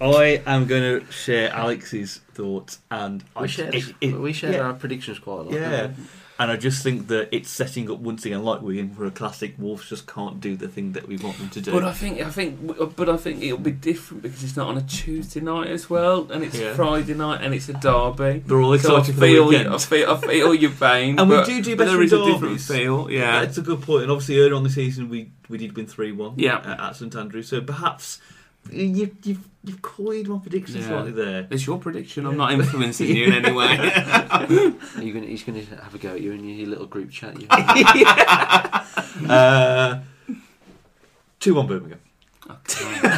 I 0.00 0.42
am 0.46 0.66
going 0.66 1.00
to 1.00 1.10
share 1.12 1.50
Alex's 1.52 2.20
thoughts 2.34 2.78
and 2.90 3.24
I 3.34 3.42
we 3.42 3.48
share, 3.48 3.74
it- 3.74 3.94
it- 4.00 4.14
we 4.20 4.32
share 4.32 4.52
yeah. 4.52 4.60
our 4.60 4.74
predictions 4.74 5.18
quite 5.18 5.40
a 5.40 5.42
lot. 5.42 5.52
Yeah. 5.52 5.90
And 6.40 6.52
I 6.52 6.56
just 6.56 6.84
think 6.84 7.08
that 7.08 7.28
it's 7.34 7.50
setting 7.50 7.90
up 7.90 7.98
once 7.98 8.24
again, 8.24 8.44
like 8.44 8.62
Wigan, 8.62 8.94
for 8.94 9.04
a 9.04 9.10
classic. 9.10 9.54
Wolves 9.58 9.88
just 9.88 10.06
can't 10.06 10.40
do 10.40 10.54
the 10.54 10.68
thing 10.68 10.92
that 10.92 11.08
we 11.08 11.16
want 11.16 11.36
them 11.38 11.48
to 11.50 11.60
do. 11.60 11.72
But 11.72 11.82
I 11.82 11.92
think 11.92 12.20
I 12.20 12.30
think 12.30 12.94
but 12.96 13.08
I 13.08 13.16
think 13.16 13.42
it'll 13.42 13.58
be 13.58 13.72
different 13.72 14.22
because 14.22 14.44
it's 14.44 14.56
not 14.56 14.68
on 14.68 14.78
a 14.78 14.82
Tuesday 14.82 15.40
night 15.40 15.66
as 15.66 15.90
well, 15.90 16.30
and 16.30 16.44
it's 16.44 16.56
Yeah. 16.56 16.74
Friday 16.74 17.14
night, 17.14 17.40
and 17.42 17.52
it's 17.54 17.68
a 17.68 17.72
derby. 17.72 18.38
They're 18.46 18.60
all 18.60 18.78
So 18.78 18.94
I 18.94 18.98
excited 18.98 19.14
for 19.16 19.20
the 19.22 19.26
feel, 19.26 19.48
weekend. 19.48 19.74
I 19.74 19.78
feel, 19.78 20.10
I 20.12 20.16
feel 20.16 20.54
your 20.54 20.70
pain, 20.70 21.18
And 21.18 21.28
we 21.28 21.42
do 21.44 21.60
do 21.60 21.74
better 21.74 21.90
there 21.90 22.02
in 22.02 22.14
a 22.28 22.32
different 22.32 22.60
feel. 22.60 23.10
Yeah, 23.10 23.40
That's 23.40 23.58
a 23.58 23.62
good 23.62 23.82
point. 23.82 24.02
And 24.04 24.12
obviously, 24.12 24.38
earlier 24.38 24.54
on 24.54 24.62
the 24.62 24.70
season, 24.70 25.08
we, 25.08 25.32
we 25.48 25.58
did 25.58 25.74
win 25.76 25.88
3 25.88 26.12
1 26.12 26.34
Yeah. 26.36 26.58
at, 26.58 26.78
at 26.80 26.96
St 26.96 27.16
Andrews. 27.16 27.48
So 27.48 27.60
perhaps 27.62 28.20
you, 28.70 29.14
you've, 29.22 29.48
you've 29.64 29.82
coyed 29.82 30.28
my 30.28 30.38
prediction 30.38 30.80
Yeah. 30.80 30.88
slightly 30.88 31.12
there. 31.12 31.46
it's 31.50 31.66
your 31.66 31.78
prediction. 31.78 32.26
I'm 32.26 32.36
not 32.36 32.52
influencing 32.52 33.08
you 33.14 33.26
in 33.26 33.44
any 33.44 33.52
way. 33.52 33.76
Are 34.30 34.46
you 35.02 35.12
gonna, 35.12 35.26
he's 35.26 35.42
going 35.44 35.64
to 35.64 35.76
have 35.76 35.94
a 35.94 35.98
go 35.98 36.10
at 36.10 36.20
you 36.20 36.32
in 36.32 36.44
your 36.48 36.68
little 36.68 36.86
group 36.86 37.10
chat. 37.10 37.40
You 37.40 37.46
uh, 39.28 40.00
Two 41.40 41.54
one 41.54 41.66
Birmingham. 41.66 42.00
Okay. 42.50 43.16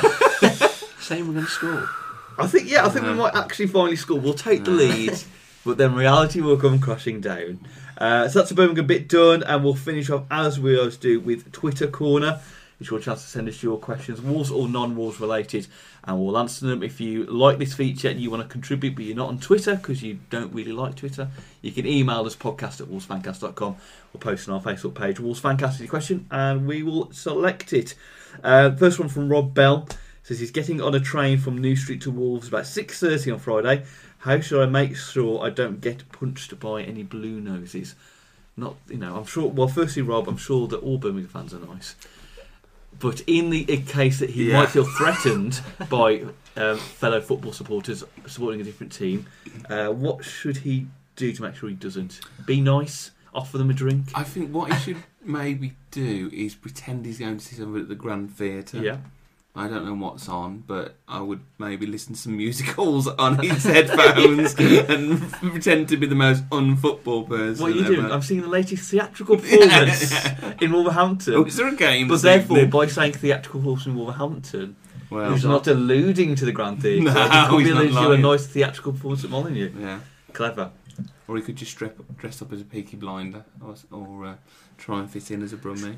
Saying 1.01 1.27
we're 1.27 1.35
going 1.35 1.47
to 1.47 1.51
score. 1.51 1.89
I 2.39 2.47
think 2.47 2.71
yeah, 2.71 2.87
I 2.87 2.89
think 2.89 3.07
we 3.07 3.13
might 3.15 3.35
actually 3.35 3.67
finally 3.67 3.97
score. 3.97 4.19
We'll 4.19 4.35
take 4.35 4.65
the 4.65 4.71
lead, 4.71 5.15
but 5.65 5.77
then 5.79 5.95
reality 5.95 6.41
will 6.41 6.57
come 6.57 6.79
crashing 6.79 7.21
down. 7.21 7.67
Uh, 7.99 8.29
so 8.29 8.39
that's 8.39 8.49
the 8.49 8.55
Birmingham 8.55 8.87
bit 8.87 9.09
done, 9.09 9.43
and 9.43 9.63
we'll 9.63 9.75
finish 9.75 10.09
off 10.09 10.25
as 10.31 10.59
we 10.59 10.79
always 10.79 10.97
do 10.97 11.21
with 11.21 11.53
Twitter 11.53 11.87
corner. 11.87 12.41
It's 12.81 12.91
your 12.91 12.99
chance 12.99 13.23
to 13.23 13.29
send 13.29 13.47
us 13.47 13.63
your 13.63 13.79
questions, 13.79 14.23
Wolves 14.23 14.51
or 14.51 14.67
non-Wolves 14.67 15.21
related, 15.21 15.67
and 16.05 16.19
we'll 16.19 16.39
answer 16.39 16.67
them. 16.67 16.83
If 16.83 16.99
you 16.99 17.25
like 17.27 17.59
this 17.59 17.75
feature 17.75 18.09
and 18.09 18.19
you 18.19 18.31
want 18.31 18.43
to 18.43 18.49
contribute, 18.49 18.95
but 18.95 19.05
you're 19.05 19.17
not 19.17 19.29
on 19.29 19.39
Twitter 19.39 19.77
because 19.77 20.03
you 20.03 20.19
don't 20.31 20.53
really 20.55 20.73
like 20.73 20.97
Twitter, 20.97 21.29
you 21.61 21.73
can 21.73 21.87
email 21.87 22.25
us 22.25 22.35
podcast 22.35 22.81
at 22.81 22.89
wolvesfancast.com 22.89 23.77
or 24.15 24.19
post 24.19 24.49
on 24.49 24.55
our 24.55 24.63
Facebook 24.63 24.95
page. 24.95 25.21
Wolves 25.21 25.43
Fancast 25.43 25.75
is 25.75 25.81
your 25.81 25.89
question, 25.89 26.27
and 26.31 26.67
we 26.67 26.83
will 26.83 27.13
select 27.13 27.75
it. 27.75 27.95
Uh, 28.43 28.75
first 28.75 28.99
one 28.99 29.11
from 29.11 29.29
Rob 29.29 29.53
Bell 29.53 29.87
says 30.23 30.41
he's 30.41 30.51
getting 30.51 30.81
on 30.81 30.95
a 30.95 31.01
train 31.01 31.37
from 31.39 31.59
New 31.59 31.77
Street 31.77 32.01
to 32.03 32.11
Wolves 32.11 32.49
about 32.49 32.65
6.30 32.65 33.35
on 33.35 33.39
Friday. 33.39 33.85
How 34.21 34.41
should 34.41 34.63
I 34.63 34.67
make 34.67 34.97
sure 34.97 35.45
I 35.45 35.51
don't 35.51 35.83
get 35.83 36.11
punched 36.13 36.59
by 36.59 36.83
any 36.83 37.03
blue 37.03 37.41
noses? 37.41 37.95
Not, 38.57 38.77
you 38.89 38.99
know, 38.99 39.17
I'm 39.17 39.27
sure, 39.27 39.49
well, 39.49 39.69
firstly, 39.69 40.03
Rob, 40.03 40.29
I'm 40.29 40.37
sure 40.37 40.67
that 40.69 40.79
all 40.79 40.99
Birmingham 40.99 41.29
fans 41.29 41.53
are 41.53 41.59
nice. 41.59 41.95
But 43.01 43.23
in 43.27 43.51
the 43.51 43.65
case 43.65 44.19
that 44.21 44.31
he 44.31 44.51
Yeah. 44.51 44.59
might 44.61 44.69
feel 44.69 44.85
threatened 44.85 45.61
by 45.89 46.25
um, 46.57 46.77
fellow 46.79 47.21
football 47.21 47.53
supporters 47.53 48.05
supporting 48.27 48.61
a 48.61 48.65
different 48.65 48.93
team, 48.93 49.27
uh, 49.69 49.89
what 49.89 50.25
should 50.25 50.59
he 50.59 50.87
do 51.17 51.33
to 51.33 51.43
make 51.43 51.55
sure 51.57 51.69
he 51.69 51.75
doesn't? 51.75 52.21
Be 52.47 52.61
nice? 52.61 53.11
Offer 53.35 53.59
them 53.59 53.71
a 53.71 53.73
drink? 53.75 54.09
I 54.15 54.23
think 54.25 54.53
what 54.55 54.73
he 54.73 54.79
should 54.79 55.03
maybe 55.25 55.73
do 55.91 56.31
is 56.33 56.55
pretend 56.55 57.07
he's 57.07 57.19
going 57.19 57.39
to 57.39 57.45
see 57.45 57.57
somebody 57.57 57.83
at 57.83 57.89
the 57.89 57.95
Grand 57.95 58.35
Theatre. 58.37 58.79
Yeah. 58.83 58.99
I 59.55 59.67
don't 59.67 59.85
know 59.85 59.95
what's 59.95 60.29
on, 60.29 60.63
but 60.65 60.95
I 61.09 61.21
would 61.21 61.41
maybe 61.59 61.85
listen 61.85 62.15
to 62.15 62.21
some 62.21 62.37
musicals 62.37 63.09
on 63.19 63.39
his 63.39 63.65
headphones 63.65 64.55
and 64.59 65.33
pretend 65.33 65.89
to 65.89 65.97
be 65.97 66.07
the 66.07 66.15
most 66.15 66.45
unfootball 66.53 67.25
person. 67.25 67.63
What 67.63 67.73
are 67.73 67.75
you 67.75 67.85
doing? 67.85 68.13
I'm 68.13 68.23
seeing 68.23 68.43
the 68.43 68.49
latest 68.49 68.89
theatrical 68.91 69.37
performance 69.39 70.15
in 70.61 70.73
Wolverhampton. 70.73 71.35
Oh, 71.35 71.45
is 71.45 71.57
there 71.57 71.67
a 71.67 71.75
game? 71.75 72.07
But 72.07 72.23
therefore, 72.23 72.59
evening? 72.59 72.71
by 72.71 72.87
saying 72.87 73.15
theatrical 73.15 73.61
performance 73.61 73.87
in 73.87 73.97
Wolverhampton, 73.97 74.77
well, 75.11 75.33
he's 75.33 75.45
not 75.45 75.67
alluding 75.67 76.37
to 76.37 76.45
the 76.45 76.53
Grand 76.53 76.81
Theatre. 76.81 77.03
No, 77.03 77.11
he 77.11 77.49
could 77.49 77.59
be 77.59 77.65
he's 77.65 77.75
not 77.75 77.83
alluding 77.83 77.95
to 77.97 78.13
a 78.13 78.19
nice 78.19 78.47
theatrical 78.47 78.93
performance 78.93 79.25
at 79.25 79.31
Molineux. 79.31 79.73
yeah. 79.79 80.01
Clever. 80.33 80.71
Or 81.27 81.37
he 81.37 81.43
could 81.43 81.57
just 81.57 81.77
dress 81.77 81.93
up, 81.99 82.17
dress 82.17 82.41
up 82.43 82.53
as 82.53 82.61
a 82.61 82.65
Peaky 82.65 82.97
Blinder, 82.97 83.45
or, 83.65 83.75
or 83.91 84.27
uh, 84.27 84.35
try 84.79 85.01
and 85.01 85.11
fit 85.11 85.31
in 85.33 85.43
as 85.43 85.53
a 85.53 85.57
Brummie. 85.57 85.97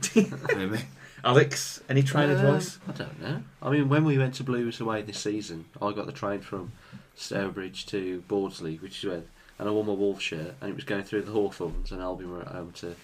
maybe. 0.57 0.85
Alex, 1.25 1.81
any 1.89 2.03
train 2.03 2.31
Uh, 2.31 2.35
advice? 2.35 2.79
I 2.89 2.93
don't 2.93 3.21
know. 3.21 3.43
I 3.63 3.71
mean, 3.71 3.89
when 3.89 4.05
we 4.05 4.19
went 4.19 4.35
to 4.35 4.45
Blues 4.45 4.81
away 4.81 5.03
this 5.03 5.19
season, 5.19 5.67
I 5.81 5.93
got 5.93 6.07
the 6.07 6.13
train 6.13 6.41
from 6.41 6.73
Stourbridge 7.17 7.87
to 7.87 8.23
Bordesley, 8.29 8.81
which 8.81 8.99
is 9.05 9.11
where, 9.11 9.23
and 9.59 9.69
I 9.69 9.71
wore 9.73 9.85
my 9.85 9.93
Wolf 9.93 10.21
shirt, 10.21 10.55
and 10.61 10.71
it 10.71 10.75
was 10.75 10.85
going 10.85 11.05
through 11.05 11.23
the 11.23 11.33
Hawthorns, 11.33 11.93
and 11.93 12.01
Albion 12.03 12.31
were 12.33 12.41
at 12.43 12.49
home 12.49 12.73
to 12.77 12.95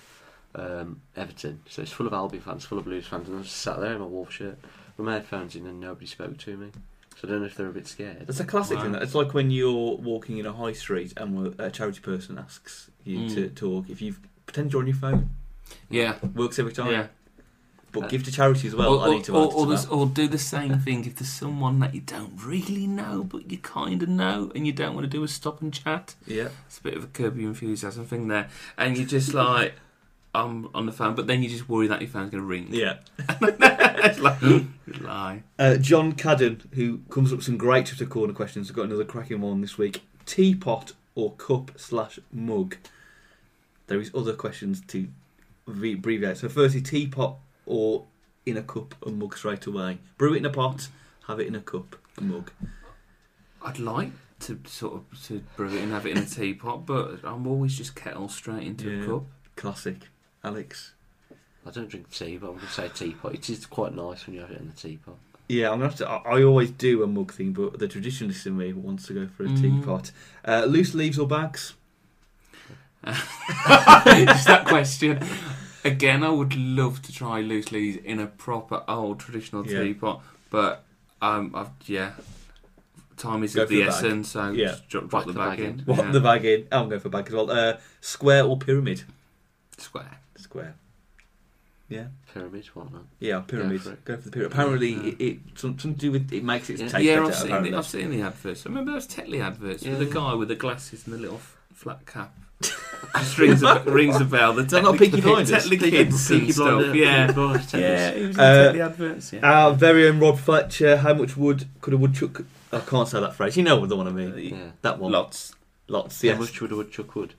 um, 0.54 1.00
Everton. 1.16 1.60
So 1.68 1.82
it's 1.82 1.92
full 1.92 2.06
of 2.06 2.12
Albion 2.12 2.42
fans, 2.42 2.64
full 2.64 2.78
of 2.78 2.84
Blues 2.84 3.06
fans, 3.06 3.28
and 3.28 3.36
I 3.36 3.38
was 3.38 3.48
just 3.48 3.60
sat 3.60 3.78
there 3.80 3.92
in 3.92 4.00
my 4.00 4.06
Wolf 4.06 4.32
shirt 4.32 4.58
with 4.96 5.06
my 5.06 5.12
headphones 5.14 5.54
in, 5.54 5.66
and 5.66 5.78
nobody 5.78 6.06
spoke 6.06 6.38
to 6.38 6.56
me. 6.56 6.70
So 7.20 7.28
I 7.28 7.30
don't 7.32 7.40
know 7.40 7.46
if 7.46 7.54
they're 7.56 7.68
a 7.68 7.72
bit 7.72 7.86
scared. 7.86 8.24
It's 8.28 8.40
a 8.40 8.44
classic 8.44 8.76
Wow. 8.78 8.82
thing. 8.84 8.92
That 8.92 9.02
it's 9.02 9.14
like 9.14 9.34
when 9.34 9.50
you're 9.50 9.96
walking 9.96 10.38
in 10.38 10.46
a 10.46 10.52
high 10.52 10.72
street 10.72 11.12
and 11.16 11.54
a 11.60 11.70
charity 11.70 12.00
person 12.00 12.38
asks 12.38 12.90
you 13.04 13.18
Mm. 13.20 13.34
to 13.34 13.48
talk. 13.50 13.90
If 13.90 14.00
you 14.00 14.14
pretend 14.46 14.72
you're 14.72 14.80
on 14.82 14.86
your 14.88 14.96
phone, 14.96 15.30
Yeah. 15.90 16.16
works 16.34 16.58
every 16.60 16.72
time. 16.72 16.92
Yeah. 16.92 17.06
But 17.92 18.08
give 18.10 18.22
to 18.24 18.32
charity 18.32 18.68
as 18.68 18.74
well. 18.74 18.94
or, 18.94 19.06
I 19.08 19.10
need 19.14 19.24
to 19.24 19.34
or, 19.34 19.44
add 19.44 19.50
to 19.50 19.56
or, 19.56 19.66
this- 19.66 19.86
or 19.86 20.06
do 20.06 20.28
the 20.28 20.38
same 20.38 20.78
thing 20.78 21.04
if 21.06 21.16
there's 21.16 21.30
someone 21.32 21.78
that 21.80 21.94
you 21.94 22.00
don't 22.02 22.32
really 22.44 22.86
know, 22.86 23.24
but 23.24 23.50
you 23.50 23.58
kind 23.58 24.02
of 24.02 24.08
know, 24.08 24.52
and 24.54 24.66
you 24.66 24.72
don't 24.72 24.94
want 24.94 25.04
to 25.04 25.10
do 25.10 25.24
a 25.24 25.28
stop 25.28 25.62
and 25.62 25.72
chat. 25.72 26.14
Yeah. 26.26 26.48
It's 26.66 26.78
a 26.78 26.82
bit 26.82 26.94
of 26.94 27.04
a 27.04 27.06
curb 27.06 27.38
your 27.38 27.48
enthusiasm 27.48 28.04
thing 28.04 28.28
there, 28.28 28.48
and 28.76 28.96
you're 28.96 29.06
just 29.06 29.32
like, 29.32 29.74
I'm 30.34 30.68
on 30.74 30.86
the 30.86 30.92
phone, 30.92 31.14
but 31.14 31.26
then 31.26 31.42
you 31.42 31.48
just 31.48 31.68
worry 31.68 31.86
that 31.88 32.00
your 32.02 32.10
phone's 32.10 32.30
going 32.30 32.42
to 32.42 32.46
ring. 32.46 32.68
Yeah. 32.70 32.98
it's 33.18 34.18
like, 34.20 34.38
lie. 35.00 35.42
Uh, 35.58 35.76
John 35.76 36.12
Cadden, 36.12 36.72
who 36.74 36.98
comes 37.10 37.32
up 37.32 37.38
with 37.38 37.46
some 37.46 37.56
great 37.56 37.86
Twitter 37.86 38.06
corner 38.06 38.34
questions, 38.34 38.68
has 38.68 38.76
got 38.76 38.84
another 38.84 39.04
cracking 39.04 39.40
one 39.40 39.60
this 39.62 39.78
week. 39.78 40.02
Teapot 40.26 40.92
or 41.14 41.32
cup 41.32 41.72
slash 41.76 42.18
mug? 42.30 42.76
There 43.86 43.98
is 43.98 44.10
other 44.14 44.34
questions 44.34 44.82
to 44.88 45.08
re- 45.66 45.94
abbreviate. 45.94 46.36
So 46.36 46.48
firstly, 46.50 46.82
teapot 46.82 47.38
or 47.68 48.04
in 48.46 48.56
a 48.56 48.62
cup 48.62 48.94
and 49.06 49.18
mug 49.18 49.36
straight 49.36 49.66
away. 49.66 49.98
Brew 50.16 50.34
it 50.34 50.38
in 50.38 50.46
a 50.46 50.50
pot, 50.50 50.88
have 51.26 51.38
it 51.40 51.46
in 51.46 51.54
a 51.54 51.60
cup, 51.60 51.96
a 52.16 52.20
mug. 52.22 52.50
I'd 53.62 53.78
like 53.78 54.12
to 54.40 54.58
sort 54.66 54.94
of 54.94 55.22
to 55.24 55.42
brew 55.56 55.68
it 55.76 55.82
and 55.82 55.92
have 55.92 56.06
it 56.06 56.16
in 56.16 56.22
a 56.22 56.26
teapot, 56.26 56.86
but 56.86 57.20
I'm 57.24 57.46
always 57.46 57.76
just 57.76 57.94
kettle 57.94 58.28
straight 58.28 58.66
into 58.66 58.90
Yeah. 58.90 59.02
a 59.02 59.06
cup. 59.06 59.24
Classic. 59.56 60.08
Alex? 60.44 60.94
I 61.66 61.70
don't 61.70 61.88
drink 61.88 62.10
tea, 62.10 62.36
but 62.38 62.46
I'm 62.50 62.54
going 62.54 62.66
to 62.66 62.72
say 62.72 62.88
teapot. 62.88 63.34
It 63.34 63.50
is 63.50 63.66
quite 63.66 63.94
nice 63.94 64.26
when 64.26 64.34
you 64.36 64.40
have 64.42 64.50
it 64.52 64.60
in 64.60 64.68
the 64.68 64.74
teapot. 64.74 65.16
Yeah, 65.50 65.70
I'm 65.70 65.78
gonna 65.78 65.88
have 65.88 65.96
to. 65.96 66.08
I, 66.08 66.38
I 66.38 66.42
always 66.44 66.70
do 66.70 67.02
a 67.02 67.06
mug 67.06 67.32
thing, 67.32 67.52
but 67.54 67.78
the 67.78 67.88
traditionalist 67.88 68.44
in 68.46 68.56
me 68.58 68.72
wants 68.74 69.06
to 69.06 69.14
go 69.14 69.26
for 69.26 69.44
a 69.44 69.48
Mm. 69.48 69.60
teapot. 69.60 70.10
Uh, 70.46 70.66
loose 70.68 70.94
leaves 70.94 71.18
or 71.18 71.26
bags? 71.26 71.72
Just 73.04 74.46
that 74.46 74.64
question. 74.66 75.20
Again, 75.92 76.22
I 76.22 76.30
would 76.30 76.54
love 76.56 77.02
to 77.02 77.12
try 77.12 77.40
loose 77.40 77.72
leaves 77.72 77.98
in 78.04 78.18
a 78.20 78.26
proper 78.26 78.82
old 78.88 79.18
traditional 79.20 79.66
Yeah. 79.66 79.82
teapot, 79.82 80.22
but 80.50 80.84
um, 81.22 81.52
I've 81.54 81.70
yeah, 81.86 82.12
time 83.16 83.42
is 83.42 83.54
Go 83.54 83.62
of 83.62 83.68
for 83.68 83.74
the 83.74 83.80
the 83.80 83.86
bag. 83.86 83.94
essence, 83.94 84.28
so 84.30 84.50
Yeah. 84.52 84.68
just 84.68 84.88
drop, 84.88 85.08
drop 85.10 85.26
the 85.26 85.32
the 85.32 85.38
bag 85.38 85.50
bag 85.50 85.60
in. 85.60 85.66
in. 85.80 85.84
What 85.86 85.98
Yeah. 85.98 86.10
the 86.12 86.20
bag 86.20 86.44
in? 86.44 86.66
I'm 86.70 86.88
going 86.88 87.00
for 87.00 87.08
bag 87.08 87.26
as 87.28 87.32
well. 87.34 87.50
Uh, 87.50 87.76
square 88.00 88.44
or 88.44 88.56
pyramid? 88.58 89.02
Square. 89.76 90.18
Square. 90.36 90.74
Yeah. 91.88 92.08
Pyramid, 92.34 92.66
whatnot. 92.74 93.06
Yeah, 93.18 93.40
pyramid. 93.40 93.80
for 93.82 93.96
Go 94.04 94.16
for, 94.16 94.22
the 94.24 94.30
pyramid. 94.30 94.52
Apparently, 94.52 94.90
Yeah. 94.92 95.02
it, 95.08 95.20
it 95.20 95.38
something 95.56 95.94
to 95.94 95.98
do 96.00 96.12
with 96.12 96.32
it 96.32 96.44
makes 96.44 96.68
it 96.70 96.78
Yeah. 96.78 96.88
taste 96.88 97.04
yeah, 97.04 97.14
better. 97.16 97.26
I've 97.28 97.34
seen, 97.34 97.46
apparently. 97.46 97.70
the, 97.70 97.76
I've 97.78 97.86
seen 97.86 98.10
the 98.10 98.22
adverts. 98.22 98.66
I 98.66 98.68
remember 98.68 98.92
those 98.92 99.08
Tetley 99.08 99.40
adverts 99.40 99.84
with 99.84 99.92
Yeah. 99.94 99.98
the 100.06 100.12
guy 100.14 100.34
with 100.34 100.48
the 100.48 100.54
glasses 100.54 101.06
and 101.06 101.14
the 101.14 101.18
little 101.18 101.38
f- 101.38 101.56
flat 101.72 102.04
cap. 102.06 102.36
Just 103.16 103.38
rings 103.38 103.62
a, 103.62 103.80
rings 103.86 104.20
a 104.20 104.24
bell. 104.24 104.52
The 104.54 104.62
that 104.64 104.82
not 104.82 104.94
Tetley- 104.94 104.98
Peaky 104.98 105.16
the 105.16 105.22
Blinders? 105.22 105.50
Tetley 105.50 105.70
Peaky- 105.70 105.90
kids 105.90 106.30
and 106.30 106.40
Peaky 106.40 106.52
stuff. 106.52 106.66
Blinder- 106.68 106.94
Yeah, 106.94 107.26
Peaky 107.26 107.34
Blinders, 107.34 107.72
yeah, 107.74 108.10
he 108.12 108.26
was 108.26 108.36
in 108.36 108.40
Uh, 108.40 108.44
Tetley 108.72 108.86
adverts. 108.86 109.32
Yeah. 109.32 109.40
Our 109.42 109.72
very 109.74 110.08
own 110.08 110.20
Rob 110.20 110.38
Fletcher. 110.38 110.96
How 110.98 111.14
much 111.14 111.36
wood 111.36 111.64
could 111.80 111.94
a 111.94 111.96
woodchuck? 111.96 112.42
I 112.72 112.80
can't 112.80 113.08
say 113.08 113.18
that 113.20 113.34
phrase. 113.34 113.56
You 113.56 113.62
know 113.62 113.76
what 113.80 113.88
the 113.88 113.96
one 113.96 114.06
I 114.08 114.10
mean. 114.10 114.34
Yeah. 114.36 114.56
That 114.82 114.98
one. 114.98 115.10
Lots. 115.12 115.54
Lots. 115.88 116.20
How 116.22 116.28
Yes. 116.28 116.38
much 116.38 116.60
would 116.60 116.72
a 116.72 116.76
woodchuck 116.76 117.14
would? 117.16 117.34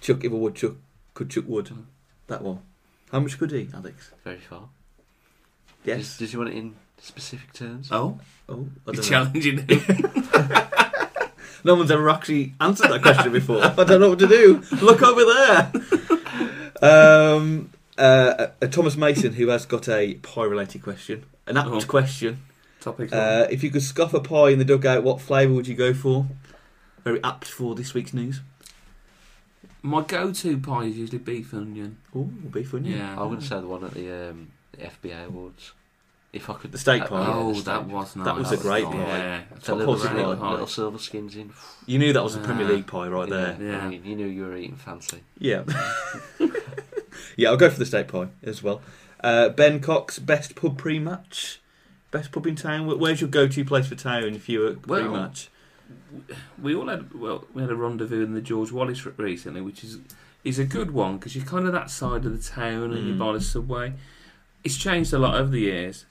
Chuck 0.00 0.22
if 0.24 0.32
a 0.32 0.36
woodchuck 0.36 0.74
could 1.14 1.28
chuck 1.30 1.44
wood. 1.48 1.66
Mm. 1.66 1.84
That 2.28 2.42
one. 2.42 2.60
How 3.10 3.20
much 3.20 3.38
could 3.38 3.50
he, 3.50 3.68
Alex? 3.74 4.12
Very 4.22 4.38
far. 4.38 4.68
Yes. 5.84 5.98
Does, 5.98 6.18
does 6.18 6.30
he 6.30 6.36
want 6.36 6.50
it 6.50 6.56
in 6.56 6.74
specific 7.00 7.52
terms? 7.52 7.88
Oh, 7.90 8.20
oh, 8.48 8.68
I 8.86 8.92
he's 8.92 9.08
don't 9.08 9.34
know. 9.34 9.42
challenging 9.42 9.58
him. 9.66 10.70
No 11.64 11.74
one's 11.74 11.90
ever 11.90 12.08
actually 12.10 12.54
answered 12.60 12.90
that 12.90 13.02
question 13.02 13.32
before. 13.40 13.62
I 13.64 13.72
don't 13.84 14.00
know 14.00 14.10
what 14.10 14.18
to 14.20 14.28
do. 14.28 14.62
Look 14.82 15.02
over 15.02 15.24
there. 15.24 15.72
Um, 16.82 17.70
uh, 17.96 18.48
uh, 18.60 18.66
Thomas 18.66 18.96
Mason, 18.96 19.32
who 19.34 19.48
has 19.48 19.64
got 19.66 19.88
a 19.88 20.14
pie-related 20.14 20.82
question, 20.82 21.24
an 21.46 21.56
apt 21.56 21.68
Oh. 21.70 21.80
question. 21.86 22.42
Topic. 22.80 23.10
Uh, 23.12 23.46
if 23.50 23.62
you 23.62 23.70
could 23.70 23.82
scoff 23.82 24.12
a 24.12 24.20
pie 24.20 24.50
in 24.50 24.58
the 24.58 24.64
dugout, 24.64 25.02
what 25.02 25.20
flavour 25.20 25.54
would 25.54 25.66
you 25.66 25.74
go 25.74 25.94
for? 25.94 26.26
Very 27.02 27.22
apt 27.24 27.46
for 27.46 27.74
this 27.74 27.94
week's 27.94 28.12
news. 28.12 28.40
My 29.80 30.02
go-to 30.02 30.58
pie 30.58 30.84
is 30.84 30.98
usually 30.98 31.18
beef 31.18 31.52
and 31.52 31.62
onion. 31.62 31.98
Oh, 32.14 32.24
beef 32.24 32.74
onion. 32.74 32.98
Yeah. 32.98 33.18
I 33.18 33.22
wouldn't 33.22 33.42
say 33.46 33.60
the 33.60 33.66
one 33.66 33.84
at 33.84 33.92
the, 33.92 34.30
um, 34.30 34.48
the 34.72 34.84
FBA 34.84 35.26
Awards. 35.28 35.72
If 36.34 36.50
I 36.50 36.54
could. 36.54 36.72
The 36.72 36.78
steak 36.78 37.02
uh, 37.02 37.06
pie? 37.06 37.20
yeah, 37.26 37.32
oh, 37.34 37.52
the 37.54 37.62
that 37.62 37.86
was 37.86 38.16
nice. 38.16 38.24
That 38.24 38.36
was 38.36 38.50
a 38.52 38.56
great 38.56 38.84
nice. 38.84 38.92
pie. 38.92 38.98
Yeah. 39.18 39.40
That's 39.50 39.66
The 39.66 39.74
little, 39.76 39.94
little, 39.94 40.36
pie. 40.36 40.50
little 40.50 40.66
silver 40.66 40.98
skins 40.98 41.36
in. 41.36 41.52
You 41.86 41.98
knew 42.00 42.12
that 42.12 42.24
was 42.24 42.34
a. 42.34 42.40
Premier 42.40 42.66
League 42.66 42.86
pie 42.86 43.06
right 43.08 43.28
there. 43.28 43.56
Yeah. 43.60 43.78
I 43.84 43.88
mean, 43.88 44.04
you 44.04 44.16
knew 44.16 44.26
you 44.26 44.44
were 44.44 44.56
eating 44.56 44.76
fancy. 44.76 45.20
Yeah. 45.38 45.62
yeah, 47.36 47.48
I'll 47.50 47.56
go 47.56 47.70
for 47.70 47.78
the 47.78 47.86
steak 47.86 48.08
pie 48.08 48.28
as 48.42 48.62
well. 48.62 48.82
Uh, 49.22 49.48
ben 49.48 49.80
Cox, 49.80 50.18
best 50.18 50.54
pub 50.54 50.76
pre-match. 50.76 51.60
Best 52.10 52.30
pub 52.32 52.46
in 52.46 52.56
town. 52.56 52.86
Where's 52.98 53.20
your 53.20 53.30
go-to 53.30 53.64
place 53.64 53.86
for 53.86 53.94
town 53.94 54.34
if 54.34 54.48
you 54.48 54.60
were 54.60 54.76
Well, 54.86 55.02
pre-match? 55.02 55.50
we 56.60 56.74
all 56.74 56.88
had 56.88 57.12
well, 57.14 57.44
we 57.52 57.62
had 57.62 57.70
a 57.70 57.76
rendezvous 57.76 58.22
in 58.24 58.34
the 58.34 58.40
George 58.40 58.70
Wallis 58.72 59.04
recently, 59.18 59.60
which 59.60 59.82
is 59.84 59.98
is 60.44 60.58
a 60.58 60.64
good 60.64 60.90
one 60.90 61.16
because 61.16 61.34
you're 61.34 61.44
kind 61.44 61.66
of 61.66 61.72
that 61.72 61.90
side 61.90 62.24
of 62.24 62.32
the 62.36 62.42
town 62.50 62.92
and 62.92 63.06
you're 63.06 63.16
Mm. 63.16 63.18
by 63.18 63.32
the 63.32 63.40
subway. 63.40 63.94
It's 64.62 64.76
changed 64.76 65.12
a 65.12 65.18
lot 65.18 65.34
over 65.34 65.50
the 65.50 65.60
years. 65.60 66.04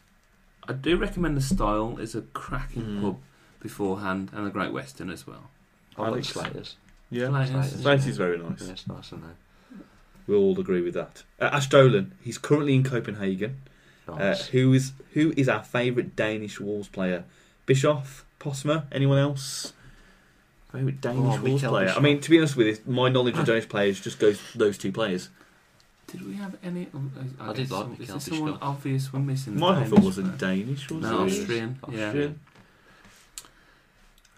I 0.68 0.74
do 0.74 0.98
recommend 0.98 1.36
the 1.38 1.42
style 1.42 1.98
is 2.00 2.16
a 2.16 2.22
cracking 2.22 2.84
Mm. 2.84 3.02
pub 3.02 3.18
beforehand 3.60 4.30
and 4.34 4.46
the 4.46 4.50
Great 4.52 4.72
Western 4.72 5.10
as 5.10 5.26
well. 5.28 5.50
I 5.98 6.10
like 6.10 6.24
Slaters. 6.24 6.76
Yeah, 7.12 7.28
Slightest. 7.28 7.82
Slightest 7.82 8.08
is 8.08 8.18
very 8.18 8.38
nice. 8.38 8.62
Yeah, 8.66 8.72
it's 8.72 8.88
nice, 8.88 9.08
isn't 9.08 9.24
it? 9.24 9.36
We'll 10.26 10.40
all 10.40 10.60
agree 10.60 10.82
with 10.82 10.94
that. 10.94 11.24
Uh, 11.40 11.46
Ash 11.52 11.68
Dolan, 11.68 12.14
he's 12.22 12.38
currently 12.38 12.76
in 12.76 12.84
Copenhagen. 12.84 13.58
Uh, 14.08 14.36
who 14.52 14.74
is 14.74 14.92
who 15.14 15.34
is 15.38 15.48
our 15.48 15.64
favourite 15.64 16.16
Danish 16.16 16.60
Wolves 16.60 16.88
player? 16.90 17.24
Bischoff, 17.66 18.26
Postma, 18.40 18.86
anyone 18.92 19.18
else? 19.18 19.74
Favourite 20.72 21.00
Danish 21.02 21.20
Oh, 21.20 21.42
Wolves 21.42 21.64
Mikkel 21.64 21.70
player? 21.70 21.94
I 21.96 22.00
mean, 22.00 22.20
to 22.20 22.30
be 22.30 22.38
honest 22.38 22.56
with 22.58 22.68
you, 22.68 22.78
my 22.92 23.08
knowledge 23.10 23.38
of 23.38 23.46
Danish 23.46 23.70
players 23.70 24.02
just 24.02 24.20
goes 24.20 24.42
those 24.56 24.78
two 24.78 24.92
players. 24.92 25.30
Did 26.14 26.26
we 26.28 26.36
have 26.36 26.56
any? 26.64 26.88
oh, 26.94 27.02
I, 27.42 27.50
I 27.50 27.54
did 27.54 27.58
guess 27.64 27.72
like 27.72 27.82
some- 27.84 27.92
Is 27.94 27.98
Mikkel 28.00 28.08
there 28.08 28.20
someone 28.20 28.52
Bischoff. 28.54 28.70
obvious 28.70 29.12
we're 29.14 29.20
missing? 29.20 29.54
Meinhofer 29.56 29.90
Danish 29.90 30.04
wasn't 30.06 30.38
player? 30.40 30.56
Danish, 30.56 30.90
was 30.92 31.04
it? 31.04 31.08
No, 31.10 31.26
he? 31.26 31.40
Austrian. 31.42 31.80
Yeah. 31.92 32.06
Austrian. 32.08 32.40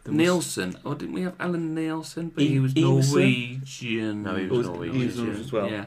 There 0.04 0.14
was- 0.14 0.18
Nielsen. 0.18 0.78
Oh, 0.86 0.94
didn't 0.94 1.14
we 1.14 1.22
have 1.22 1.36
Alan 1.40 1.76
Nielsen? 1.76 2.30
But 2.30 2.44
E- 2.44 2.48
he 2.48 2.60
was 2.60 2.74
Emerson? 2.76 3.14
Uh, 3.14 3.18
Norwegian. 3.20 4.24
No, 4.24 4.36
he 4.36 4.48
was 4.48 4.58
was 4.58 4.68
Norwegian. 4.68 5.00
He 5.00 5.06
was 5.06 5.16
Norwegian. 5.18 5.26
Norwegian 5.26 5.46
as 5.46 5.52
well. 5.52 5.70
Yeah. 5.70 5.86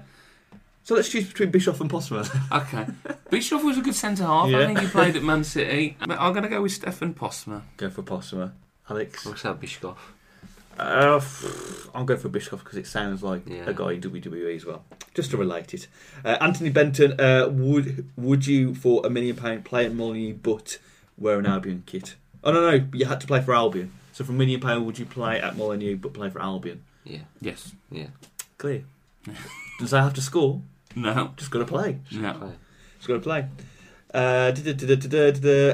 So 0.84 0.94
let's 0.94 1.08
choose 1.10 1.26
between 1.28 1.50
Bischoff 1.50 1.80
and 1.80 1.90
Postma. 1.90 2.26
Okay. 2.62 2.86
Bischoff 3.30 3.62
was 3.62 3.76
a 3.78 3.82
good 3.82 3.94
centre 3.94 4.24
half. 4.24 4.48
Yeah. 4.48 4.60
I 4.60 4.66
think 4.66 4.80
he 4.80 4.86
played 4.86 5.16
at 5.20 5.22
Man 5.22 5.44
City. 5.44 5.96
I'm 6.00 6.32
going 6.32 6.42
to 6.44 6.48
go 6.48 6.62
with 6.62 6.72
Stefan 6.72 7.14
Postma. 7.14 7.62
Go 7.76 7.90
for 7.90 8.02
Postma. 8.02 8.52
Alex? 8.90 9.24
What's 9.26 9.42
that, 9.42 9.60
Bishkov? 9.60 9.96
Uh, 10.78 11.20
I'm 11.94 12.06
going 12.06 12.20
for 12.20 12.28
Bischoff 12.28 12.62
because 12.62 12.78
it 12.78 12.86
sounds 12.86 13.22
like 13.22 13.42
Yeah. 13.46 13.64
a 13.68 13.72
guy 13.74 13.92
in 13.92 14.00
WWE 14.00 14.54
as 14.56 14.64
well. 14.64 14.84
Just 15.14 15.30
to 15.32 15.36
relate 15.36 15.74
it. 15.74 15.88
Uh, 16.24 16.36
Anthony 16.40 16.70
Benton, 16.70 17.20
uh, 17.20 17.48
would 17.50 18.08
would 18.16 18.46
you 18.46 18.74
for 18.74 19.04
a 19.04 19.10
million 19.10 19.36
pound 19.36 19.64
play 19.64 19.84
at 19.86 19.94
Molineux 19.94 20.34
but 20.34 20.78
wear 21.16 21.38
an 21.38 21.46
Albion 21.46 21.82
kit? 21.86 22.14
Oh 22.44 22.52
no 22.52 22.60
no, 22.70 22.86
you 22.92 23.06
had 23.06 23.20
to 23.20 23.26
play 23.26 23.40
for 23.40 23.54
Albion. 23.54 23.92
So 24.12 24.24
for 24.24 24.32
a 24.32 24.34
million 24.34 24.60
pound, 24.60 24.86
would 24.86 24.98
you 24.98 25.06
play 25.06 25.40
at 25.40 25.56
Molineux 25.56 25.96
but 25.96 26.12
play 26.14 26.30
for 26.30 26.40
Albion? 26.40 26.82
Yeah, 27.04 27.20
Yes. 27.40 27.72
yeah. 27.90 28.08
Clear. 28.58 28.84
Does 29.80 29.92
I 29.92 30.02
have 30.02 30.14
to 30.14 30.20
score? 30.22 30.60
No. 30.96 31.32
Just 31.36 31.50
got 31.50 31.60
to 31.60 31.64
play. 31.64 31.98
No. 32.12 32.52
Just 32.96 33.08
got 33.08 33.14
to 33.14 33.20
play. 33.20 33.46
Uh, 34.12 34.52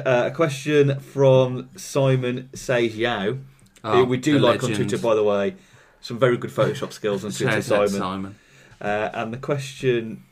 uh, 0.06 0.26
a 0.26 0.30
question 0.34 0.98
from 1.00 1.70
Simon 1.76 2.48
Says 2.54 2.96
Yao, 2.96 3.38
who 3.92 4.04
we 4.04 4.16
do 4.16 4.36
Oh, 4.36 4.40
like 4.40 4.64
on. 4.64 4.72
Twitter, 4.72 4.98
by 4.98 5.14
the 5.14 5.22
way. 5.22 5.54
Some 6.00 6.18
very 6.18 6.36
good 6.36 6.50
Photoshop 6.50 6.92
skills 6.92 7.24
on 7.24 7.30
Twitter, 7.32 7.62
Simon. 7.62 7.88
Simon. 7.88 8.34
Uh, 8.80 9.10
and 9.14 9.32
the 9.32 9.38
question 9.38 10.22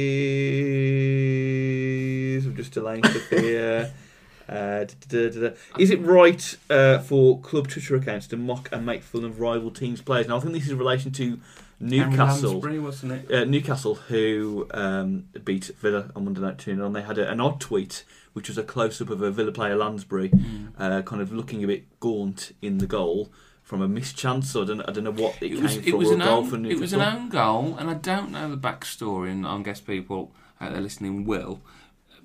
is 0.00 2.46
I'm 2.46 2.56
just 2.56 2.72
delaying 2.72 3.04
stuff 3.04 3.28
here. 3.30 3.92
Uh, 4.50 4.84
da-da-da-da. 5.08 5.54
Is 5.78 5.92
it 5.92 6.00
right 6.00 6.56
uh, 6.68 6.98
for 6.98 7.38
club 7.38 7.68
Twitter 7.68 7.94
accounts 7.94 8.26
to 8.26 8.36
mock 8.36 8.68
and 8.72 8.84
make 8.84 9.04
fun 9.04 9.24
of 9.24 9.38
rival 9.38 9.70
teams' 9.70 10.00
players? 10.02 10.26
Now, 10.26 10.38
I 10.38 10.40
think 10.40 10.54
this 10.54 10.64
is 10.64 10.72
in 10.72 10.78
relation 10.78 11.12
to 11.12 11.38
Newcastle. 11.80 12.60
Lansbury? 12.60 13.24
Uh, 13.34 13.44
Newcastle, 13.44 13.94
who 13.96 14.66
um, 14.72 15.24
beat 15.44 15.64
Villa 15.80 16.10
on 16.14 16.24
Monday 16.24 16.40
night 16.40 16.58
2 16.58 16.74
0, 16.74 16.86
and 16.86 16.94
they 16.94 17.02
had 17.02 17.18
a, 17.18 17.30
an 17.30 17.40
odd 17.40 17.60
tweet, 17.60 18.04
which 18.34 18.48
was 18.48 18.58
a 18.58 18.62
close 18.62 19.00
up 19.00 19.10
of 19.10 19.22
a 19.22 19.30
Villa 19.30 19.52
player, 19.52 19.74
Lansbury, 19.76 20.28
Mm. 20.30 20.72
uh, 20.78 21.02
kind 21.02 21.22
of 21.22 21.32
looking 21.32 21.64
a 21.64 21.66
bit 21.66 21.98
gaunt 22.00 22.52
in 22.60 22.78
the 22.78 22.86
goal 22.86 23.32
from 23.62 23.80
a 23.82 23.88
missed 23.88 24.16
chance. 24.16 24.50
So 24.50 24.62
I 24.62 24.66
don't, 24.66 24.80
I 24.82 24.92
don't 24.92 25.04
know 25.04 25.12
what 25.12 25.36
it, 25.40 25.46
It 25.46 25.54
came 25.54 25.62
was, 25.62 25.74
from, 25.76 25.84
it, 25.84 25.96
was 25.98 26.10
a 26.10 26.14
an 26.14 26.18
goal 26.20 26.28
own, 26.38 26.46
for 26.50 26.56
it 26.70 26.78
was 26.80 26.92
an 26.92 27.00
own 27.00 27.28
goal, 27.30 27.76
and 27.78 27.88
I 27.90 27.94
don't 27.94 28.30
know 28.32 28.50
the 28.50 28.56
backstory, 28.58 29.30
and 29.30 29.46
I 29.46 29.60
guess 29.62 29.80
people 29.80 30.32
out 30.60 30.72
there 30.72 30.80
listening 30.82 31.24
will. 31.24 31.60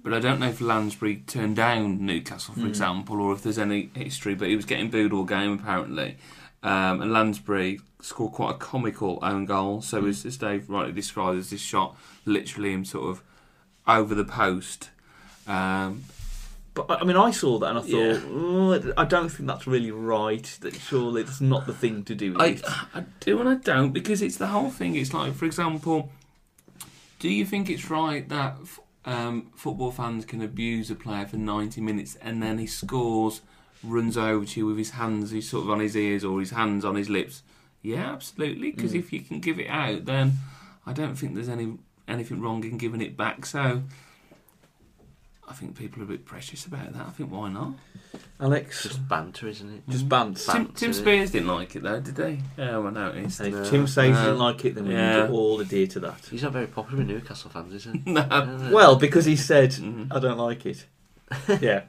But 0.03 0.13
I 0.13 0.19
don't 0.19 0.39
know 0.39 0.49
if 0.49 0.61
Lansbury 0.61 1.23
turned 1.25 1.55
down 1.55 2.05
Newcastle, 2.05 2.53
for 2.53 2.59
Mm. 2.59 2.67
example, 2.69 3.19
or 3.19 3.33
if 3.33 3.41
there's 3.41 3.57
any 3.57 3.89
history. 3.95 4.35
But 4.35 4.49
he 4.49 4.55
was 4.55 4.65
getting 4.65 4.91
booed 4.91 5.11
all 5.13 5.23
game 5.23 5.53
apparently, 5.53 6.17
um, 6.65 7.01
and 7.01 7.11
Lansbury 7.13 7.79
scored 8.01 8.33
quite 8.33 8.51
a 8.55 8.57
comical 8.57 9.19
own 9.21 9.45
goal. 9.45 9.81
So 9.81 10.01
Mm. 10.01 10.09
as, 10.09 10.25
as 10.25 10.37
Dave 10.37 10.69
rightly 10.69 10.91
described, 10.93 11.37
as 11.39 11.49
this 11.49 11.61
shot, 11.61 11.95
literally 12.25 12.71
him 12.73 12.83
sort 12.85 13.09
of 13.11 13.21
over 13.87 14.13
the 14.15 14.25
post. 14.25 14.89
Um, 15.47 16.03
But 16.73 16.91
I 17.01 17.05
mean, 17.05 17.15
I 17.15 17.31
saw 17.31 17.57
that 17.59 17.69
and 17.69 17.77
I 17.79 17.81
thought, 17.81 17.89
Yeah. 17.91 18.19
"Oh, 18.27 18.93
I 18.97 19.05
don't 19.05 19.29
think 19.29 19.47
that's 19.47 19.65
really 19.65 19.91
right. 19.91 20.43
That 20.61 20.75
surely 20.75 21.21
it's 21.21 21.39
not 21.39 21.65
the 21.67 21.73
thing 21.73 22.03
to 22.03 22.13
do. 22.15 22.35
I. 22.37 22.57
I 22.93 23.05
do 23.21 23.39
and 23.39 23.47
I 23.47 23.55
don't 23.55 23.91
because 23.93 24.21
it's 24.21 24.35
the 24.37 24.47
whole 24.47 24.69
thing. 24.69 24.95
It's 24.95 25.13
like, 25.13 25.33
for 25.35 25.45
example, 25.45 26.11
do 27.19 27.29
you 27.29 27.45
think 27.45 27.69
it's 27.69 27.89
right 27.89 28.27
that 28.27 28.57
um, 29.05 29.51
football 29.55 29.91
fans 29.91 30.25
can 30.25 30.41
abuse 30.41 30.91
a 30.91 30.95
player 30.95 31.25
for 31.25 31.37
90 31.37 31.79
minutes 31.79 32.17
and 32.21 32.43
then 32.43 32.57
he 32.57 32.67
scores, 32.67 33.41
runs 33.85 34.17
over 34.17 34.45
to 34.45 34.59
you 34.59 34.65
with 34.65 34.77
his 34.77 34.91
hands, 34.91 35.31
he's 35.31 35.49
sort 35.49 35.63
of 35.63 35.69
on 35.71 35.79
his 35.79 35.95
ears 35.95 36.23
or 36.23 36.39
his 36.39 36.51
hands 36.51 36.83
on 36.85 36.95
his 36.95 37.09
lips? 37.09 37.43
Yeah, 37.81 38.11
absolutely. 38.11 38.71
Because 38.71 38.93
Mm. 38.93 38.99
if 38.99 39.13
you 39.13 39.21
can 39.21 39.39
give 39.39 39.59
it 39.59 39.67
out, 39.69 40.05
then 40.05 40.33
I 40.85 40.93
don't 40.93 41.15
think 41.15 41.35
there's 41.35 41.49
any 41.49 41.77
anything 42.07 42.39
wrong 42.41 42.63
in 42.63 42.77
giving 42.77 43.01
it 43.01 43.15
back. 43.17 43.45
So. 43.45 43.83
I 45.47 45.53
think 45.53 45.77
people 45.77 46.01
are 46.01 46.05
a 46.05 46.07
bit 46.07 46.25
precious 46.25 46.65
about 46.65 46.91
that. 46.93 47.05
I 47.05 47.11
think 47.11 47.31
why 47.31 47.51
not? 47.51 47.73
Alex, 48.39 48.81
just 48.83 49.07
banter, 49.07 49.47
isn't 49.47 49.69
it? 49.75 49.83
just 49.87 50.09
bans. 50.09 50.43
Tim, 50.43 50.63
Banter, 50.65 50.73
Tim? 50.79 50.91
Spiers 50.93 51.29
didn't 51.31 51.47
like 51.49 51.75
it 51.75 51.83
though, 51.83 51.99
did 51.99 52.17
he? 52.17 52.41
Yeah, 52.57 52.79
I 52.79 52.89
noticed. 52.89 53.39
And 53.41 53.49
if 53.49 53.53
No. 53.53 53.69
Tim 53.69 53.85
says 53.87 54.05
he 54.05 54.11
No. 54.11 54.23
didn't 54.23 54.39
like 54.39 54.65
it, 54.65 54.73
then 54.73 54.87
we 54.87 54.93
Yeah. 54.95 55.21
need 55.21 55.27
to 55.27 55.33
all 55.33 55.59
adhere 55.59 55.85
to 55.85 55.99
that. 55.99 56.25
He's 56.31 56.41
not 56.41 56.51
very 56.51 56.65
popular 56.65 56.97
with 56.97 57.07
Newcastle 57.07 57.51
fans, 57.51 57.73
is 57.75 57.83
he? 57.83 58.01
no. 58.11 58.69
Well, 58.73 58.95
because 58.95 59.25
he 59.25 59.35
said, 59.35 59.71
Mhm. 59.73 60.07
I 60.09 60.19
don't 60.19 60.39
like 60.39 60.65
it. 60.65 60.87
yeah. 61.61 61.83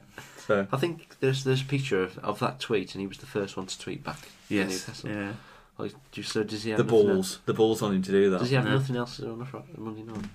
So, 0.47 0.67
I 0.71 0.77
think 0.77 1.19
there's 1.19 1.43
there's 1.43 1.61
a 1.61 1.65
picture 1.65 2.01
of, 2.01 2.17
of 2.19 2.39
that 2.39 2.59
tweet, 2.59 2.95
and 2.95 3.01
he 3.01 3.07
was 3.07 3.17
the 3.17 3.25
first 3.25 3.57
one 3.57 3.65
to 3.67 3.77
tweet 3.79 4.03
back. 4.03 4.29
Yes. 4.49 4.87
Newcastle. 4.87 5.09
Yeah. 5.09 5.33
Like, 5.77 5.93
do, 6.11 6.23
so 6.23 6.43
does 6.43 6.63
he 6.63 6.71
have 6.71 6.77
the 6.77 6.83
balls. 6.83 7.39
The 7.45 7.53
balls 7.53 7.81
on 7.81 7.93
him 7.93 8.01
to 8.03 8.11
do 8.11 8.29
that. 8.31 8.39
Does 8.39 8.49
he 8.49 8.55
have 8.55 8.65
No. 8.65 8.77
nothing 8.77 8.95
else 8.95 9.17
to 9.17 9.23
do 9.23 9.33
on 9.33 9.41
a 9.41 9.45
Friday, 9.45 9.67
Monday 9.77 10.03
night? 10.03 10.25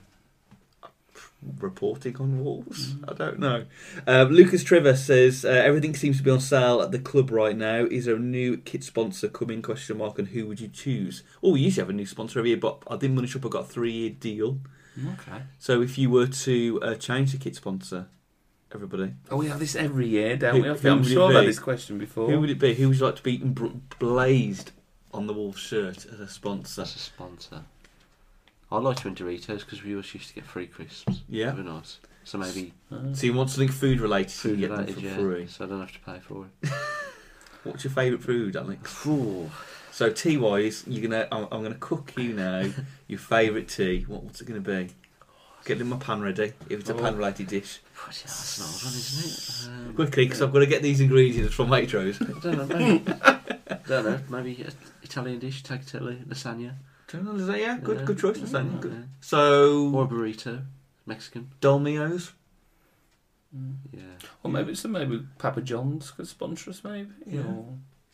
reporting 1.58 2.16
on 2.18 2.44
Wolves? 2.44 2.94
Mm. 2.94 3.10
I 3.10 3.14
don't 3.14 3.38
know. 3.38 3.64
Um, 4.06 4.28
Lucas 4.28 4.62
Trevor 4.62 4.96
says 4.96 5.44
uh, 5.44 5.48
everything 5.48 5.94
seems 5.94 6.18
to 6.18 6.22
be 6.22 6.30
on 6.30 6.40
sale 6.40 6.80
at 6.80 6.92
the 6.92 6.98
club 6.98 7.30
right 7.30 7.56
now. 7.56 7.84
Is 7.90 8.04
there 8.04 8.16
a 8.16 8.20
new 8.20 8.58
kit 8.58 8.84
sponsor 8.84 9.28
coming? 9.28 9.62
Question 9.62 9.98
mark. 9.98 10.18
And 10.18 10.28
who 10.28 10.46
would 10.46 10.60
you 10.60 10.68
choose? 10.68 11.22
Oh, 11.42 11.52
we 11.52 11.60
usually 11.60 11.82
have 11.82 11.90
a 11.90 11.94
new 11.94 12.06
sponsor 12.06 12.38
every 12.38 12.50
year, 12.50 12.58
but 12.58 12.82
I 12.88 12.96
think 12.96 13.14
Money 13.14 13.26
Shop 13.26 13.42
have 13.42 13.52
got 13.52 13.64
a 13.64 13.68
three-year 13.68 14.10
deal. 14.10 14.58
Okay. 14.98 15.42
So 15.58 15.80
if 15.82 15.98
you 15.98 16.10
were 16.10 16.26
to 16.26 16.80
uh, 16.82 16.94
change 16.94 17.32
the 17.32 17.38
kit 17.38 17.56
sponsor, 17.56 18.08
everybody, 18.74 19.12
Oh, 19.30 19.36
we 19.36 19.46
have 19.48 19.58
this 19.58 19.74
every 19.76 20.08
year, 20.08 20.36
don't 20.36 20.56
Who- 20.56 20.62
we? 20.62 20.68
I 20.68 20.72
who 20.72 20.78
think, 20.78 20.96
I'm 20.98 21.04
sure 21.04 21.28
I've 21.28 21.34
had 21.36 21.46
this 21.46 21.58
question 21.58 21.98
before. 21.98 22.30
who 22.30 22.40
would 22.40 22.50
it 22.50 22.58
be? 22.58 22.74
Who 22.74 22.88
would 22.88 22.98
you 22.98 23.04
like 23.04 23.16
to 23.16 23.22
be 23.22 23.38
embr- 23.38 23.80
blazed 23.98 24.72
on 25.12 25.26
the 25.26 25.32
Wolves 25.32 25.58
shirt 25.60 26.06
as 26.06 26.20
a 26.20 26.28
sponsor? 26.28 26.82
That's 26.82 26.96
a 26.96 26.98
sponsor. 26.98 27.62
I 28.70 28.78
like 28.78 29.04
when 29.04 29.14
Doritos 29.14 29.60
because 29.60 29.82
we 29.84 29.92
always 29.92 30.12
used 30.14 30.28
to 30.28 30.34
get 30.34 30.44
free 30.44 30.66
crisps. 30.66 31.20
Yeah. 31.28 31.50
They 31.50 31.58
were 31.62 31.68
nice. 31.70 31.98
So 32.24 32.38
maybe 32.38 32.72
Uh, 32.90 33.12
So 33.12 33.26
you 33.26 33.34
want 33.34 33.50
something 33.50 33.68
food 33.68 34.00
related? 34.00 34.30
so 34.30 34.48
food 34.48 34.60
you 34.60 34.68
get 34.68 34.70
related, 34.70 34.94
them 34.94 35.02
for 35.02 35.08
yeah. 35.08 35.16
free. 35.16 35.46
So 35.48 35.64
I 35.64 35.68
don't 35.68 35.80
have 35.80 35.92
to 35.92 36.00
pay 36.00 36.20
for 36.20 36.46
it. 36.62 36.70
What's 37.64 37.84
your 37.84 37.92
favourite 37.92 38.24
food, 38.24 38.56
Alex? 38.56 39.06
Ooh. 39.06 39.50
So 39.90 40.10
tea 40.10 40.36
wise, 40.38 40.84
you're 40.86 41.02
gonna 41.08 41.28
I'm, 41.30 41.46
I'm 41.52 41.62
gonna 41.62 41.74
cook 41.74 42.12
you 42.16 42.32
now 42.32 42.70
your 43.08 43.18
favourite 43.18 43.68
tea. 43.68 44.04
What, 44.08 44.22
what's 44.24 44.40
it 44.40 44.46
gonna 44.48 44.60
be? 44.60 44.88
Getting 45.64 45.88
my 45.88 45.96
pan 45.96 46.20
ready. 46.22 46.52
If 46.68 46.80
it's 46.80 46.90
a 46.90 46.94
Oh. 46.94 46.98
pan 46.98 47.16
related 47.16 47.46
dish, 47.48 47.80
Bloody 47.94 48.18
That's 48.24 48.58
an 48.58 48.64
old 48.64 48.82
one, 48.82 48.92
isn't 48.94 49.72
it? 49.84 49.88
Um, 49.88 49.94
quickly 49.94 50.24
because 50.24 50.42
I've 50.42 50.52
got 50.52 50.58
to 50.58 50.66
get 50.66 50.82
these 50.82 51.00
ingredients 51.00 51.54
from 51.54 51.68
Waitrose. 51.68 52.20
I 52.20 52.40
don't 52.40 52.68
know. 52.68 52.76
Maybe, 52.76 53.04
don't 53.86 54.04
know. 54.04 54.18
Maybe 54.28 54.62
an 54.62 54.72
Italian 55.02 55.38
dish, 55.38 55.62
tagliatelle, 55.62 56.24
lasagna. 56.26 56.72
Don't 57.12 57.24
know, 57.24 57.34
is 57.36 57.48
yeah? 57.60 57.78
Good, 57.78 57.98
Yeah. 58.00 58.04
good 58.04 58.18
choice. 58.18 58.38
Yeah, 58.38 58.44
Lasagna. 58.46 58.80
Good. 58.80 58.92
yeah. 58.92 58.98
Or 58.98 59.02
a 59.02 59.08
So 59.20 59.92
burrito, 59.92 60.64
Mexican. 61.06 61.50
Dolmios. 61.60 62.32
mm. 63.56 63.74
Yeah. 63.92 64.00
Or 64.42 64.50
maybe 64.50 64.74
some 64.74 64.92
maybe 64.92 65.22
Papa 65.38 65.60
John's 65.60 66.10
could 66.10 66.26
sponsor 66.26 66.70
us, 66.70 66.82
maybe. 66.82 67.10
Yeah. 67.26 67.42
Or, 67.42 67.66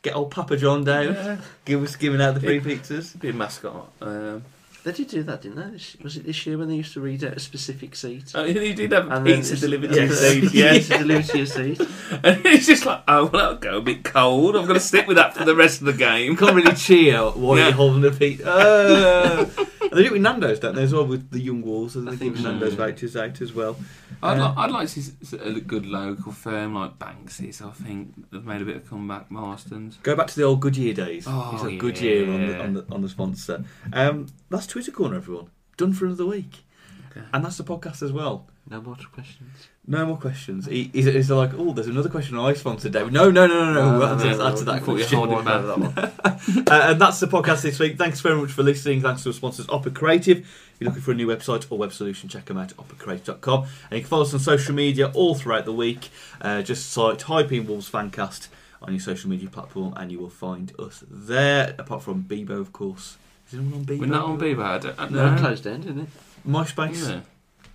Get 0.02 0.14
old 0.14 0.30
Papa 0.30 0.56
John 0.56 0.84
down. 0.84 1.14
Yeah. 1.14 1.40
Give 1.64 1.82
us 1.82 1.96
giving 1.96 2.20
out 2.20 2.34
the 2.34 2.40
free 2.40 2.60
pizzas. 2.60 3.18
Be 3.18 3.30
a 3.30 3.32
mascot. 3.32 3.90
Um, 4.00 4.44
They 4.88 4.94
did 4.94 5.08
do 5.08 5.22
that, 5.24 5.42
didn't 5.42 5.56
they? 5.58 6.02
Was 6.02 6.16
it 6.16 6.24
this 6.24 6.46
year 6.46 6.56
when 6.56 6.68
they 6.68 6.76
used 6.76 6.94
to 6.94 7.00
read 7.02 7.22
out 7.22 7.34
a 7.36 7.40
specific 7.40 7.94
seat? 7.94 8.32
oh, 8.34 8.44
he 8.44 8.72
did 8.72 8.92
have 8.92 9.10
And 9.10 9.26
then 9.26 9.36
pizza 9.36 9.56
delivered 9.56 9.90
yeah, 9.90 9.96
to 9.96 10.06
his 10.06 10.18
seat. 10.18 10.54
Yeah. 10.54 10.72
Pizza 10.72 10.96
delivered 10.98 11.24
to 11.26 11.36
your 11.36 11.46
seat. 11.46 11.80
and 12.24 12.46
it's 12.46 12.64
just 12.66 12.86
like, 12.86 13.02
oh, 13.06 13.26
well, 13.26 13.28
that'll 13.28 13.56
go 13.56 13.76
a 13.76 13.82
bit 13.82 14.02
cold. 14.02 14.56
I'm 14.56 14.62
going 14.62 14.80
to 14.80 14.80
stick 14.80 15.06
with 15.06 15.18
that 15.18 15.34
for 15.36 15.44
the 15.44 15.54
rest 15.54 15.80
of 15.80 15.86
the 15.88 15.92
game. 15.92 16.38
Can't 16.38 16.56
really 16.56 16.74
cheer 16.74 17.18
while 17.20 17.58
Yeah. 17.58 17.64
you're 17.64 17.72
holding 17.74 18.00
the 18.00 18.12
pizza. 18.12 18.50
Uh, 18.50 19.46
and 19.82 19.90
they 19.92 20.00
do 20.00 20.06
it 20.06 20.12
with 20.12 20.22
Nando's, 20.22 20.58
don't 20.58 20.74
they, 20.74 20.84
as 20.84 20.94
well, 20.94 21.04
with 21.04 21.30
the 21.30 21.40
young 21.40 21.60
Wolves. 21.60 21.94
And 21.94 22.08
I 22.08 22.12
they 22.12 22.16
think 22.16 22.36
give 22.36 22.44
so, 22.44 22.50
Nando's 22.50 22.72
vouchers 22.72 23.14
out 23.14 23.42
as 23.42 23.52
well. 23.52 23.76
I'd, 24.22 24.38
li- 24.38 24.54
I'd 24.56 24.70
like 24.72 24.88
to 24.88 25.02
see 25.02 25.12
a 25.38 25.60
good 25.60 25.86
local 25.86 26.32
firm 26.32 26.74
like 26.74 26.98
Banks's. 26.98 27.62
I 27.62 27.70
think 27.70 28.30
they've 28.32 28.44
made 28.44 28.62
a 28.62 28.64
bit 28.64 28.76
of 28.76 28.88
comeback. 28.88 29.30
Marston's. 29.30 29.96
Go 30.02 30.16
back 30.16 30.26
to 30.28 30.34
the 30.36 30.42
old 30.42 30.60
Goodyear 30.60 30.92
days. 30.94 31.24
Oh, 31.28 31.50
He's 31.52 31.62
got 31.62 31.78
Goodyear 31.78 32.28
on 32.28 32.46
the, 32.46 32.60
on 32.60 32.72
the 32.74 32.84
on 32.90 33.02
the 33.02 33.08
sponsor. 33.08 33.62
Um, 33.92 34.26
that's 34.50 34.66
Twitter 34.78 34.92
corner, 34.92 35.16
everyone. 35.16 35.50
Done 35.76 35.92
for 35.92 36.06
another 36.06 36.24
week, 36.24 36.58
Okay. 37.10 37.26
and 37.32 37.44
that's 37.44 37.56
the 37.56 37.64
podcast 37.64 38.00
as 38.00 38.12
well. 38.12 38.46
No 38.70 38.80
more 38.80 38.94
questions. 39.12 39.66
No 39.88 40.06
more 40.06 40.16
questions. 40.16 40.66
He- 40.66 40.88
Is 40.92 41.06
it 41.06 41.16
is 41.16 41.30
it 41.30 41.34
like, 41.34 41.50
oh, 41.58 41.72
there's 41.72 41.88
another 41.88 42.08
question 42.08 42.38
I 42.38 42.52
sponsored, 42.52 42.92
David? 42.92 43.12
No, 43.12 43.28
no, 43.28 43.48
no, 43.48 43.64
no, 43.64 43.72
no. 43.74 43.90
No, 43.92 43.98
we'll 43.98 44.06
answer, 44.06 44.40
answer 44.40 44.64
that 44.66 44.74
I 44.76 44.78
thought 44.78 44.92
you 44.92 44.98
question. 44.98 45.18
holding 45.18 45.32
More 45.34 45.40
about 45.42 45.94
that 45.94 46.22
one. 46.22 46.64
Uh, 46.70 46.90
and 46.92 47.00
that's 47.00 47.18
the 47.18 47.26
podcast 47.26 47.62
this 47.62 47.80
week. 47.80 47.98
Thanks 47.98 48.20
very 48.20 48.36
much 48.40 48.52
for 48.52 48.62
listening. 48.62 49.00
Thanks 49.00 49.24
to 49.24 49.30
our 49.30 49.32
sponsors, 49.32 49.68
Opera 49.68 49.90
Creative. 49.90 50.38
If 50.38 50.76
you're 50.78 50.90
looking 50.90 51.02
for 51.02 51.10
a 51.10 51.14
new 51.14 51.26
website 51.26 51.66
or 51.70 51.76
web 51.78 51.92
solution, 51.92 52.28
check 52.28 52.44
them 52.44 52.56
out 52.56 52.70
at 52.70 52.76
operacreative.com. 52.76 53.62
And 53.90 53.98
you 53.98 54.00
can 54.02 54.08
follow 54.08 54.22
us 54.22 54.32
on 54.32 54.38
social 54.38 54.74
media 54.76 55.08
all 55.12 55.34
throughout 55.34 55.64
the 55.64 55.72
week. 55.72 56.10
Uh, 56.40 56.62
just 56.62 56.94
Type 56.94 57.50
in 57.50 57.66
Wolves 57.66 57.90
Fancast 57.90 58.46
on 58.82 58.92
your 58.92 59.00
social 59.00 59.28
media 59.28 59.48
platform 59.50 59.92
and 59.96 60.12
you 60.12 60.20
will 60.20 60.30
find 60.30 60.72
us 60.78 61.02
there. 61.10 61.74
Apart 61.78 62.02
from 62.04 62.22
Bebo, 62.22 62.60
of 62.60 62.72
course. 62.72 63.16
Is 63.48 63.54
anyone 63.54 63.74
on 63.80 63.84
Bebo? 63.84 64.00
We're 64.00 64.06
not 64.06 64.24
on 64.26 64.38
Bieber. 64.38 64.64
I 64.64 64.78
don't, 64.78 64.98
I 65.00 65.08
No, 65.08 65.34
no. 65.34 65.40
closed 65.40 65.66
end, 65.66 65.84
isn't 65.84 66.00
it? 66.00 66.08
MySpace? 66.46 67.08
Yeah. 67.10 67.20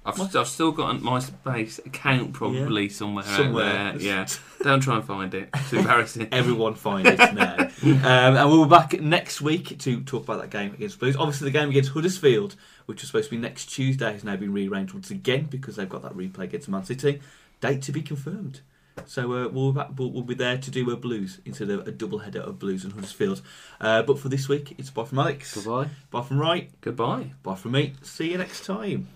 I've, 0.05 0.19
What? 0.19 0.36
I've 0.36 0.47
still 0.47 0.71
got 0.71 0.95
a 0.95 0.99
MySpace 0.99 1.84
account 1.86 2.34
probably 2.34 2.89
somewhere, 2.89 3.24
Somewhere. 3.24 3.65
out 3.65 3.97
there. 3.99 4.01
Yeah, 4.07 4.28
don't 4.61 4.82
try 4.82 4.95
and 4.97 5.05
find 5.05 5.34
it. 5.34 5.49
It's 5.55 5.71
embarrassing. 5.74 6.28
Everyone 6.34 6.76
find 6.76 7.07
it 7.07 7.17
now. 7.34 7.55
um, 7.84 8.36
and 8.38 8.49
we'll 8.51 8.65
be 8.65 8.69
back 8.69 8.99
next 8.99 9.39
week 9.41 9.78
to 9.80 10.01
talk 10.03 10.24
about 10.24 10.41
that 10.41 10.49
game 10.49 10.74
against 10.74 10.99
Blues. 10.99 11.15
Obviously, 11.15 11.45
the 11.49 11.57
game 11.57 11.69
against 11.69 11.91
Huddersfield, 11.91 12.55
which 12.86 13.01
was 13.01 13.07
supposed 13.07 13.30
to 13.30 13.36
be 13.36 13.41
next 13.41 13.67
Tuesday, 13.67 14.11
has 14.11 14.26
now 14.26 14.36
been 14.36 14.51
rearranged 14.51 14.93
once 14.93 15.09
again 15.09 15.45
because 15.49 15.78
they've 15.78 15.88
got 15.88 16.01
that 16.01 16.13
replay 16.13 16.43
against 16.43 16.67
Man 16.67 16.84
City. 16.84 17.21
Date 17.61 17.82
to 17.84 17.93
be 17.93 18.01
confirmed. 18.01 18.59
So 19.06 19.34
uh, 19.34 19.48
we'll, 19.50 19.74
we'll 19.98 20.22
be 20.24 20.36
there 20.36 20.58
to 20.58 20.72
do 20.72 20.89
a 20.91 20.96
Blues 20.96 21.39
instead 21.46 21.70
of 21.70 21.88
a 21.88 21.91
double 21.91 22.20
header 22.20 22.41
of 22.41 22.60
Blues 22.60 22.84
and 22.84 22.94
Huddersfield. 22.94 23.41
Uh, 23.82 24.02
but 24.04 24.20
for 24.20 24.30
this 24.30 24.48
week, 24.48 24.76
it's 24.78 24.89
bye 24.89 25.04
from 25.06 25.20
Alex, 25.20 25.56
Goodbye. 25.56 25.89
bye 26.12 26.22
from 26.22 26.39
Wright, 26.39 26.70
Goodbye. 26.82 27.32
bye 27.44 27.56
from 27.56 27.72
me. 27.74 27.94
See 28.02 28.32
you 28.32 28.38
next 28.38 28.66
time. 28.66 29.08